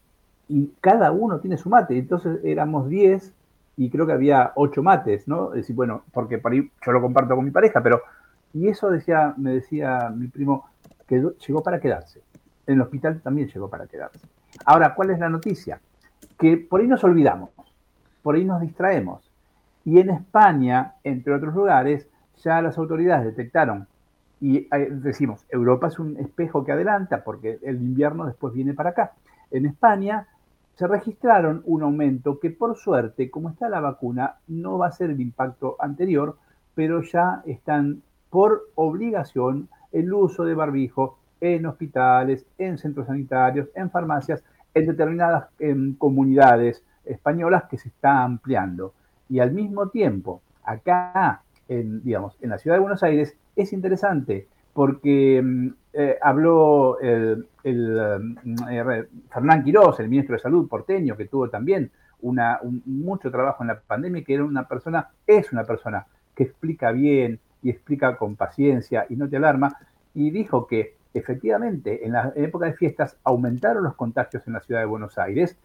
y, 0.49 0.73
cada 0.81 1.13
uno 1.13 1.41
tiene 1.41 1.57
su 1.57 1.69
mate. 1.69 1.99
Entonces 1.99 2.41
éramos 2.45 2.89
10 2.89 3.33
y 3.77 3.91
creo 3.91 4.07
que 4.07 4.13
había 4.13 4.53
8 4.55 4.83
mates, 4.83 5.27
¿no? 5.29 5.51
Es 5.51 5.63
decir, 5.63 5.77
bueno, 5.77 6.05
porque 6.13 6.39
por 6.39 6.53
ahí 6.53 6.71
yo 6.85 6.93
lo 6.93 7.01
comparto 7.01 7.35
con 7.35 7.45
mi 7.45 7.51
pareja, 7.51 7.83
pero. 7.83 8.01
Y 8.53 8.69
eso 8.69 8.89
decía, 8.89 9.35
me 9.37 9.55
decía 9.55 10.13
mi 10.15 10.29
primo, 10.29 10.67
que 11.09 11.23
llegó 11.47 11.63
para 11.63 11.81
quedarse. 11.81 12.23
En 12.67 12.75
el 12.75 12.83
hospital 12.83 13.21
también 13.21 13.49
llegó 13.49 13.69
para 13.69 13.87
quedarse. 13.87 14.27
Ahora, 14.65 14.95
¿cuál 14.95 15.11
es 15.11 15.19
la 15.19 15.29
noticia? 15.29 15.81
Que 16.39 16.57
por 16.57 16.81
ahí 16.81 16.87
nos 16.87 17.03
olvidamos, 17.03 17.51
por 18.23 18.37
ahí 18.37 18.45
nos 18.45 18.61
distraemos. 18.61 19.29
Y 19.85 19.99
en 19.99 20.11
España, 20.11 20.95
entre 21.03 21.35
otros 21.35 21.53
lugares, 21.53 22.09
ya 22.45 22.63
las 22.63 22.79
autoridades 22.79 23.27
detectaron, 23.27 23.89
y 24.41 24.69
decimos, 24.91 25.47
Europa 25.49 25.89
es 25.89 25.99
un 25.99 26.19
espejo 26.19 26.65
que 26.65 26.73
adelanta 26.73 27.25
porque 27.25 27.59
el 27.63 27.77
invierno 27.77 28.27
después 28.27 28.53
viene 28.53 28.75
para 28.75 28.91
acá. 28.91 29.13
En 29.51 29.65
España 29.65 30.27
se 30.77 30.87
registraron 30.87 31.63
un 31.67 31.83
aumento 31.83 32.41
que 32.41 32.51
por 32.51 32.77
suerte, 32.77 33.31
como 33.31 33.51
está 33.51 33.69
la 33.69 33.81
vacuna, 33.81 34.37
no 34.49 34.79
va 34.79 34.89
a 34.89 34.93
ser 34.93 35.11
el 35.11 35.21
impacto 35.21 35.77
anterior, 35.79 36.37
pero 36.75 37.03
ya 37.03 37.43
están 37.47 38.03
por 38.31 38.71
obligación 38.75 39.69
el 39.93 40.13
uso 40.13 40.45
de 40.45 40.55
barbijo 40.55 41.19
en 41.41 41.67
hospitales, 41.67 42.47
en 42.59 42.79
centros 42.79 43.07
sanitarios, 43.07 43.69
en 43.75 43.91
farmacias, 43.91 44.43
en 44.75 44.87
determinadas 44.87 45.47
en 45.61 45.95
comunidades 45.95 46.83
españolas 47.05 47.65
que 47.65 47.79
se 47.79 47.89
está 47.89 48.25
ampliando. 48.25 48.95
Y 49.29 49.39
al 49.39 49.53
mismo 49.53 49.89
tiempo, 49.91 50.43
acá, 50.65 51.43
en, 51.69 52.03
digamos, 52.03 52.37
en 52.41 52.51
la 52.51 52.59
ciudad 52.59 52.77
de 52.77 52.81
Buenos 52.81 53.03
Aires, 53.03 53.37
es 53.55 53.73
interesante 53.73 54.49
porque 54.73 55.73
eh, 55.97 56.19
habló 56.21 56.99
el, 57.01 57.47
el 57.63 57.99
eh, 58.71 59.05
Fernán 59.31 59.63
Quirós, 59.63 60.01
el 60.01 60.09
ministro 60.09 60.35
de 60.35 60.43
Salud 60.43 60.69
porteño, 60.69 61.17
que 61.17 61.27
tuvo 61.27 61.49
también 61.49 61.91
mucho 62.87 63.31
trabajo 63.31 63.63
en 63.63 63.69
la 63.69 63.81
pandemia, 63.81 64.25
que 64.25 64.35
era 64.35 64.45
una 64.45 64.67
persona, 64.67 65.09
es 65.27 65.53
una 65.53 65.65
persona 65.65 66.07
que 66.35 66.45
explica 66.45 66.91
bien 66.91 67.39
y 67.63 67.71
explica 67.71 68.17
con 68.17 68.35
paciencia 68.35 69.07
y 69.09 69.17
no 69.17 69.29
te 69.29 69.37
alarma, 69.37 69.77
y 70.15 70.31
dijo 70.31 70.67
que 70.67 70.97
efectivamente 71.13 72.05
en 72.05 72.13
la 72.13 72.33
época 72.35 72.67
de 72.67 72.75
fiestas 72.75 73.17
aumentaron 73.25 73.85
los 73.85 73.95
contagios 73.95 74.43
en 74.47 74.55
la 74.55 74.61
ciudad 74.61 74.81
de 74.81 74.87
Buenos 74.87 75.17
Aires 75.19 75.57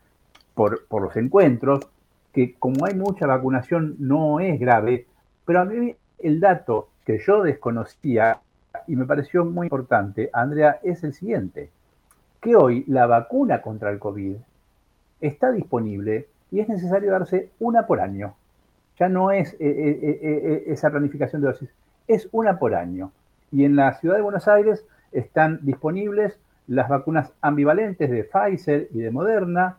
por, 0.53 0.85
por 0.85 1.01
los 1.01 1.15
encuentros, 1.15 1.87
que 2.33 2.55
como 2.59 2.85
hay 2.85 2.93
mucha 2.93 3.25
vacunación 3.25 3.95
no 3.97 4.39
es 4.39 4.59
grave, 4.59 5.07
pero 5.45 5.61
a 5.61 5.65
mí 5.65 5.95
el 6.19 6.39
dato 6.39 6.89
que 7.05 7.17
yo 7.17 7.41
desconocía 7.41 8.41
y 8.89 8.95
me 8.95 9.05
pareció 9.05 9.45
muy 9.45 9.67
importante, 9.67 10.31
Andrea, 10.33 10.79
es 10.81 11.03
el 11.03 11.13
siguiente, 11.13 11.69
que 12.41 12.55
hoy 12.55 12.83
la 12.87 13.05
vacuna 13.05 13.61
contra 13.61 13.91
el 13.91 13.99
COVID 13.99 14.35
está 15.21 15.51
disponible 15.51 16.27
y 16.49 16.59
es 16.59 16.67
necesario 16.67 17.11
darse 17.11 17.51
una 17.59 17.85
por 17.85 17.99
año. 17.99 18.33
Ya 18.97 19.07
no 19.07 19.29
es 19.29 19.53
eh, 19.53 19.57
eh, 19.59 20.19
eh, 20.21 20.63
esa 20.67 20.89
planificación 20.89 21.41
de 21.41 21.49
dosis, 21.49 21.69
es 22.07 22.27
una 22.31 22.57
por 22.57 22.73
año. 22.73 23.11
Y 23.51 23.63
en 23.63 23.75
la 23.75 23.93
ciudad 23.93 24.15
de 24.15 24.21
Buenos 24.21 24.47
Aires 24.47 24.83
están 25.11 25.59
disponibles 25.61 26.39
las 26.65 26.89
vacunas 26.89 27.31
ambivalentes 27.41 28.09
de 28.09 28.23
Pfizer 28.23 28.87
y 28.91 28.99
de 29.01 29.11
Moderna 29.11 29.77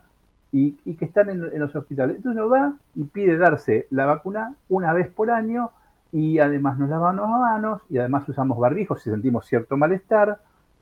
y, 0.53 0.71
que 0.95 1.05
están 1.05 1.29
en, 1.29 1.59
los 1.59 1.75
hospitales. 1.75 2.15
Entonces 2.15 2.41
uno 2.41 2.49
va 2.49 2.73
y 2.95 3.03
pide 3.03 3.37
darse 3.37 3.87
la 3.89 4.05
vacuna 4.05 4.55
una 4.69 4.93
vez 4.93 5.09
por 5.09 5.31
año 5.31 5.71
y 6.11 6.39
además 6.39 6.77
nos 6.77 6.89
lavamos 6.89 7.29
las 7.29 7.39
manos 7.39 7.81
y 7.89 7.97
además 7.97 8.27
usamos 8.27 8.57
barbijos 8.57 9.01
si 9.01 9.09
sentimos 9.09 9.45
cierto 9.45 9.77
malestar 9.77 10.39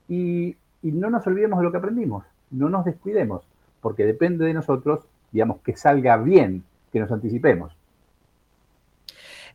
y, 0.08 0.56
y 0.82 0.92
no 0.92 1.10
nos 1.10 1.26
olvidemos 1.28 1.60
de 1.60 1.66
lo 1.66 1.72
que 1.72 1.78
aprendimos, 1.78 2.26
no 2.52 2.70
nos 2.70 2.86
descuidemos, 2.86 3.44
porque 3.82 4.06
depende 4.06 4.46
de 4.46 4.54
nosotros, 4.54 5.06
digamos, 5.32 5.58
que 5.62 5.76
salga 5.76 6.18
bien, 6.18 6.64
que 6.92 7.00
nos 7.00 7.12
anticipemos. 7.12 7.79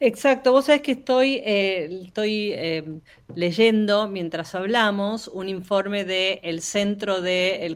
Exacto, 0.07 0.53
vos 0.53 0.67
sabés 0.67 0.83
que 0.83 0.93
estoy, 0.93 1.37
eh, 1.47 2.03
estoy 2.05 2.53
em, 2.53 3.01
leyendo 3.35 4.07
mientras 4.07 4.55
hablamos 4.55 5.29
un 5.29 5.49
informe 5.49 6.05
del 6.05 6.61
Centro 6.61 7.23
de, 7.23 7.75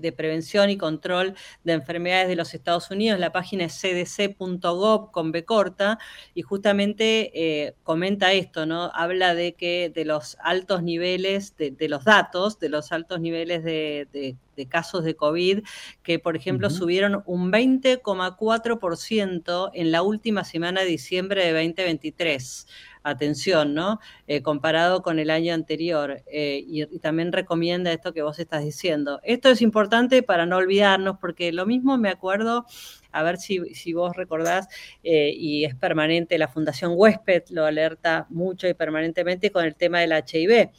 de, 0.00 0.12
Prevención 0.12 0.70
y 0.70 0.78
Control 0.78 1.34
de 1.64 1.72
Enfermedades 1.74 2.28
de 2.28 2.36
los 2.36 2.54
Estados 2.54 2.90
Unidos, 2.90 3.20
la 3.20 3.32
página 3.32 3.66
es 3.66 3.74
cdc.gov 3.74 5.10
con 5.10 5.30
B 5.30 5.44
corta, 5.44 5.98
y 6.32 6.40
justamente 6.40 7.32
eh, 7.34 7.74
comenta 7.82 8.32
esto, 8.32 8.64
¿no? 8.64 8.90
Habla 8.94 9.34
de 9.34 9.52
que 9.52 9.92
de 9.94 10.06
los 10.06 10.38
altos 10.40 10.82
niveles, 10.82 11.54
de, 11.58 11.76
los 11.86 12.02
datos, 12.02 12.58
de 12.58 12.70
los 12.70 12.92
altos 12.92 13.20
niveles 13.20 13.62
de 13.62 14.38
de 14.58 14.68
casos 14.68 15.04
de 15.04 15.16
COVID, 15.16 15.60
que 16.02 16.18
por 16.18 16.36
ejemplo 16.36 16.68
subieron 16.68 17.22
un 17.24 17.50
20,4% 17.50 19.70
en 19.72 19.92
la 19.92 20.02
última 20.02 20.44
semana 20.44 20.82
de 20.82 20.88
diciembre 20.88 21.46
de 21.46 21.52
2023 21.52 22.66
atención, 23.02 23.74
¿no? 23.74 24.00
Eh, 24.26 24.42
comparado 24.42 25.02
con 25.02 25.18
el 25.18 25.30
año 25.30 25.54
anterior. 25.54 26.22
Eh, 26.26 26.64
y, 26.66 26.86
también 26.98 27.32
recomienda 27.32 27.92
esto 27.92 28.12
que 28.12 28.22
vos 28.22 28.38
estás 28.38 28.64
diciendo. 28.64 29.20
Esto 29.22 29.50
es 29.50 29.62
importante 29.62 30.22
para 30.22 30.46
no 30.46 30.56
olvidarnos, 30.56 31.18
porque 31.20 31.52
lo 31.52 31.66
mismo 31.66 31.96
me 31.98 32.10
acuerdo, 32.10 32.66
a 33.12 33.22
ver 33.22 33.38
si, 33.38 33.92
vos 33.92 34.16
recordás, 34.16 34.68
eh, 35.02 35.32
y 35.34 35.64
es 35.64 35.74
permanente, 35.74 36.38
la 36.38 36.48
Fundación 36.48 36.92
Huésped 36.94 37.44
lo 37.50 37.64
alerta 37.64 38.26
mucho 38.30 38.68
y 38.68 38.74
permanentemente 38.74 39.50
con 39.50 39.64
el 39.64 39.74
tema 39.74 40.00
del 40.00 40.12
HIV. 40.12 40.70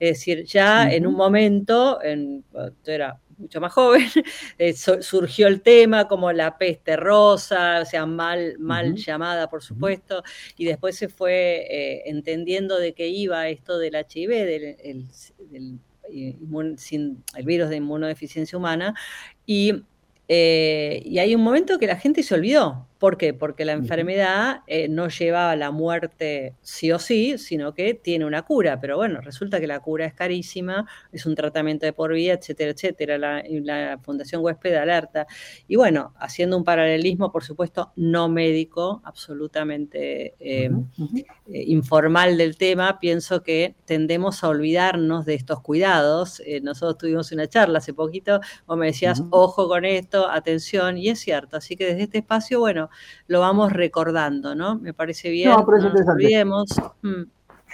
Es 0.00 0.18
decir, 0.18 0.44
ya 0.44 0.90
en 0.90 1.06
un 1.06 1.14
momento, 1.14 2.02
en, 2.02 2.44
era 2.84 3.20
mucho 3.38 3.60
más 3.60 3.72
joven, 3.72 4.06
eh, 4.58 4.74
surgió 4.74 5.46
el 5.46 5.62
tema 5.62 6.08
como 6.08 6.32
la 6.32 6.58
peste 6.58 6.96
rosa, 6.96 7.80
o 7.80 7.84
sea, 7.84 8.04
mal, 8.06 8.58
mal 8.58 8.96
llamada, 8.96 9.48
por 9.48 9.62
supuesto, 9.62 10.22
y 10.56 10.64
después 10.64 10.96
se 10.96 11.08
fue 11.08 11.66
eh, 11.70 12.02
entendiendo 12.06 12.78
de 12.78 12.92
qué 12.94 13.08
iba 13.08 13.48
esto 13.48 13.78
del 13.78 13.94
HIV, 13.94 14.28
del, 14.30 14.64
el, 14.82 15.06
el 16.10 17.44
virus 17.44 17.68
de 17.68 17.76
inmunodeficiencia 17.76 18.58
humana, 18.58 18.94
y, 19.46 19.84
eh, 20.26 21.02
y 21.04 21.18
hay 21.18 21.34
un 21.34 21.42
momento 21.42 21.78
que 21.78 21.86
la 21.86 21.96
gente 21.96 22.22
se 22.22 22.34
olvidó, 22.34 22.87
¿Por 22.98 23.16
qué? 23.16 23.32
Porque 23.32 23.64
la 23.64 23.74
enfermedad 23.74 24.62
eh, 24.66 24.88
no 24.88 25.08
lleva 25.08 25.52
a 25.52 25.56
la 25.56 25.70
muerte 25.70 26.56
sí 26.62 26.90
o 26.90 26.98
sí, 26.98 27.38
sino 27.38 27.72
que 27.72 27.94
tiene 27.94 28.24
una 28.24 28.42
cura. 28.42 28.80
Pero 28.80 28.96
bueno, 28.96 29.20
resulta 29.20 29.60
que 29.60 29.68
la 29.68 29.78
cura 29.78 30.04
es 30.04 30.14
carísima, 30.14 30.84
es 31.12 31.24
un 31.24 31.36
tratamiento 31.36 31.86
de 31.86 31.92
por 31.92 32.12
vida, 32.12 32.32
etcétera, 32.32 32.72
etcétera. 32.72 33.18
La, 33.18 33.98
Fundación 34.02 34.42
Huésped 34.42 34.74
alerta. 34.74 35.26
Y 35.68 35.76
bueno, 35.76 36.12
haciendo 36.18 36.56
un 36.56 36.64
paralelismo, 36.64 37.30
por 37.30 37.44
supuesto, 37.44 37.92
no 37.94 38.28
médico, 38.28 39.00
absolutamente 39.04 40.34
eh, 40.40 40.70
eh, 41.46 41.64
informal 41.66 42.36
del 42.36 42.56
tema, 42.56 42.98
pienso 42.98 43.44
que 43.44 43.76
tendemos 43.84 44.42
a 44.42 44.48
olvidarnos 44.48 45.24
de 45.24 45.34
estos 45.34 45.60
cuidados. 45.60 46.42
nosotros 46.62 46.98
tuvimos 46.98 47.30
una 47.30 47.46
charla 47.46 47.78
hace 47.78 47.94
poquito, 47.94 48.40
vos 48.66 48.76
me 48.76 48.86
decías, 48.86 49.22
ojo 49.30 49.68
con 49.68 49.84
esto, 49.84 50.28
atención, 50.28 50.98
y 50.98 51.10
es 51.10 51.20
cierto. 51.20 51.56
Así 51.56 51.76
que 51.76 51.86
desde 51.86 52.02
este 52.04 52.18
espacio, 52.18 52.58
bueno, 52.58 52.87
lo 53.26 53.40
vamos 53.40 53.72
recordando, 53.72 54.54
¿no? 54.54 54.78
Me 54.78 54.94
parece 54.94 55.30
bien. 55.30 55.50
No, 55.50 55.64
pero 55.64 55.78
es 55.78 56.76
mm. 57.02 57.22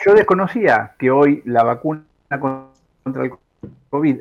Yo 0.05 0.15
desconocía 0.15 0.95
que 0.99 1.11
hoy 1.11 1.43
la 1.45 1.62
vacuna 1.62 2.05
contra 2.39 3.25
el 3.25 3.33
COVID, 3.91 4.21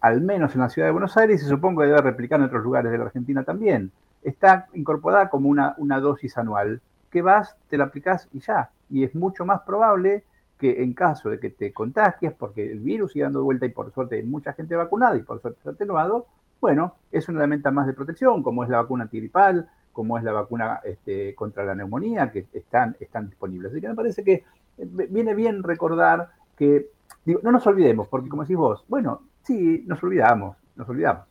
al 0.00 0.20
menos 0.20 0.54
en 0.54 0.60
la 0.60 0.70
ciudad 0.70 0.88
de 0.88 0.92
Buenos 0.92 1.16
Aires, 1.16 1.42
y 1.42 1.46
supongo 1.46 1.82
que 1.82 1.88
debe 1.88 2.00
replicar 2.00 2.40
en 2.40 2.46
otros 2.46 2.62
lugares 2.62 2.92
de 2.92 2.98
la 2.98 3.04
Argentina 3.04 3.44
también, 3.44 3.92
está 4.22 4.68
incorporada 4.74 5.28
como 5.28 5.48
una, 5.48 5.74
una 5.78 6.00
dosis 6.00 6.36
anual, 6.38 6.80
que 7.10 7.22
vas, 7.22 7.56
te 7.68 7.78
la 7.78 7.84
aplicás 7.84 8.28
y 8.32 8.40
ya. 8.40 8.70
Y 8.90 9.04
es 9.04 9.14
mucho 9.14 9.44
más 9.44 9.60
probable 9.62 10.24
que 10.58 10.82
en 10.82 10.94
caso 10.94 11.28
de 11.28 11.38
que 11.38 11.50
te 11.50 11.72
contagies, 11.72 12.32
porque 12.32 12.70
el 12.70 12.80
virus 12.80 13.12
sigue 13.12 13.24
dando 13.24 13.44
vuelta 13.44 13.66
y 13.66 13.70
por 13.70 13.92
suerte 13.92 14.16
hay 14.16 14.22
mucha 14.22 14.52
gente 14.52 14.74
vacunada 14.74 15.16
y 15.16 15.22
por 15.22 15.40
suerte 15.40 15.58
está 15.58 15.70
atenuado, 15.70 16.26
bueno, 16.66 16.96
es 17.12 17.28
una 17.28 17.38
herramienta 17.38 17.70
más 17.70 17.86
de 17.86 17.92
protección, 17.92 18.42
como 18.42 18.64
es 18.64 18.68
la 18.68 18.78
vacuna 18.78 19.04
antigripal, 19.04 19.68
como 19.92 20.18
es 20.18 20.24
la 20.24 20.32
vacuna 20.32 20.80
este, 20.82 21.32
contra 21.36 21.64
la 21.64 21.76
neumonía, 21.76 22.32
que 22.32 22.46
están, 22.52 22.96
están 22.98 23.28
disponibles. 23.28 23.70
Así 23.70 23.80
que 23.80 23.88
me 23.88 23.94
parece 23.94 24.24
que 24.24 24.32
eh, 24.32 24.44
viene 25.08 25.32
bien 25.36 25.62
recordar 25.62 26.30
que, 26.58 26.88
digo, 27.24 27.38
no 27.44 27.52
nos 27.52 27.64
olvidemos, 27.68 28.08
porque 28.08 28.28
como 28.28 28.42
decís 28.42 28.56
vos, 28.56 28.84
bueno, 28.88 29.22
sí, 29.44 29.84
nos 29.86 30.02
olvidamos, 30.02 30.56
nos 30.74 30.88
olvidamos. 30.88 31.22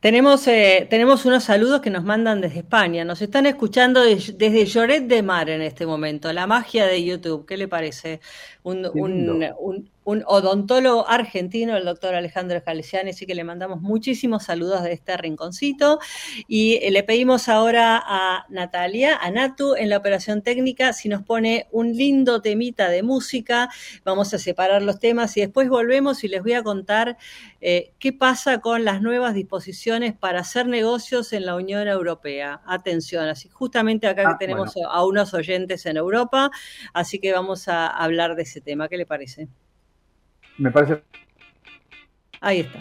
Tenemos, 0.00 0.48
eh, 0.48 0.86
tenemos 0.88 1.26
unos 1.26 1.44
saludos 1.44 1.82
que 1.82 1.90
nos 1.90 2.02
mandan 2.02 2.40
desde 2.40 2.60
España. 2.60 3.04
Nos 3.04 3.20
están 3.20 3.44
escuchando 3.44 4.02
desde 4.02 4.64
Lloret 4.64 5.06
de 5.06 5.22
Mar 5.22 5.50
en 5.50 5.60
este 5.60 5.84
momento. 5.84 6.32
La 6.32 6.46
magia 6.46 6.86
de 6.86 7.04
YouTube. 7.04 7.44
¿Qué 7.44 7.58
le 7.58 7.68
parece? 7.68 8.20
un, 8.62 8.86
un 8.94 9.90
odontólogo 10.04 11.08
argentino, 11.08 11.76
el 11.76 11.84
doctor 11.84 12.14
Alejandro 12.14 12.56
Escalesiani, 12.56 13.10
así 13.10 13.26
que 13.26 13.34
le 13.34 13.44
mandamos 13.44 13.80
muchísimos 13.80 14.44
saludos 14.44 14.82
de 14.82 14.92
este 14.92 15.16
rinconcito. 15.16 15.98
Y 16.48 16.76
eh, 16.82 16.90
le 16.90 17.02
pedimos 17.02 17.48
ahora 17.48 18.02
a 18.04 18.46
Natalia, 18.48 19.16
a 19.16 19.30
Natu, 19.30 19.74
en 19.76 19.88
la 19.88 19.98
operación 19.98 20.42
técnica, 20.42 20.92
si 20.92 21.08
nos 21.08 21.22
pone 21.22 21.66
un 21.70 21.96
lindo 21.96 22.42
temita 22.42 22.88
de 22.88 23.02
música. 23.02 23.68
Vamos 24.04 24.34
a 24.34 24.38
separar 24.38 24.82
los 24.82 24.98
temas 24.98 25.36
y 25.36 25.40
después 25.40 25.68
volvemos 25.68 26.24
y 26.24 26.28
les 26.28 26.42
voy 26.42 26.54
a 26.54 26.62
contar 26.62 27.16
eh, 27.60 27.92
qué 27.98 28.12
pasa 28.12 28.58
con 28.58 28.84
las 28.84 29.02
nuevas 29.02 29.34
disposiciones 29.34 30.14
para 30.14 30.40
hacer 30.40 30.66
negocios 30.66 31.32
en 31.32 31.46
la 31.46 31.54
Unión 31.54 31.86
Europea. 31.88 32.60
Atención, 32.66 33.28
así 33.28 33.48
justamente 33.48 34.06
acá 34.06 34.30
ah, 34.30 34.36
tenemos 34.38 34.74
a 34.88 35.04
unos 35.04 35.34
oyentes 35.34 35.86
en 35.86 35.96
Europa, 35.96 36.50
así 36.92 37.18
que 37.18 37.32
vamos 37.32 37.68
a 37.68 37.86
hablar 37.86 38.34
de 38.34 38.42
ese 38.42 38.60
tema. 38.60 38.88
¿Qué 38.88 38.96
le 38.96 39.06
parece? 39.06 39.48
Me 40.62 40.70
parece. 40.70 41.02
Ahí 42.40 42.60
está. 42.60 42.78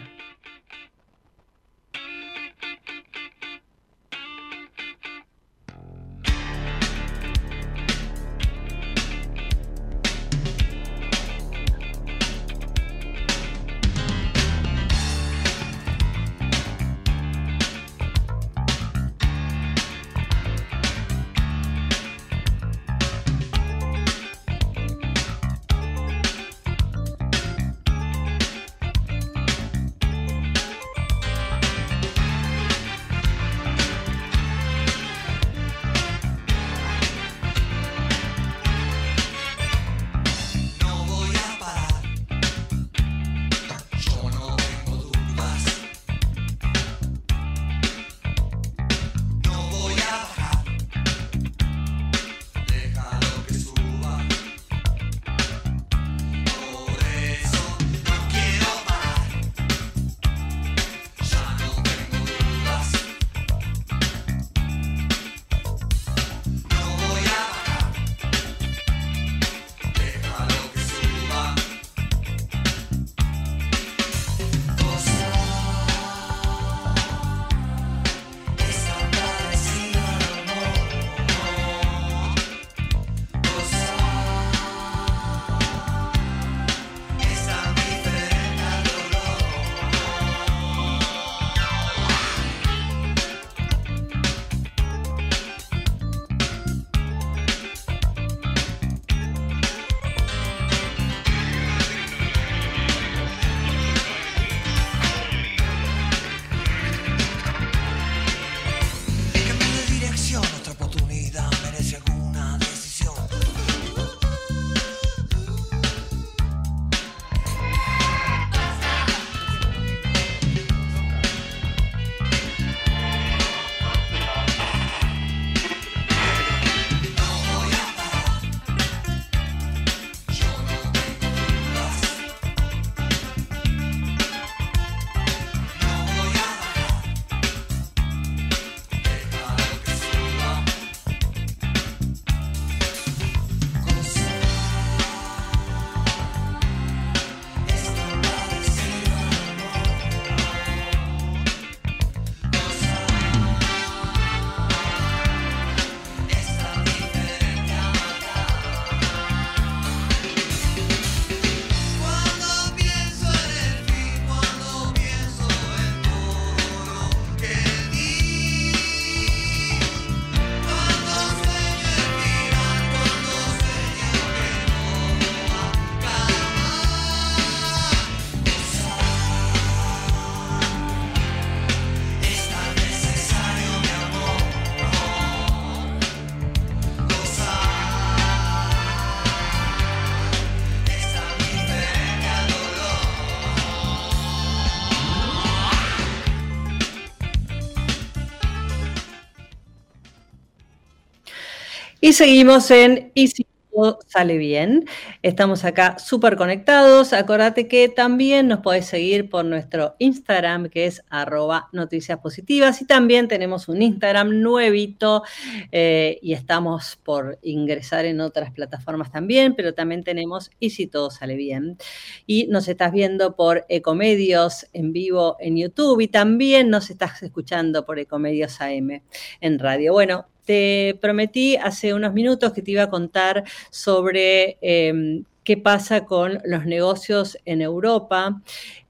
Y 202.03 202.13
seguimos 202.13 202.71
en 202.71 203.11
Y 203.13 203.27
si 203.27 203.45
todo 203.71 203.99
sale 204.07 204.37
bien. 204.37 204.85
Estamos 205.21 205.63
acá 205.65 205.97
súper 205.99 206.35
conectados. 206.35 207.13
Acordate 207.13 207.67
que 207.67 207.89
también 207.89 208.47
nos 208.47 208.59
podés 208.59 208.87
seguir 208.87 209.29
por 209.29 209.45
nuestro 209.45 209.95
Instagram, 209.99 210.69
que 210.69 210.87
es 210.87 211.03
arroba 211.09 211.69
noticias. 211.71 212.19
Y 212.47 212.85
también 212.85 213.27
tenemos 213.27 213.67
un 213.67 213.81
Instagram 213.81 214.41
nuevito 214.41 215.23
eh, 215.71 216.19
y 216.21 216.33
estamos 216.33 216.99
por 217.03 217.39
ingresar 217.43 218.05
en 218.05 218.19
otras 218.19 218.51
plataformas 218.51 219.11
también, 219.11 219.55
pero 219.55 219.73
también 219.73 220.03
tenemos 220.03 220.51
Y 220.59 220.71
si 220.71 220.87
todo 220.87 221.11
sale 221.11 221.35
bien. 221.35 221.77
Y 222.25 222.47
nos 222.47 222.67
estás 222.67 222.91
viendo 222.91 223.35
por 223.35 223.65
Ecomedios 223.69 224.67
en 224.73 224.91
vivo 224.91 225.37
en 225.39 225.55
YouTube 225.55 226.01
y 226.01 226.07
también 226.07 226.69
nos 226.69 226.89
estás 226.89 227.21
escuchando 227.23 227.85
por 227.85 227.99
Ecomedios 227.99 228.59
AM 228.59 229.01
en 229.39 229.59
radio. 229.59 229.93
Bueno, 229.93 230.25
te 230.51 230.97
prometí 230.99 231.55
hace 231.55 231.93
unos 231.93 232.11
minutos 232.11 232.51
que 232.51 232.61
te 232.61 232.71
iba 232.71 232.83
a 232.83 232.89
contar 232.89 233.45
sobre 233.69 234.57
em, 234.59 235.23
qué 235.45 235.55
pasa 235.55 236.03
con 236.03 236.39
los 236.43 236.65
negocios 236.65 237.37
en 237.45 237.61
Europa. 237.61 238.41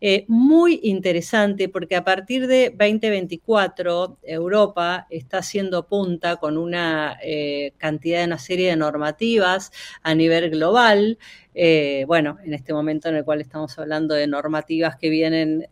Eh, 0.01 0.25
muy 0.27 0.79
interesante 0.81 1.69
porque 1.69 1.95
a 1.95 2.03
partir 2.03 2.47
de 2.47 2.71
2024 2.71 4.17
Europa 4.23 5.05
está 5.11 5.37
haciendo 5.37 5.85
punta 5.85 6.37
con 6.37 6.57
una 6.57 7.19
eh, 7.21 7.73
cantidad 7.77 8.21
de 8.21 8.25
una 8.25 8.39
serie 8.39 8.71
de 8.71 8.75
normativas 8.75 9.71
a 10.01 10.15
nivel 10.15 10.49
global. 10.49 11.19
Eh, 11.53 12.05
bueno, 12.07 12.39
en 12.43 12.55
este 12.55 12.73
momento 12.73 13.07
en 13.09 13.17
el 13.17 13.23
cual 13.23 13.39
estamos 13.39 13.77
hablando 13.77 14.15
de 14.15 14.25
normativas 14.25 14.95
que 14.95 15.09
vienen 15.11 15.67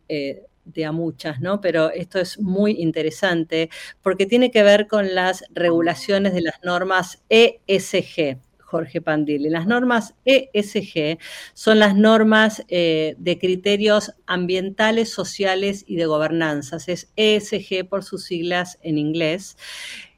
de 0.74 0.86
a 0.86 0.92
muchas, 0.92 1.40
¿no? 1.42 1.62
Pero 1.62 1.92
esto 1.92 2.20
es 2.20 2.40
muy 2.40 2.72
interesante 2.74 3.70
porque 4.02 4.26
tiene 4.26 4.52
que 4.52 4.64
ver 4.64 4.88
con 4.88 5.16
las 5.16 5.44
regulaciones 5.52 6.34
de 6.34 6.42
las 6.42 6.64
normas 6.64 7.24
ESG. 7.30 8.38
Jorge 8.70 9.02
Pandili. 9.02 9.50
Las 9.50 9.66
normas 9.66 10.14
ESG 10.26 11.18
son 11.54 11.80
las 11.80 11.96
normas 11.96 12.64
eh, 12.68 13.16
de 13.18 13.40
criterios 13.40 14.14
ambientales, 14.28 15.12
sociales 15.12 15.84
y 15.88 15.96
de 15.96 16.06
gobernanzas. 16.06 16.88
Es 16.88 17.12
ESG 17.16 17.88
por 17.90 18.04
sus 18.04 18.26
siglas 18.26 18.78
en 18.84 19.00
inglés. 19.00 19.58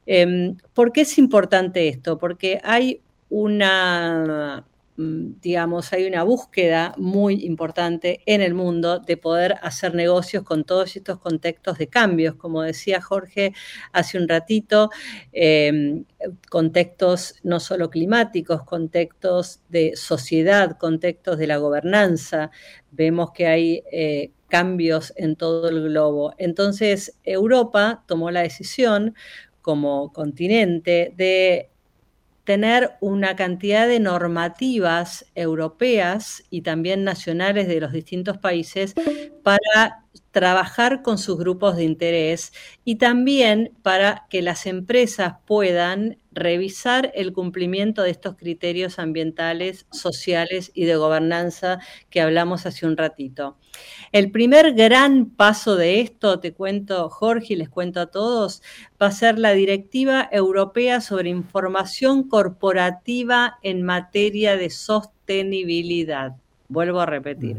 Em, 0.06 0.58
¿Por 0.74 0.92
qué 0.92 1.02
es 1.02 1.18
importante 1.18 1.88
esto? 1.88 2.18
Porque 2.18 2.60
hay 2.64 3.02
una 3.30 4.66
digamos, 4.98 5.94
hay 5.94 6.06
una 6.06 6.24
búsqueda 6.24 6.94
muy 6.98 7.46
importante 7.46 8.22
en 8.26 8.42
el 8.42 8.54
mundo 8.54 9.00
de 9.00 9.18
poder 9.18 9.56
hacer 9.62 9.96
negocios 9.96 10.44
con 10.44 10.64
todos 10.64 10.96
estos 10.96 11.20
contextos 11.20 11.78
de 11.78 11.88
cambios, 11.88 12.36
como 12.36 12.62
decía 12.62 13.02
Jorge 13.02 13.54
hace 13.94 14.18
un 14.18 14.28
ratito, 14.28 14.90
em, 15.32 16.06
contextos 16.50 17.36
no 17.44 17.60
solo 17.60 17.90
climáticos, 17.90 18.64
contextos 18.64 19.62
de 19.70 19.96
sociedad, 19.96 20.78
contextos 20.78 21.38
de 21.38 21.48
la 21.48 21.58
gobernanza. 21.58 22.52
Vemos 22.92 23.32
que 23.32 23.48
hay 23.48 23.84
eh, 23.92 24.32
cambios 24.50 25.14
en 25.16 25.36
todo 25.36 25.70
el 25.70 25.82
globo. 25.84 26.34
Entonces, 26.38 27.18
Europa 27.24 28.04
tomó 28.08 28.30
la 28.32 28.42
decisión 28.42 29.16
como 29.62 30.12
continente 30.12 31.14
de 31.16 31.72
tener 32.52 32.98
una 33.00 33.38
cantidad 33.38 33.88
de 33.88 34.02
normativas 34.02 35.26
europeas 35.36 36.44
y 36.50 36.64
también 36.64 37.06
nacionales 37.06 37.70
de 37.70 37.80
los 37.80 37.94
distintos 37.94 38.40
países 38.40 38.94
para 39.42 40.01
trabajar 40.32 41.02
con 41.02 41.18
sus 41.18 41.38
grupos 41.38 41.76
de 41.76 41.84
interés 41.84 42.54
y 42.84 42.96
también 42.96 43.74
para 43.84 44.26
que 44.30 44.42
las 44.42 44.66
empresas 44.66 45.36
puedan 45.46 46.18
revisar 46.32 47.12
el 47.14 47.34
cumplimiento 47.34 48.04
de 48.04 48.12
estos 48.12 48.38
criterios 48.38 49.00
ambientales, 49.00 49.86
sociales 49.92 50.72
y 50.74 50.86
de 50.86 50.96
gobernanza 50.96 51.80
que 52.10 52.22
hablamos 52.22 52.66
hace 52.66 52.86
un 52.86 52.96
ratito. 52.96 53.58
El 54.14 54.32
primer 54.32 54.74
gran 54.74 55.30
paso 55.30 55.76
de 55.76 56.00
esto, 56.00 56.40
te 56.40 56.54
cuento 56.54 57.10
Jorge 57.10 57.54
y 57.54 57.58
les 57.58 57.70
cuento 57.70 58.00
a 58.00 58.08
todos, 58.08 58.62
va 59.02 59.08
a 59.08 59.12
ser 59.12 59.38
la 59.38 59.52
Directiva 59.52 60.30
Europea 60.32 61.02
sobre 61.02 61.30
Información 61.30 62.28
Corporativa 62.28 63.58
en 63.62 63.84
materia 63.84 64.56
de 64.56 64.70
sostenibilidad. 64.70 66.36
Vuelvo 66.70 67.02
a 67.02 67.06
repetir 67.06 67.58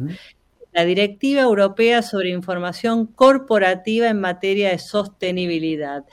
la 0.73 0.85
Directiva 0.85 1.43
Europea 1.43 2.03
sobre 2.03 2.31
Información 2.31 3.07
Corporativa 3.07 4.09
en 4.09 4.21
materia 4.21 4.71
de 4.71 4.79
sostenibilidad. 4.79 6.05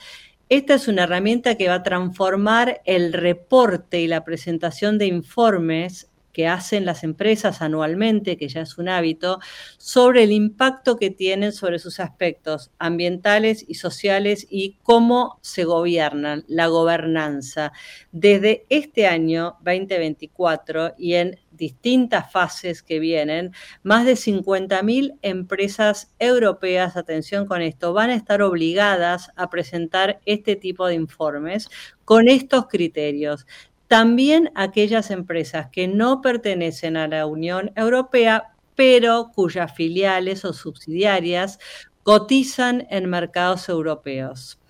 Esta 0.50 0.74
es 0.74 0.88
una 0.88 1.04
herramienta 1.04 1.54
que 1.54 1.68
va 1.68 1.76
a 1.76 1.82
transformar 1.82 2.82
el 2.84 3.12
reporte 3.12 4.00
y 4.00 4.08
la 4.08 4.24
presentación 4.24 4.98
de 4.98 5.06
informes 5.06 6.09
que 6.32 6.46
hacen 6.46 6.84
las 6.84 7.04
empresas 7.04 7.62
anualmente, 7.62 8.36
que 8.36 8.48
ya 8.48 8.62
es 8.62 8.78
un 8.78 8.88
hábito, 8.88 9.40
sobre 9.78 10.24
el 10.24 10.32
impacto 10.32 10.96
que 10.96 11.10
tienen 11.10 11.52
sobre 11.52 11.78
sus 11.78 12.00
aspectos 12.00 12.70
ambientales 12.78 13.64
y 13.66 13.74
sociales 13.74 14.46
y 14.50 14.78
cómo 14.82 15.38
se 15.42 15.64
gobiernan, 15.64 16.44
la 16.48 16.68
gobernanza. 16.68 17.72
Desde 18.12 18.66
este 18.68 19.06
año 19.06 19.56
2024 19.64 20.94
y 20.98 21.14
en 21.14 21.38
distintas 21.50 22.32
fases 22.32 22.82
que 22.82 22.98
vienen, 22.98 23.52
más 23.82 24.06
de 24.06 24.14
50.000 24.14 25.18
empresas 25.22 26.10
europeas, 26.18 26.96
atención 26.96 27.46
con 27.46 27.60
esto, 27.60 27.92
van 27.92 28.10
a 28.10 28.14
estar 28.14 28.42
obligadas 28.42 29.30
a 29.36 29.50
presentar 29.50 30.20
este 30.24 30.56
tipo 30.56 30.86
de 30.86 30.94
informes 30.94 31.68
con 32.04 32.28
estos 32.28 32.66
criterios. 32.66 33.46
También 33.90 34.52
aquellas 34.54 35.10
empresas 35.10 35.66
que 35.72 35.88
no 35.88 36.20
pertenecen 36.20 36.96
a 36.96 37.08
la 37.08 37.26
Unión 37.26 37.72
Europea, 37.74 38.54
pero 38.76 39.32
cuyas 39.34 39.74
filiales 39.74 40.44
o 40.44 40.52
subsidiarias 40.52 41.58
cotizan 42.04 42.86
en 42.90 43.10
mercados 43.10 43.68
europeos. 43.68 44.60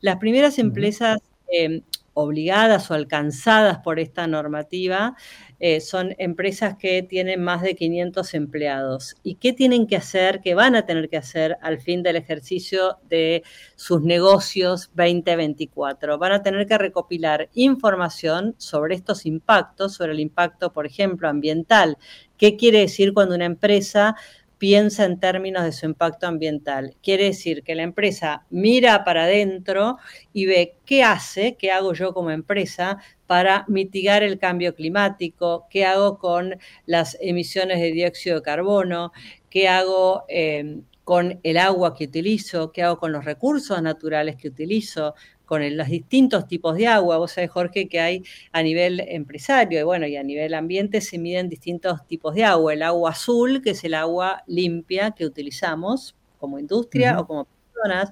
Las 0.00 0.18
primeras 0.18 0.60
empresas 0.60 1.18
eh, 1.52 1.82
obligadas 2.18 2.90
o 2.90 2.94
alcanzadas 2.94 3.78
por 3.78 4.00
esta 4.00 4.26
normativa 4.26 5.14
eh, 5.60 5.80
son 5.80 6.16
empresas 6.18 6.76
que 6.76 7.02
tienen 7.02 7.42
más 7.42 7.62
de 7.62 7.76
500 7.76 8.34
empleados. 8.34 9.16
¿Y 9.22 9.36
qué 9.36 9.52
tienen 9.52 9.86
que 9.86 9.96
hacer, 9.96 10.40
qué 10.40 10.54
van 10.54 10.74
a 10.74 10.84
tener 10.84 11.08
que 11.08 11.16
hacer 11.16 11.56
al 11.62 11.80
fin 11.80 12.02
del 12.02 12.16
ejercicio 12.16 12.98
de 13.08 13.44
sus 13.76 14.02
negocios 14.02 14.90
2024? 14.94 16.18
Van 16.18 16.32
a 16.32 16.42
tener 16.42 16.66
que 16.66 16.76
recopilar 16.76 17.50
información 17.54 18.56
sobre 18.58 18.96
estos 18.96 19.24
impactos, 19.24 19.94
sobre 19.94 20.12
el 20.12 20.20
impacto, 20.20 20.72
por 20.72 20.86
ejemplo, 20.86 21.28
ambiental. 21.28 21.98
¿Qué 22.36 22.56
quiere 22.56 22.80
decir 22.80 23.12
cuando 23.12 23.36
una 23.36 23.46
empresa 23.46 24.16
piensa 24.58 25.04
en 25.04 25.20
términos 25.20 25.64
de 25.64 25.72
su 25.72 25.86
impacto 25.86 26.26
ambiental. 26.26 26.96
Quiere 27.02 27.24
decir 27.24 27.62
que 27.62 27.74
la 27.74 27.84
empresa 27.84 28.44
mira 28.50 29.04
para 29.04 29.24
adentro 29.24 29.98
y 30.32 30.46
ve 30.46 30.76
qué 30.84 31.04
hace, 31.04 31.56
qué 31.56 31.70
hago 31.70 31.94
yo 31.94 32.12
como 32.12 32.30
empresa 32.30 32.98
para 33.26 33.64
mitigar 33.68 34.22
el 34.22 34.38
cambio 34.38 34.74
climático, 34.74 35.66
qué 35.70 35.84
hago 35.84 36.18
con 36.18 36.56
las 36.86 37.16
emisiones 37.20 37.80
de 37.80 37.92
dióxido 37.92 38.36
de 38.36 38.42
carbono, 38.42 39.12
qué 39.48 39.68
hago 39.68 40.24
eh, 40.28 40.80
con 41.04 41.40
el 41.42 41.56
agua 41.56 41.94
que 41.94 42.04
utilizo, 42.04 42.70
qué 42.70 42.82
hago 42.82 42.98
con 42.98 43.12
los 43.12 43.24
recursos 43.24 43.80
naturales 43.80 44.36
que 44.36 44.48
utilizo, 44.48 45.14
con 45.48 45.76
los 45.78 45.88
distintos 45.88 46.46
tipos 46.46 46.76
de 46.76 46.86
agua. 46.86 47.16
Vos 47.16 47.32
sabés, 47.32 47.50
Jorge, 47.50 47.88
que 47.88 48.00
hay 48.00 48.22
a 48.52 48.62
nivel 48.62 49.00
empresario 49.00 49.80
y 49.80 49.82
bueno, 49.82 50.06
y 50.06 50.14
a 50.16 50.22
nivel 50.22 50.52
ambiente 50.52 51.00
se 51.00 51.16
miden 51.16 51.48
distintos 51.48 52.06
tipos 52.06 52.34
de 52.34 52.44
agua. 52.44 52.74
El 52.74 52.82
agua 52.82 53.12
azul, 53.12 53.62
que 53.62 53.70
es 53.70 53.82
el 53.82 53.94
agua 53.94 54.42
limpia 54.46 55.12
que 55.12 55.24
utilizamos 55.24 56.14
como 56.38 56.58
industria 56.58 57.18
o 57.18 57.26
como 57.26 57.46
personas. 57.72 58.10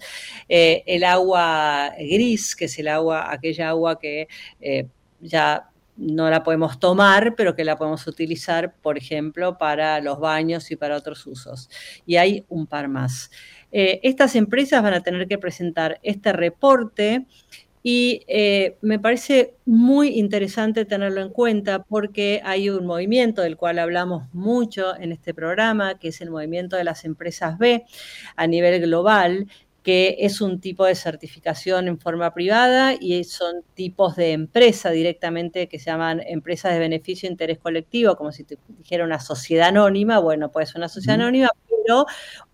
Eh, 0.49 0.83
el 0.87 1.05
agua 1.05 1.93
gris, 1.99 2.57
que 2.57 2.65
es 2.65 2.79
el 2.79 2.89
agua, 2.89 3.31
aquella 3.31 3.69
agua 3.69 3.99
que 3.99 4.29
eh, 4.59 4.87
ya 5.21 5.69
no 5.99 6.31
la 6.31 6.43
podemos 6.43 6.79
tomar, 6.79 7.35
pero 7.37 7.55
que 7.55 7.65
la 7.65 7.77
podemos 7.77 8.07
utilizar, 8.07 8.75
por 8.77 8.97
ejemplo, 8.97 9.59
para 9.59 10.01
los 10.01 10.19
baños 10.21 10.71
y 10.71 10.77
para 10.77 10.97
otros 10.97 11.27
usos. 11.27 11.69
Y 12.07 12.17
hay 12.17 12.47
un 12.49 12.67
par 12.67 12.89
más. 12.89 13.31
Eh, 13.73 14.01
estas 14.03 14.37
empresas 14.37 14.83
van 14.83 14.95
a 14.95 15.03
tener 15.03 15.27
que 15.29 15.39
presentar 15.39 15.99
este 16.03 16.33
reporte 16.33 17.27
y 17.83 18.23
eh, 18.27 18.79
me 18.81 18.99
parece 18.99 19.55
muy 19.65 20.19
interesante 20.19 20.85
tenerlo 20.85 21.21
en 21.21 21.29
cuenta 21.29 21.85
porque 21.85 22.41
hay 22.45 22.69
un 22.69 22.85
movimiento 22.85 23.43
del 23.43 23.57
cual 23.57 23.79
hablamos 23.79 24.25
mucho 24.33 24.97
en 24.97 25.13
este 25.13 25.35
programa, 25.35 25.97
que 25.97 26.09
es 26.09 26.21
el 26.21 26.31
movimiento 26.31 26.77
de 26.77 26.83
las 26.83 27.05
empresas 27.05 27.59
B 27.59 27.85
a 28.35 28.47
nivel 28.49 28.81
global, 28.83 29.47
que 29.87 30.17
es 30.19 30.41
un 30.41 30.61
tipo 30.61 30.85
de 30.85 30.97
certificación 30.97 31.87
en 31.87 32.01
forma 32.01 32.35
privada 32.35 32.97
y 32.99 33.23
son 33.23 33.63
tipos 33.75 34.17
de 34.17 34.33
empresa 34.33 34.91
directamente 34.91 35.69
que 35.69 35.79
se 35.79 35.93
llaman 35.93 36.21
empresas 36.27 36.73
de 36.73 36.81
beneficio 36.81 37.29
e 37.29 37.31
interés 37.31 37.61
colectivo, 37.61 38.17
como 38.17 38.33
si 38.33 38.43
te 38.43 38.59
dijera 38.67 39.05
una 39.05 39.21
sociedad 39.21 39.69
anónima, 39.69 40.19
bueno, 40.19 40.51
pues 40.51 40.75
una 40.75 40.89
sociedad 40.89 41.21
anónima, 41.21 41.51
pero 41.87 42.05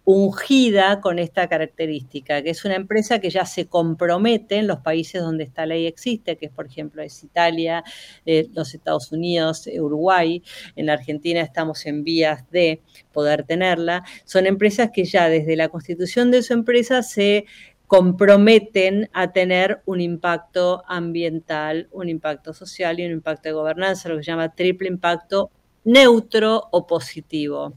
ungida 0.05 1.01
con 1.01 1.19
esta 1.19 1.49
característica, 1.49 2.43
que 2.43 2.51
es 2.51 2.65
una 2.65 2.75
empresa 2.75 3.21
que 3.21 3.31
ya 3.31 3.47
se 3.47 3.67
compromete 3.67 4.57
en 4.57 4.67
los 4.67 4.81
países 4.81 5.23
donde 5.23 5.45
esta 5.45 5.65
ley 5.65 5.87
existe, 5.87 6.37
que 6.37 6.47
es 6.47 6.53
por 6.53 6.67
ejemplo 6.67 7.03
es 7.03 7.23
Italia, 7.23 7.85
eh, 8.27 8.49
los 8.53 8.75
Estados 8.75 9.13
Unidos, 9.13 9.67
eh, 9.69 9.81
Uruguay, 9.81 10.43
en 10.75 10.87
la 10.87 10.95
Argentina 10.95 11.41
estamos 11.41 11.87
en 11.87 12.03
vías 12.03 12.51
de 12.51 12.81
poder 13.13 13.45
tenerla, 13.45 14.03
son 14.25 14.47
empresas 14.47 14.91
que 14.93 15.05
ya 15.05 15.29
desde 15.29 15.55
la 15.55 15.69
constitución 15.69 16.33
de 16.33 16.43
su 16.43 16.53
empresa 16.53 17.03
se 17.03 17.45
comprometen 17.87 19.09
a 19.13 19.33
tener 19.33 19.83
un 19.85 20.01
impacto 20.01 20.83
ambiental, 20.89 21.89
un 21.93 22.09
impacto 22.09 22.55
social 22.55 22.99
y 22.99 23.05
un 23.05 23.13
impacto 23.13 23.51
de 23.51 23.53
gobernanza, 23.53 24.09
lo 24.09 24.17
que 24.17 24.25
se 24.25 24.31
llama 24.31 24.55
triple 24.55 24.89
impacto 24.89 25.51
neutro 25.85 26.69
o 26.71 26.87
positivo. 26.87 27.75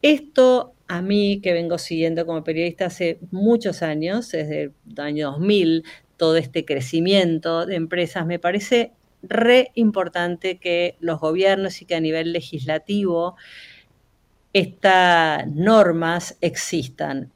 Esto 0.00 0.74
a 0.88 1.02
mí, 1.02 1.40
que 1.42 1.52
vengo 1.52 1.78
siguiendo 1.78 2.26
como 2.26 2.42
periodista 2.42 2.86
hace 2.86 3.18
muchos 3.30 3.82
años, 3.82 4.30
desde 4.30 4.62
el 4.62 4.72
año 4.96 5.32
2000, 5.32 5.84
todo 6.16 6.36
este 6.36 6.64
crecimiento 6.64 7.66
de 7.66 7.76
empresas, 7.76 8.26
me 8.26 8.38
parece 8.38 8.92
re 9.22 9.70
importante 9.74 10.58
que 10.58 10.96
los 11.00 11.20
gobiernos 11.20 11.82
y 11.82 11.84
que 11.84 11.94
a 11.94 12.00
nivel 12.00 12.32
legislativo 12.32 13.36
estas 14.52 15.46
normas 15.48 16.36
existan. 16.40 17.32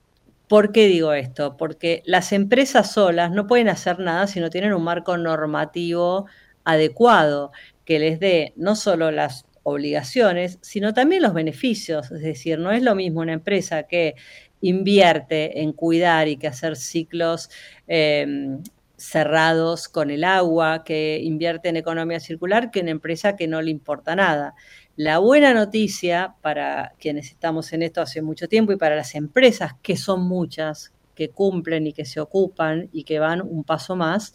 ¿Por 0.48 0.72
qué 0.72 0.86
digo 0.86 1.12
esto? 1.12 1.56
Porque 1.56 2.02
las 2.04 2.32
empresas 2.32 2.92
solas 2.92 3.30
no 3.30 3.46
pueden 3.46 3.68
hacer 3.68 3.98
nada 3.98 4.26
si 4.26 4.40
no 4.40 4.50
tienen 4.50 4.72
un 4.72 4.84
marco 4.84 5.16
normativo 5.16 6.26
adecuado 6.64 7.52
que 7.84 7.98
les 7.98 8.20
dé 8.20 8.52
no 8.56 8.76
solo 8.76 9.10
las 9.10 9.46
obligaciones, 9.62 10.58
sino 10.62 10.94
también 10.94 11.22
los 11.22 11.34
beneficios. 11.34 12.10
Es 12.10 12.22
decir, 12.22 12.58
no 12.58 12.72
es 12.72 12.82
lo 12.82 12.94
mismo 12.94 13.20
una 13.20 13.32
empresa 13.32 13.84
que 13.84 14.14
invierte 14.60 15.60
en 15.60 15.72
cuidar 15.72 16.28
y 16.28 16.36
que 16.36 16.46
hacer 16.46 16.76
ciclos 16.76 17.50
eh, 17.88 18.56
cerrados 18.96 19.88
con 19.88 20.10
el 20.10 20.22
agua, 20.22 20.84
que 20.84 21.20
invierte 21.22 21.68
en 21.68 21.76
economía 21.76 22.20
circular, 22.20 22.70
que 22.70 22.80
una 22.80 22.92
empresa 22.92 23.34
que 23.34 23.48
no 23.48 23.60
le 23.60 23.70
importa 23.72 24.14
nada. 24.14 24.54
La 24.94 25.18
buena 25.18 25.52
noticia 25.54 26.36
para 26.40 26.92
quienes 27.00 27.26
estamos 27.26 27.72
en 27.72 27.82
esto 27.82 28.00
hace 28.00 28.22
mucho 28.22 28.48
tiempo 28.48 28.72
y 28.72 28.76
para 28.76 28.94
las 28.94 29.14
empresas, 29.16 29.72
que 29.82 29.96
son 29.96 30.22
muchas, 30.22 30.92
que 31.14 31.30
cumplen 31.30 31.86
y 31.88 31.92
que 31.92 32.04
se 32.04 32.20
ocupan 32.20 32.88
y 32.92 33.02
que 33.02 33.18
van 33.18 33.42
un 33.42 33.64
paso 33.64 33.96
más, 33.96 34.34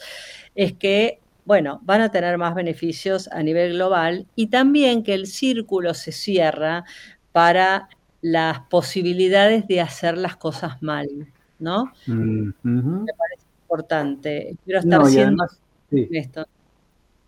es 0.54 0.74
que 0.74 1.20
bueno, 1.48 1.80
van 1.84 2.02
a 2.02 2.10
tener 2.10 2.38
más 2.38 2.54
beneficios 2.54 3.30
a 3.32 3.42
nivel 3.42 3.72
global 3.72 4.28
y 4.36 4.48
también 4.48 5.02
que 5.02 5.14
el 5.14 5.28
círculo 5.28 5.94
se 5.94 6.12
cierra 6.12 6.84
para 7.32 7.88
las 8.20 8.60
posibilidades 8.70 9.66
de 9.66 9.80
hacer 9.80 10.18
las 10.18 10.36
cosas 10.36 10.84
mal, 10.84 11.08
¿no? 11.58 11.94
Me 12.06 12.54
parece 13.14 13.46
importante. 13.62 14.58
Quiero 14.66 14.82
estar 14.82 15.00
no, 15.00 15.10
y 15.10 15.20
además, 15.20 15.62
esto. 15.90 16.46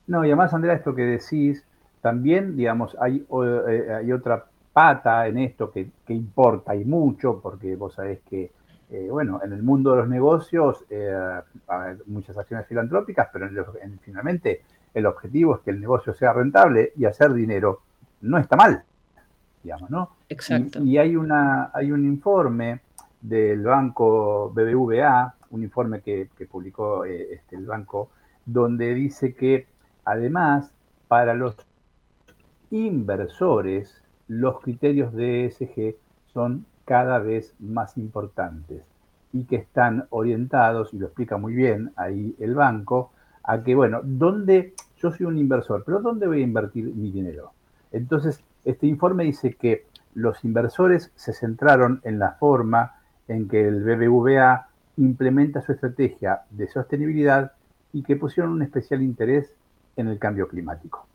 No, 0.07 0.25
y 0.25 0.27
además, 0.27 0.53
Andrea, 0.53 0.73
esto 0.73 0.93
que 0.93 1.03
decís, 1.03 1.63
también, 2.01 2.57
digamos, 2.57 2.97
hay, 2.99 3.25
eh, 3.69 3.93
hay 3.99 4.11
otra 4.11 4.45
pata 4.73 5.27
en 5.27 5.37
esto 5.37 5.71
que, 5.71 5.91
que 6.05 6.13
importa 6.13 6.75
y 6.75 6.83
mucho, 6.83 7.39
porque 7.41 7.77
vos 7.77 7.93
sabés 7.93 8.19
que 8.29 8.51
eh, 8.91 9.07
bueno, 9.09 9.39
en 9.43 9.53
el 9.53 9.61
mundo 9.61 9.91
de 9.91 9.97
los 9.97 10.09
negocios 10.09 10.83
eh, 10.89 11.13
hay 11.67 11.95
muchas 12.07 12.37
acciones 12.37 12.65
filantrópicas, 12.67 13.29
pero 13.31 13.47
finalmente 14.01 14.63
el 14.93 15.05
objetivo 15.05 15.55
es 15.55 15.61
que 15.61 15.71
el 15.71 15.79
negocio 15.79 16.13
sea 16.13 16.33
rentable 16.33 16.93
y 16.95 17.05
hacer 17.05 17.33
dinero 17.33 17.81
no 18.21 18.39
está 18.39 18.55
mal, 18.55 18.83
digamos, 19.63 19.89
¿no? 19.91 20.15
Exacto. 20.27 20.83
Y, 20.83 20.97
hay, 20.97 21.15
una, 21.15 21.69
hay 21.73 21.91
un 21.91 22.03
informe 22.03 22.81
del 23.21 23.61
banco 23.63 24.49
BBVA, 24.49 25.35
un 25.51 25.63
informe 25.63 26.01
que, 26.01 26.29
publicó 26.49 27.05
eh, 27.05 27.33
este, 27.33 27.57
el 27.57 27.65
banco, 27.67 28.09
donde 28.45 28.95
dice 28.95 29.35
que 29.35 29.67
además 30.03 30.71
para 31.07 31.35
los 31.35 31.55
inversores 32.71 34.03
los 34.27 34.61
criterios 34.61 35.13
de 35.13 35.45
ESG 35.45 35.95
son 36.33 36.65
cada 36.89 37.19
vez 37.19 37.53
más 37.59 37.99
importantes 37.99 38.81
y 39.31 39.43
que 39.43 39.57
están 39.57 40.07
orientados, 40.09 40.91
y 40.91 40.97
lo 40.97 41.05
explica 41.05 41.37
muy 41.37 41.53
bien 41.53 41.91
ahí 41.95 42.35
el 42.39 42.55
banco, 42.55 43.11
a 43.43 43.61
que, 43.61 43.75
bueno, 43.75 43.99
¿dónde 44.03 44.73
yo 44.97 45.11
soy 45.11 45.27
un 45.27 45.37
inversor, 45.37 45.83
pero 45.85 45.99
¿dónde 45.99 46.25
voy 46.25 46.39
a 46.41 46.45
invertir 46.45 46.85
mi 46.95 47.11
dinero? 47.11 47.51
Entonces, 47.91 48.43
este 48.65 48.87
informe 48.87 49.23
dice 49.23 49.53
que 49.53 49.85
los 50.15 50.43
inversores 50.43 51.11
se 51.13 51.31
centraron 51.31 52.01
en 52.03 52.17
la 52.17 52.31
forma 52.31 52.95
en 53.27 53.47
que 53.47 53.67
el 53.67 53.83
BBVA 53.83 54.69
implementa 54.97 55.61
su 55.61 55.73
estrategia 55.73 56.41
de 56.49 56.69
sostenibilidad 56.69 57.51
y 57.93 58.01
que 58.01 58.15
pusieron 58.15 58.51
un 58.51 58.63
especial 58.63 59.03
interés 59.03 59.53
en 59.95 60.07
el 60.07 60.17
cambio 60.17 60.47
climático. 60.47 61.08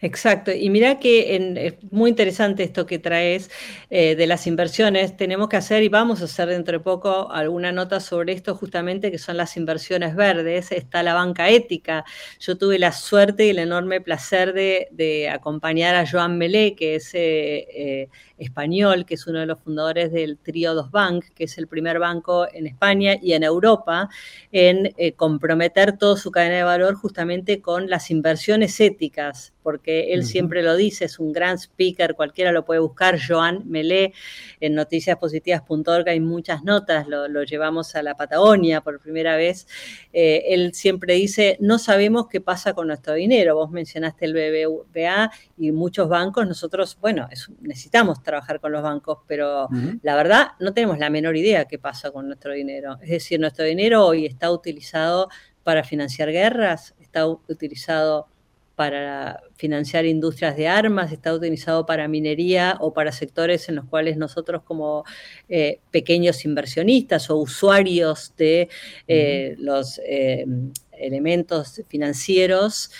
Exacto. 0.00 0.52
Y 0.52 0.68
mira 0.70 0.98
que 0.98 1.36
es 1.66 1.74
muy 1.90 2.10
interesante 2.10 2.62
esto 2.62 2.86
que 2.86 2.98
traes 2.98 3.50
eh, 3.90 4.14
de 4.14 4.26
las 4.26 4.46
inversiones. 4.46 5.16
Tenemos 5.16 5.48
que 5.48 5.56
hacer 5.56 5.82
y 5.82 5.88
vamos 5.88 6.20
a 6.20 6.24
hacer 6.24 6.48
dentro 6.48 6.78
de 6.78 6.84
poco 6.84 7.30
alguna 7.32 7.72
nota 7.72 8.00
sobre 8.00 8.32
esto 8.32 8.54
justamente, 8.54 9.10
que 9.10 9.18
son 9.18 9.36
las 9.36 9.56
inversiones 9.56 10.14
verdes. 10.14 10.70
Está 10.72 11.02
la 11.02 11.14
banca 11.14 11.48
ética. 11.48 12.04
Yo 12.40 12.58
tuve 12.58 12.78
la 12.78 12.92
suerte 12.92 13.46
y 13.46 13.50
el 13.50 13.58
enorme 13.58 14.00
placer 14.00 14.52
de, 14.52 15.30
acompañar 15.32 15.94
a 15.94 16.06
Joan 16.06 16.38
Melé, 16.38 16.74
que 16.74 16.96
es 16.96 17.14
eh, 17.14 17.66
eh, 17.74 18.08
español, 18.38 19.06
que 19.06 19.14
es 19.14 19.26
uno 19.26 19.40
de 19.40 19.46
los 19.46 19.60
fundadores 19.60 20.12
del 20.12 20.38
Trio 20.38 20.74
Dos 20.74 20.90
Bank, 20.90 21.24
que 21.34 21.44
es 21.44 21.58
el 21.58 21.68
primer 21.68 21.98
banco 21.98 22.46
en 22.52 22.66
España 22.66 23.16
y 23.20 23.32
en 23.32 23.42
Europa, 23.42 24.08
en 24.52 24.94
comprometer 25.16 25.96
toda 25.96 26.16
su 26.16 26.30
cadena 26.30 26.56
de 26.56 26.62
valor 26.62 26.94
justamente 26.94 27.60
con 27.60 27.88
las 27.88 28.10
inversiones 28.10 28.78
éticas 28.80 29.54
porque 29.66 29.85
él 29.86 30.24
siempre 30.24 30.62
lo 30.62 30.76
dice, 30.76 31.04
es 31.04 31.18
un 31.18 31.32
gran 31.32 31.58
speaker, 31.58 32.14
cualquiera 32.14 32.52
lo 32.52 32.64
puede 32.64 32.80
buscar, 32.80 33.18
Joan 33.20 33.62
Melé, 33.66 34.12
en 34.60 34.74
noticiaspositivas.org 34.74 36.08
hay 36.08 36.20
muchas 36.20 36.64
notas, 36.64 37.06
lo, 37.08 37.42
llevamos 37.44 37.94
a 37.94 38.02
la 38.02 38.16
Patagonia 38.16 38.80
por 38.80 39.00
primera 39.00 39.36
vez. 39.36 39.66
Eh, 40.12 40.44
él 40.48 40.74
siempre 40.74 41.14
dice, 41.14 41.56
no 41.60 41.78
sabemos 41.78 42.26
qué 42.28 42.40
pasa 42.40 42.74
con 42.74 42.88
nuestro 42.88 43.14
dinero, 43.14 43.54
vos 43.54 43.70
mencionaste 43.70 44.24
el 44.26 44.34
BBVA 44.34 45.30
y 45.56 45.72
muchos 45.72 46.08
bancos, 46.08 46.46
nosotros, 46.46 46.98
bueno, 47.00 47.28
necesitamos 47.60 48.22
trabajar 48.22 48.60
con 48.60 48.72
los 48.72 48.82
bancos, 48.82 49.18
pero 49.26 49.68
la 50.02 50.16
verdad 50.16 50.48
no 50.60 50.72
tenemos 50.72 50.98
la 50.98 51.10
menor 51.10 51.36
idea 51.36 51.66
qué 51.66 51.78
pasa 51.78 52.10
con 52.10 52.26
nuestro 52.26 52.52
dinero. 52.52 52.98
Es 53.02 53.10
decir, 53.10 53.40
nuestro 53.40 53.64
dinero 53.64 54.04
hoy 54.04 54.26
está 54.26 54.50
utilizado 54.50 55.28
para 55.62 55.84
financiar 55.84 56.30
guerras, 56.30 56.94
está 57.00 57.26
utilizado 57.26 58.28
para 58.76 59.40
financiar 59.56 60.04
industrias 60.04 60.54
de 60.54 60.68
armas, 60.68 61.10
está 61.10 61.32
utilizado 61.32 61.86
para 61.86 62.06
minería 62.08 62.76
o 62.80 62.92
para 62.92 63.10
sectores 63.10 63.68
en 63.70 63.76
los 63.76 63.86
cuales 63.86 64.18
nosotros 64.18 64.62
como 64.62 65.04
eh, 65.48 65.80
pequeños 65.90 66.44
inversionistas 66.44 67.30
o 67.30 67.36
usuarios 67.38 68.34
de 68.36 68.68
eh, 69.08 69.56
los 69.58 69.98
eh, 70.06 70.46
elementos 70.92 71.82
financieros 71.88 72.90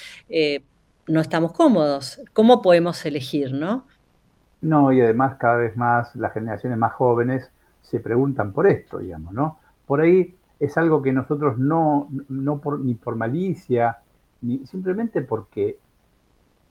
no 1.09 1.21
estamos 1.21 1.53
cómodos. 1.53 2.21
¿Cómo 2.33 2.63
podemos 2.63 3.05
elegir, 3.07 3.53
no? 3.53 3.87
No, 4.63 4.93
y 4.93 5.01
además 5.01 5.37
cada 5.39 5.57
vez 5.57 5.77
más 5.77 6.17
las 6.17 6.33
generaciones 6.33 6.79
más 6.79 6.93
jóvenes 6.95 7.49
se 7.83 8.01
preguntan 8.01 8.53
por 8.53 8.67
esto, 8.67 8.99
digamos, 8.99 9.33
¿no? 9.33 9.61
Por 9.87 10.01
ahí 10.01 10.35
es 10.59 10.77
algo 10.77 11.03
que 11.03 11.13
nosotros 11.13 11.59
no, 11.59 12.09
no 12.29 12.61
por, 12.61 12.81
ni 12.81 12.95
por 12.95 13.15
malicia, 13.15 13.99
simplemente 14.67 15.23
porque 15.23 15.79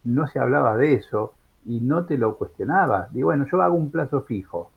no 0.03 0.27
se 0.27 0.39
hablaba 0.39 0.77
de 0.77 0.93
eso 0.93 1.33
y 1.65 1.79
no 1.81 2.05
te 2.05 2.17
lo 2.17 2.37
cuestionaba. 2.37 3.07
Digo, 3.11 3.27
bueno, 3.27 3.45
yo 3.51 3.61
hago 3.61 3.75
un 3.75 3.91
plazo 3.91 4.21
fijo, 4.21 4.71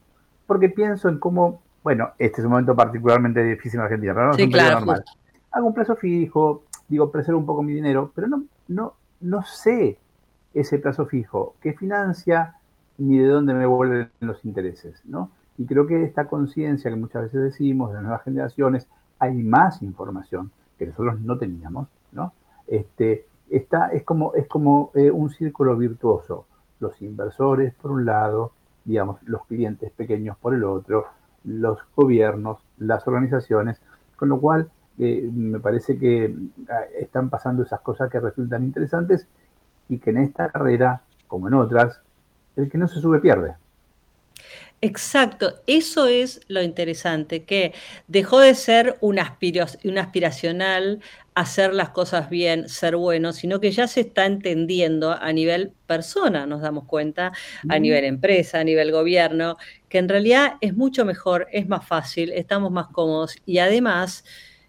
porque 0.47 0.69
pienso 0.69 1.09
en 1.09 1.19
cómo, 1.19 1.61
bueno, 1.83 2.11
este 2.19 2.41
es 2.41 2.45
un 2.45 2.53
momento 2.53 2.75
particularmente 2.75 3.43
difícil 3.45 3.81
en 3.81 3.85
Argentina, 3.85 4.15
pero 4.15 4.27
no 4.27 4.33
es 4.33 4.45
un 4.45 4.51
normal. 4.51 5.05
Hago 5.51 5.67
un 5.67 5.75
plazo 5.75 5.97
fijo, 5.97 6.65
digo, 6.89 7.11
preservo 7.11 7.39
un 7.39 7.47
poco 7.47 7.63
mi 7.63 7.75
dinero, 7.75 8.11
pero 8.15 8.27
no, 8.27 8.45
no, 8.69 8.95
no 9.21 9.43
sé 9.43 9.99
ese 10.55 10.79
plazo 10.79 11.07
fijo, 11.07 11.55
qué 11.61 11.75
financia 11.75 12.55
ni 12.97 13.19
de 13.19 13.29
dónde 13.29 13.55
me 13.55 13.67
vuelven 13.67 14.11
los 14.21 14.45
intereses, 14.45 15.01
¿no? 15.05 15.31
Y 15.57 15.67
creo 15.67 15.87
que 15.87 16.05
esta 16.05 16.27
conciencia 16.27 16.91
que 16.91 16.97
muchas 16.97 17.25
veces 17.25 17.43
decimos 17.43 17.91
de 17.91 17.95
las 17.95 18.03
nuevas 18.03 18.25
generaciones, 18.25 18.89
hay 19.19 19.35
más 19.35 19.83
información 19.83 20.51
que 20.79 20.87
nosotros 20.87 21.21
no 21.21 21.39
teníamos, 21.39 21.89
¿no? 22.13 22.33
Este, 22.69 23.27
está, 23.51 23.89
es 23.89 24.05
como, 24.05 24.35
es 24.35 24.47
como 24.47 24.91
eh, 24.95 25.11
un 25.11 25.31
círculo 25.31 25.77
virtuoso. 25.77 26.47
Los 26.81 27.01
inversores 27.03 27.75
por 27.75 27.91
un 27.91 28.05
lado, 28.05 28.53
digamos, 28.85 29.21
los 29.25 29.45
clientes 29.47 29.91
pequeños 29.93 30.37
por 30.39 30.55
el 30.55 30.65
otro, 30.65 31.07
los 31.45 31.79
gobiernos, 31.97 32.59
las 32.79 33.07
organizaciones, 33.09 33.81
con 34.17 34.29
lo 34.29 34.41
cual 34.41 34.71
eh, 34.99 35.29
me 35.33 35.61
parece 35.61 35.99
que 35.99 36.35
ah, 36.71 36.83
están 36.99 37.31
pasando 37.31 37.63
esas 37.63 37.81
cosas 37.81 38.11
que 38.11 38.21
resultan 38.21 38.65
interesantes 38.65 39.27
y 39.89 39.99
que 39.99 40.11
en 40.11 40.19
esta 40.19 40.51
carrera, 40.51 41.03
como 41.27 41.49
en 41.49 41.55
otras, 41.55 42.01
el 42.57 42.71
que 42.71 42.79
no 42.79 42.89
se 42.89 43.01
sube 43.01 43.21
pierde. 43.21 43.55
Exacto, 44.81 45.61
eso 45.67 46.07
es 46.07 46.41
lo 46.47 46.63
interesante, 46.63 47.45
que 47.45 47.75
dejó 48.07 48.39
de 48.39 48.55
ser 48.55 48.97
un, 49.01 49.19
un 49.85 49.99
aspiracional 49.99 51.01
hacer 51.35 51.75
las 51.75 51.91
cosas 51.91 52.31
bien, 52.31 52.69
ser 52.69 52.95
bueno, 52.95 53.33
sino 53.33 53.59
que 53.59 53.73
ya 53.73 53.89
se 53.89 54.01
está 54.03 54.27
entendiendo 54.27 55.13
a 55.13 55.33
nivel 55.33 55.73
persona, 55.87 56.47
nos 56.47 56.61
damos 56.61 56.85
cuenta, 56.85 57.33
a 57.69 57.79
nivel 57.81 58.05
empresa, 58.05 58.61
a 58.61 58.65
nivel 58.65 58.93
gobierno, 58.93 59.57
que 59.89 59.99
en 59.99 60.09
realidad 60.09 60.55
es 60.61 60.77
mucho 60.77 61.05
mejor, 61.05 61.49
es 61.51 61.67
más 61.69 61.85
fácil, 61.87 62.31
estamos 62.33 62.71
más 62.71 62.87
cómodos 62.89 63.37
y 63.47 63.59
además, 63.59 64.25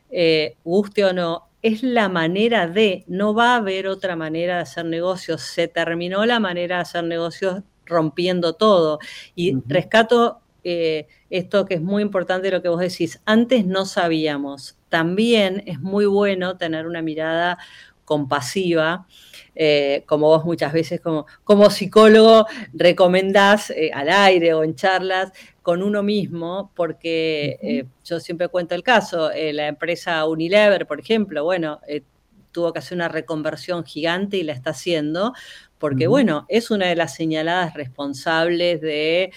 eh, 0.09 0.57
guste 0.63 1.05
o 1.05 1.13
no, 1.13 1.49
es 1.61 1.83
la 1.83 2.09
manera 2.09 2.67
de, 2.67 3.03
no 3.07 3.33
va 3.35 3.53
a 3.53 3.57
haber 3.57 3.87
otra 3.87 4.15
manera 4.15 4.55
de 4.55 4.61
hacer 4.61 4.85
negocios, 4.85 5.41
se 5.41 5.67
terminó 5.67 6.25
la 6.25 6.39
manera 6.39 6.77
de 6.77 6.81
hacer 6.81 7.03
negocios 7.03 7.63
rompiendo 7.89 8.53
todo. 8.53 8.99
Y 9.35 9.57
rescato 9.67 10.41
eh, 10.63 11.07
esto 11.29 11.65
que 11.65 11.75
es 11.75 11.81
muy 11.81 12.01
importante 12.01 12.51
lo 12.51 12.61
que 12.61 12.69
vos 12.69 12.79
decís, 12.79 13.21
antes 13.25 13.65
no 13.65 13.85
sabíamos, 13.85 14.77
también 14.89 15.63
es 15.65 15.79
muy 15.79 16.05
bueno 16.05 16.57
tener 16.57 16.85
una 16.85 17.01
mirada 17.01 17.57
compasiva, 18.03 19.07
eh, 19.55 20.03
como 20.05 20.27
vos 20.27 20.43
muchas 20.43 20.73
veces 20.73 20.99
como, 20.99 21.27
como 21.43 21.69
psicólogo 21.69 22.47
recomendás 22.73 23.69
eh, 23.69 23.91
al 23.93 24.09
aire 24.09 24.53
o 24.53 24.63
en 24.63 24.75
charlas 24.75 25.31
con 25.61 25.83
uno 25.83 26.01
mismo, 26.01 26.71
porque 26.75 27.85
yo 28.03 28.19
siempre 28.19 28.47
cuento 28.47 28.73
el 28.73 28.81
caso, 28.81 29.29
la 29.29 29.67
empresa 29.67 30.25
Unilever, 30.25 30.87
por 30.87 30.99
ejemplo, 30.99 31.43
bueno, 31.43 31.79
tuvo 32.51 32.73
que 32.73 32.79
hacer 32.79 32.95
una 32.95 33.07
reconversión 33.07 33.85
gigante 33.85 34.37
y 34.37 34.43
la 34.43 34.53
está 34.53 34.71
haciendo, 34.71 35.33
porque 35.79 36.07
bueno, 36.07 36.45
es 36.49 36.69
una 36.69 36.87
de 36.87 36.95
las 36.95 37.15
señaladas 37.15 37.73
responsables 37.73 38.81
de 38.81 39.31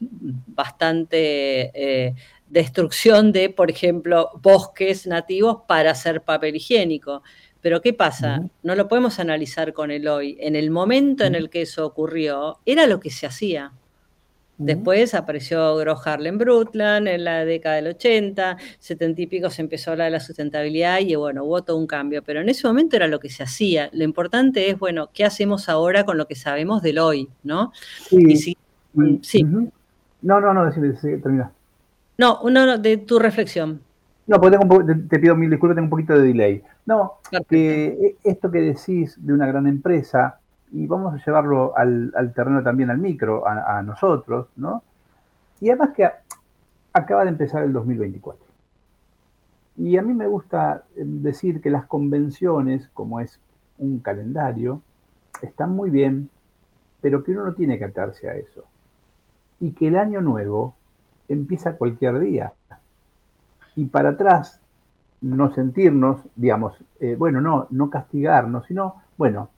bastante 0.00 1.70
eh, 1.74 2.14
destrucción 2.48 3.32
de, 3.32 3.48
por 3.48 3.70
ejemplo, 3.70 4.30
bosques 4.42 5.06
nativos 5.06 5.58
para 5.66 5.92
hacer 5.92 6.22
papel 6.22 6.56
higiénico. 6.56 7.22
Pero 7.60 7.80
¿qué 7.80 7.92
pasa? 7.92 8.42
No 8.62 8.74
lo 8.74 8.88
podemos 8.88 9.20
analizar 9.20 9.72
con 9.72 9.90
el 9.90 10.08
hoy. 10.08 10.36
En 10.40 10.56
el 10.56 10.70
momento 10.70 11.24
en 11.24 11.34
el 11.34 11.50
que 11.50 11.62
eso 11.62 11.86
ocurrió, 11.86 12.58
era 12.64 12.86
lo 12.86 13.00
que 13.00 13.10
se 13.10 13.26
hacía. 13.26 13.72
Después 14.60 15.14
apareció 15.14 15.74
Gro 15.76 15.96
Harlem 16.04 16.36
Brundtland 16.36 17.08
en 17.08 17.24
la 17.24 17.46
década 17.46 17.76
del 17.76 17.86
80, 17.86 18.58
70 18.78 19.22
y 19.22 19.26
pico 19.26 19.48
se 19.48 19.62
empezó 19.62 19.90
a 19.90 19.92
hablar 19.92 20.04
de 20.08 20.10
la 20.10 20.20
sustentabilidad 20.20 21.00
y 21.00 21.14
bueno, 21.14 21.44
hubo 21.44 21.62
todo 21.62 21.78
un 21.78 21.86
cambio, 21.86 22.22
pero 22.22 22.42
en 22.42 22.48
ese 22.50 22.66
momento 22.66 22.96
era 22.96 23.06
lo 23.06 23.20
que 23.20 23.30
se 23.30 23.42
hacía. 23.42 23.88
Lo 23.94 24.04
importante 24.04 24.68
es, 24.68 24.78
bueno, 24.78 25.08
¿qué 25.14 25.24
hacemos 25.24 25.70
ahora 25.70 26.04
con 26.04 26.18
lo 26.18 26.26
que 26.26 26.34
sabemos 26.34 26.82
del 26.82 26.98
hoy? 26.98 27.30
¿no? 27.42 27.72
Sí. 28.08 28.36
sí. 29.22 29.44
No, 30.20 30.40
no, 30.40 30.52
no, 30.52 30.66
decime, 30.66 30.92
termina. 31.18 31.50
No, 32.18 32.42
no, 32.50 32.76
de 32.76 32.98
tu 32.98 33.18
reflexión. 33.18 33.80
No, 34.26 34.38
porque 34.38 34.58
tengo 34.58 34.84
te 35.08 35.18
pido 35.18 35.34
mil 35.36 35.48
disculpas, 35.48 35.74
tengo 35.74 35.86
un 35.86 35.90
poquito 35.90 36.12
de 36.12 36.28
delay. 36.28 36.62
No, 36.84 37.14
que 37.48 38.16
esto 38.22 38.50
que 38.50 38.60
decís 38.60 39.16
de 39.18 39.32
una 39.32 39.46
gran 39.46 39.66
empresa, 39.66 40.39
y 40.72 40.86
vamos 40.86 41.14
a 41.14 41.24
llevarlo 41.24 41.76
al, 41.76 42.12
terreno 42.34 42.62
también 42.62 42.90
al 42.90 42.98
micro, 42.98 43.46
a, 43.46 43.82
nosotros, 43.82 44.48
¿no? 44.56 44.82
Y 45.60 45.68
además 45.70 45.90
que 45.94 46.08
acaba 46.92 47.24
de 47.24 47.30
empezar 47.30 47.62
el 47.62 47.72
2024. 47.72 48.44
Y 49.76 49.96
a 49.96 50.02
mí 50.02 50.14
me 50.14 50.26
gusta 50.26 50.84
eh, 50.96 51.02
decir 51.04 51.60
que 51.60 51.70
las 51.70 51.86
convenciones, 51.86 52.88
como 52.92 53.20
es 53.20 53.40
un 53.78 54.00
calendario, 54.00 54.82
están 55.42 55.74
muy 55.74 55.90
bien, 55.90 56.30
pero 57.00 57.24
que 57.24 57.32
uno 57.32 57.46
no 57.46 57.54
tiene 57.54 57.78
que 57.78 57.84
atarse 57.84 58.28
a 58.28 58.34
eso. 58.34 58.64
Y 59.58 59.72
que 59.72 59.88
el 59.88 59.96
año 59.96 60.20
nuevo 60.20 60.74
empieza 61.28 61.76
cualquier 61.76 62.18
día. 62.18 62.52
Y 63.76 63.86
para 63.86 64.10
atrás, 64.10 64.60
no 65.20 65.52
sentirnos, 65.52 66.20
digamos, 66.34 66.74
eh, 66.98 67.16
bueno, 67.18 67.40
no, 67.40 67.66
no 67.70 67.90
castigarnos, 67.90 68.66
sino, 68.66 68.96
bueno, 69.16 69.50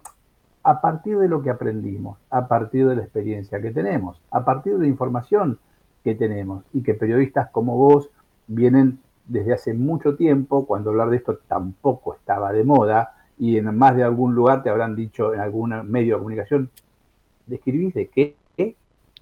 a 0.65 0.81
partir 0.81 1.19
de 1.19 1.29
lo 1.29 1.43
que 1.43 1.51
aprendimos, 1.51 2.19
a 2.31 2.47
partir 2.47 2.87
de 2.89 2.97
la 2.97 3.03
experiencia 3.03 3.61
que 3.61 3.71
tenemos, 3.71 4.21
a 4.31 4.45
partir 4.45 4.75
de 4.75 4.81
la 4.81 4.87
información 4.87 5.59
que 6.05 6.15
tenemos 6.15 6.65
y 6.73 6.83
que 6.83 6.95
periodistas 6.95 7.51
como 7.51 7.77
vos 7.77 8.11
vienen 8.47 8.99
desde 9.27 9.55
hace 9.55 9.75
mucho 9.75 10.17
tiempo, 10.17 10.67
cuando 10.67 10.91
hablar 10.91 11.11
de 11.11 11.17
esto 11.17 11.39
tampoco 11.49 12.15
estaba 12.15 12.53
de 12.53 12.65
moda 12.65 13.15
y 13.39 13.57
en 13.57 13.77
más 13.77 13.97
de 13.97 14.05
algún 14.05 14.35
lugar 14.35 14.63
te 14.63 14.71
habrán 14.71 14.95
dicho 14.95 15.35
en 15.35 15.41
algún 15.41 15.71
medio 15.91 16.15
de 16.15 16.19
comunicación, 16.19 16.71
¿describís 17.47 17.95
de 17.95 18.09
qué? 18.09 18.37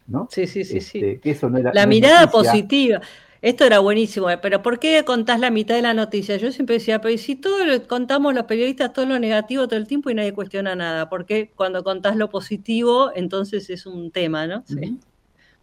¿No? 0.06 0.26
Sí, 0.28 0.48
sí, 0.48 0.64
sí, 0.64 0.80
sí. 0.80 0.98
Este, 0.98 1.20
que 1.20 1.30
eso 1.30 1.48
no 1.48 1.58
era, 1.58 1.72
la 1.72 1.86
mirada 1.86 2.28
positiva. 2.28 3.00
Esto 3.42 3.64
era 3.64 3.78
buenísimo, 3.78 4.28
eh, 4.28 4.36
pero 4.36 4.62
¿por 4.62 4.78
qué 4.78 5.02
contás 5.04 5.40
la 5.40 5.50
mitad 5.50 5.74
de 5.74 5.80
la 5.80 5.94
noticia? 5.94 6.36
Yo 6.36 6.52
siempre 6.52 6.74
decía, 6.74 7.00
pero 7.00 7.16
si 7.16 7.36
todo 7.36 7.56
contamos 7.88 8.34
los 8.34 8.44
periodistas 8.44 8.92
todo 8.92 9.06
lo 9.06 9.18
negativo 9.18 9.66
todo 9.66 9.78
el 9.78 9.86
tiempo 9.86 10.10
y 10.10 10.14
nadie 10.14 10.34
cuestiona 10.34 10.76
nada? 10.76 11.08
¿Por 11.08 11.24
qué 11.24 11.50
cuando 11.56 11.82
contás 11.82 12.16
lo 12.16 12.28
positivo, 12.28 13.10
entonces 13.14 13.70
es 13.70 13.86
un 13.86 14.10
tema, 14.10 14.46
¿no? 14.46 14.62
Sí. 14.66 15.00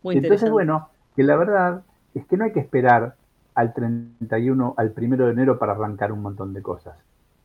Muy 0.02 0.16
interesante. 0.16 0.28
Entonces, 0.28 0.52
bueno, 0.52 0.90
que 1.16 1.24
la 1.24 1.36
verdad 1.36 1.84
es 2.16 2.26
que 2.26 2.36
no 2.36 2.46
hay 2.46 2.52
que 2.52 2.60
esperar 2.60 3.16
al 3.54 3.74
31, 3.74 4.74
al 4.78 4.92
primero 4.92 5.26
de 5.26 5.34
enero 5.34 5.60
para 5.60 5.74
arrancar 5.74 6.12
un 6.12 6.22
montón 6.22 6.54
de 6.54 6.62
cosas. 6.62 6.96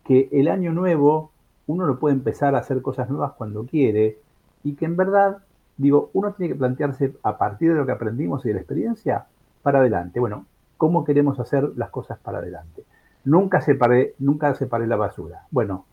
Que 0.04 0.28
el 0.32 0.48
año 0.48 0.72
nuevo 0.72 1.32
uno 1.66 1.86
lo 1.86 1.98
puede 1.98 2.14
empezar 2.14 2.54
a 2.54 2.58
hacer 2.58 2.82
cosas 2.82 3.08
nuevas 3.08 3.32
cuando 3.32 3.64
quiere 3.64 4.18
y 4.64 4.74
que 4.74 4.84
en 4.84 4.96
verdad, 4.96 5.38
digo, 5.76 6.10
uno 6.12 6.32
tiene 6.32 6.52
que 6.52 6.58
plantearse 6.58 7.14
a 7.22 7.38
partir 7.38 7.70
de 7.72 7.76
lo 7.76 7.86
que 7.86 7.92
aprendimos 7.92 8.44
y 8.44 8.48
de 8.48 8.54
la 8.54 8.60
experiencia, 8.60 9.26
para 9.62 9.80
adelante. 9.80 10.20
Bueno, 10.20 10.46
¿cómo 10.76 11.04
queremos 11.04 11.38
hacer 11.40 11.70
las 11.76 11.90
cosas 11.90 12.18
para 12.18 12.38
adelante? 12.38 12.84
Nunca 13.24 13.60
separé, 13.60 14.14
nunca 14.18 14.54
separé 14.54 14.86
la 14.86 14.96
basura. 14.96 15.46
Bueno, 15.50 15.86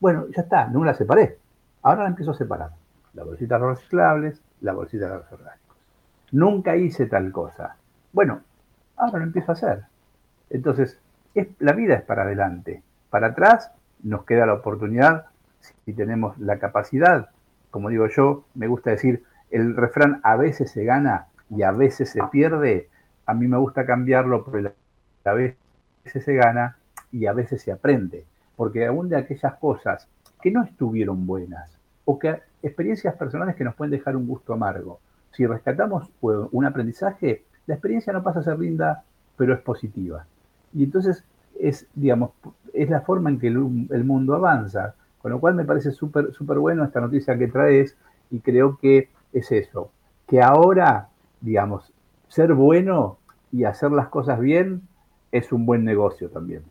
bueno, 0.00 0.26
ya 0.34 0.42
está, 0.42 0.66
no 0.66 0.84
la 0.84 0.94
separé. 0.94 1.38
Ahora 1.82 2.02
la 2.02 2.08
empiezo 2.08 2.32
a 2.32 2.34
separar. 2.34 2.70
La 3.14 3.24
bolsita 3.24 3.54
de 3.54 3.60
los 3.60 3.78
reciclables, 3.78 4.42
la 4.60 4.72
bolsita 4.72 5.08
de 5.08 5.16
los 5.16 5.32
orgánicos. 5.32 5.76
Nunca 6.32 6.76
hice 6.76 7.06
tal 7.06 7.32
cosa. 7.32 7.76
Bueno, 8.12 8.40
ahora 8.96 9.18
lo 9.18 9.24
empiezo 9.24 9.52
a 9.52 9.54
hacer. 9.54 9.84
Entonces, 10.50 10.98
es, 11.34 11.48
la 11.58 11.72
vida 11.72 11.94
es 11.94 12.02
para 12.02 12.22
adelante. 12.22 12.82
Para 13.10 13.28
atrás 13.28 13.70
nos 14.02 14.24
queda 14.24 14.46
la 14.46 14.54
oportunidad, 14.54 15.26
si 15.84 15.92
tenemos 15.92 16.36
la 16.38 16.58
capacidad, 16.58 17.30
como 17.70 17.88
digo 17.88 18.06
yo, 18.08 18.44
me 18.54 18.68
gusta 18.68 18.90
decir, 18.90 19.24
el 19.50 19.76
refrán 19.76 20.20
a 20.22 20.36
veces 20.36 20.70
se 20.70 20.84
gana 20.84 21.26
y 21.50 21.62
a 21.62 21.72
veces 21.72 22.10
se 22.10 22.20
pierde, 22.30 22.88
a 23.26 23.34
mí 23.34 23.46
me 23.46 23.58
gusta 23.58 23.86
cambiarlo 23.86 24.44
porque 24.44 24.72
a 25.24 25.32
veces 25.32 26.24
se 26.24 26.34
gana 26.34 26.76
y 27.12 27.26
a 27.26 27.32
veces 27.32 27.62
se 27.62 27.72
aprende. 27.72 28.24
Porque 28.56 28.86
aún 28.86 29.08
de 29.08 29.16
aquellas 29.16 29.54
cosas 29.56 30.08
que 30.40 30.50
no 30.50 30.62
estuvieron 30.62 31.26
buenas 31.26 31.78
o 32.04 32.18
que 32.18 32.40
experiencias 32.62 33.14
personales 33.16 33.56
que 33.56 33.64
nos 33.64 33.74
pueden 33.74 33.90
dejar 33.90 34.16
un 34.16 34.26
gusto 34.26 34.52
amargo, 34.52 35.00
si 35.32 35.46
rescatamos 35.46 36.10
un 36.20 36.64
aprendizaje, 36.64 37.44
la 37.66 37.74
experiencia 37.74 38.12
no 38.12 38.22
pasa 38.22 38.40
a 38.40 38.44
ser 38.44 38.58
linda, 38.58 39.04
pero 39.36 39.52
es 39.52 39.60
positiva. 39.60 40.24
Y 40.72 40.84
entonces 40.84 41.24
es, 41.58 41.86
digamos, 41.94 42.30
es 42.72 42.88
la 42.88 43.00
forma 43.00 43.30
en 43.30 43.38
que 43.38 43.48
el, 43.48 44.04
mundo 44.04 44.34
avanza. 44.34 44.94
Con 45.20 45.32
lo 45.32 45.40
cual 45.40 45.54
me 45.54 45.64
parece 45.64 45.90
súper 45.90 46.32
súper 46.32 46.58
bueno 46.58 46.84
esta 46.84 47.00
noticia 47.00 47.36
que 47.36 47.48
traes 47.48 47.96
y 48.30 48.40
creo 48.40 48.78
que 48.78 49.08
es 49.32 49.50
eso, 49.50 49.90
que 50.26 50.40
ahora 50.40 51.08
digamos, 51.40 51.92
ser 52.28 52.54
bueno 52.54 53.18
y 53.52 53.64
hacer 53.64 53.92
las 53.92 54.08
cosas 54.08 54.40
bien 54.40 54.82
es 55.32 55.52
un 55.52 55.66
buen 55.66 55.84
negocio 55.84 56.28
también. 56.30 56.62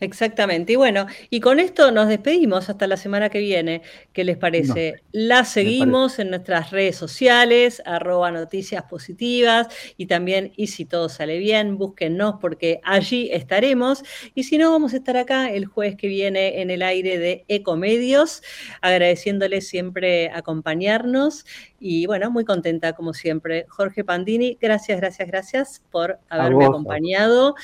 Exactamente. 0.00 0.72
Y 0.74 0.76
bueno, 0.76 1.06
y 1.30 1.40
con 1.40 1.60
esto 1.60 1.90
nos 1.90 2.08
despedimos 2.08 2.68
hasta 2.68 2.86
la 2.86 2.96
semana 2.96 3.28
que 3.30 3.38
viene. 3.38 3.82
¿Qué 4.12 4.24
les 4.24 4.36
parece? 4.36 5.02
la 5.12 5.44
seguimos 5.44 6.18
en 6.18 6.30
nuestras 6.30 6.70
redes 6.70 6.96
sociales, 6.96 7.82
arroba 7.86 8.30
noticias 8.30 8.84
positivas 8.84 9.68
y 9.96 10.06
también, 10.06 10.52
y 10.56 10.68
si 10.68 10.84
todo 10.84 11.08
sale 11.08 11.38
bien, 11.38 11.78
búsquennos 11.78 12.36
porque 12.40 12.80
allí 12.82 13.30
estaremos. 13.32 14.02
Y 14.34 14.44
si 14.44 14.58
no, 14.58 14.70
vamos 14.72 14.94
a 14.94 14.96
estar 14.96 15.16
acá 15.16 15.50
el 15.50 15.66
jueves 15.66 15.96
que 15.96 16.08
viene 16.08 16.60
en 16.60 16.70
el 16.70 16.82
aire 16.82 17.18
de 17.18 17.44
Ecomedios, 17.48 18.42
agradeciéndoles 18.80 19.68
siempre 19.68 20.30
acompañarnos. 20.30 21.44
Y 21.78 22.06
bueno, 22.06 22.30
muy 22.30 22.44
contenta 22.44 22.94
como 22.94 23.12
siempre. 23.12 23.66
Jorge 23.68 24.04
Pandini, 24.04 24.58
gracias, 24.60 24.98
gracias, 25.00 25.28
gracias 25.28 25.82
por 25.90 26.18
haberme 26.28 26.64
acompañado 26.66 27.54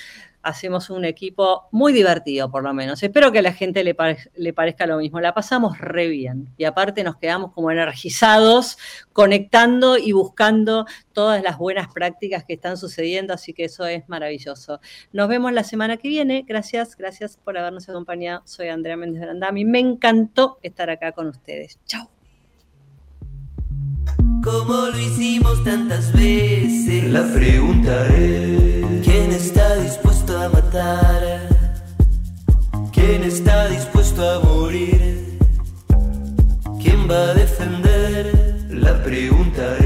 hacemos 0.43 0.91
un 0.91 1.05
equipo 1.05 1.69
muy 1.71 1.93
divertido, 1.93 2.51
por 2.51 2.63
lo 2.63 2.73
menos. 2.73 3.03
Espero 3.03 3.33
que 3.33 3.41
a 3.41 3.43
la 3.43 3.53
gente 3.53 3.85
le, 3.85 3.95
parezca 3.95 4.87
lo 4.87 4.99
mismo. 4.99 5.21
La 5.21 5.35
pasamos 5.35 5.79
re 5.79 6.09
bien. 6.09 6.49
Y 6.57 6.65
aparte 6.65 7.05
nos 7.05 7.17
quedamos 7.17 7.53
como 7.53 7.71
energizados, 7.71 8.79
conectando 9.13 9.99
y 9.99 10.13
buscando 10.13 10.87
todas 11.13 11.43
las 11.43 11.59
buenas 11.59 11.89
prácticas 11.93 12.45
que 12.45 12.55
están 12.55 12.77
sucediendo, 12.77 13.35
así 13.35 13.53
que 13.53 13.65
eso 13.65 13.87
es 13.87 14.09
maravilloso. 14.09 14.81
Nos 15.13 15.29
vemos 15.29 15.53
la 15.53 15.65
semana 15.65 15.97
que 15.97 16.09
viene. 16.09 16.45
Gracias, 16.47 16.97
gracias 16.97 17.37
por 17.37 17.59
habernos 17.59 17.89
acompañado. 17.89 18.43
Soy 18.45 18.69
Andrea 18.69 18.97
Méndez 18.97 19.23
Brandami. 19.23 19.65
Me 19.65 19.81
encantó 19.81 20.59
estar 20.63 20.91
acá 20.91 21.13
con 21.13 21.29
ustedes. 21.29 21.79
Chao. 21.87 22.11
como 24.43 24.87
lo 24.87 24.99
hicimos 24.99 25.63
tantas 25.65 26.13
veces. 26.13 27.05
La 27.05 27.23
preguntaré. 27.33 28.90
¿Quién 29.03 29.33
está 29.33 29.77
dispuesto 29.77 30.37
a 30.37 30.49
matar? 30.49 31.41
¿Quién 32.93 33.25
está 33.25 33.69
dispuesto 33.69 34.21
a 34.29 34.41
morir? 34.41 35.39
¿Quién 36.83 37.09
va 37.11 37.31
a 37.31 37.35
defender? 37.35 38.67
La 38.71 39.03
preguntaré. 39.03 39.80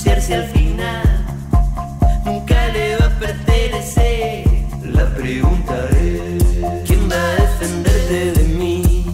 Se 0.00 0.08
va 0.08 0.14
a 0.14 0.16
ensuciar 0.16 0.22
si 0.22 0.32
al 0.32 0.44
final 0.44 1.02
nunca 2.24 2.68
le 2.68 2.96
va 2.96 3.06
a 3.06 3.18
pertenecer? 3.18 4.44
La 4.84 5.06
preguntaré. 5.14 6.38
¿Quién 6.86 7.08
va 7.10 7.16
a 7.16 7.34
defenderte 7.42 8.32
de 8.32 8.44
mí? 8.44 9.04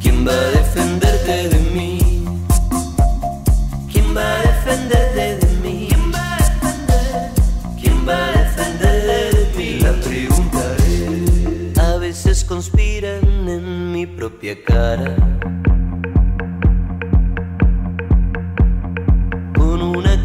¿Quién 0.00 0.26
va 0.26 0.32
a 0.32 0.50
defenderte 0.50 1.48
de 1.48 1.58
mí? 1.74 2.24
¿Quién 3.90 4.16
va 4.16 4.22
a 4.22 4.42
defenderte 4.42 5.46
de 5.46 5.52
mí? 5.62 5.88
¿Quién 5.88 6.12
va 6.12 6.34
a 6.34 6.38
defender? 6.38 7.30
¿Quién 7.80 8.08
va 8.08 8.16
a 8.26 8.32
defenderte 8.32 9.16
de 9.36 9.44
mí? 9.56 9.80
La 9.80 9.92
preguntaré. 10.06 11.72
A 11.80 11.96
veces 11.98 12.44
conspiran 12.44 13.48
en 13.48 13.92
mi 13.92 14.06
propia 14.06 14.54
cara. 14.62 15.16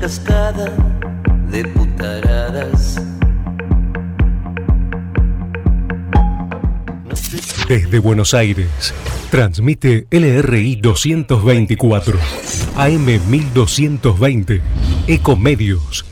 Cascada 0.01 0.65
de 1.51 1.63
putaradas. 1.63 2.99
Desde 7.69 7.99
Buenos 7.99 8.33
Aires, 8.33 8.95
transmite 9.29 10.07
LRI 10.09 10.77
224, 10.77 12.17
AM 12.77 13.05
1220, 13.29 14.61
Ecomedios 15.05 16.10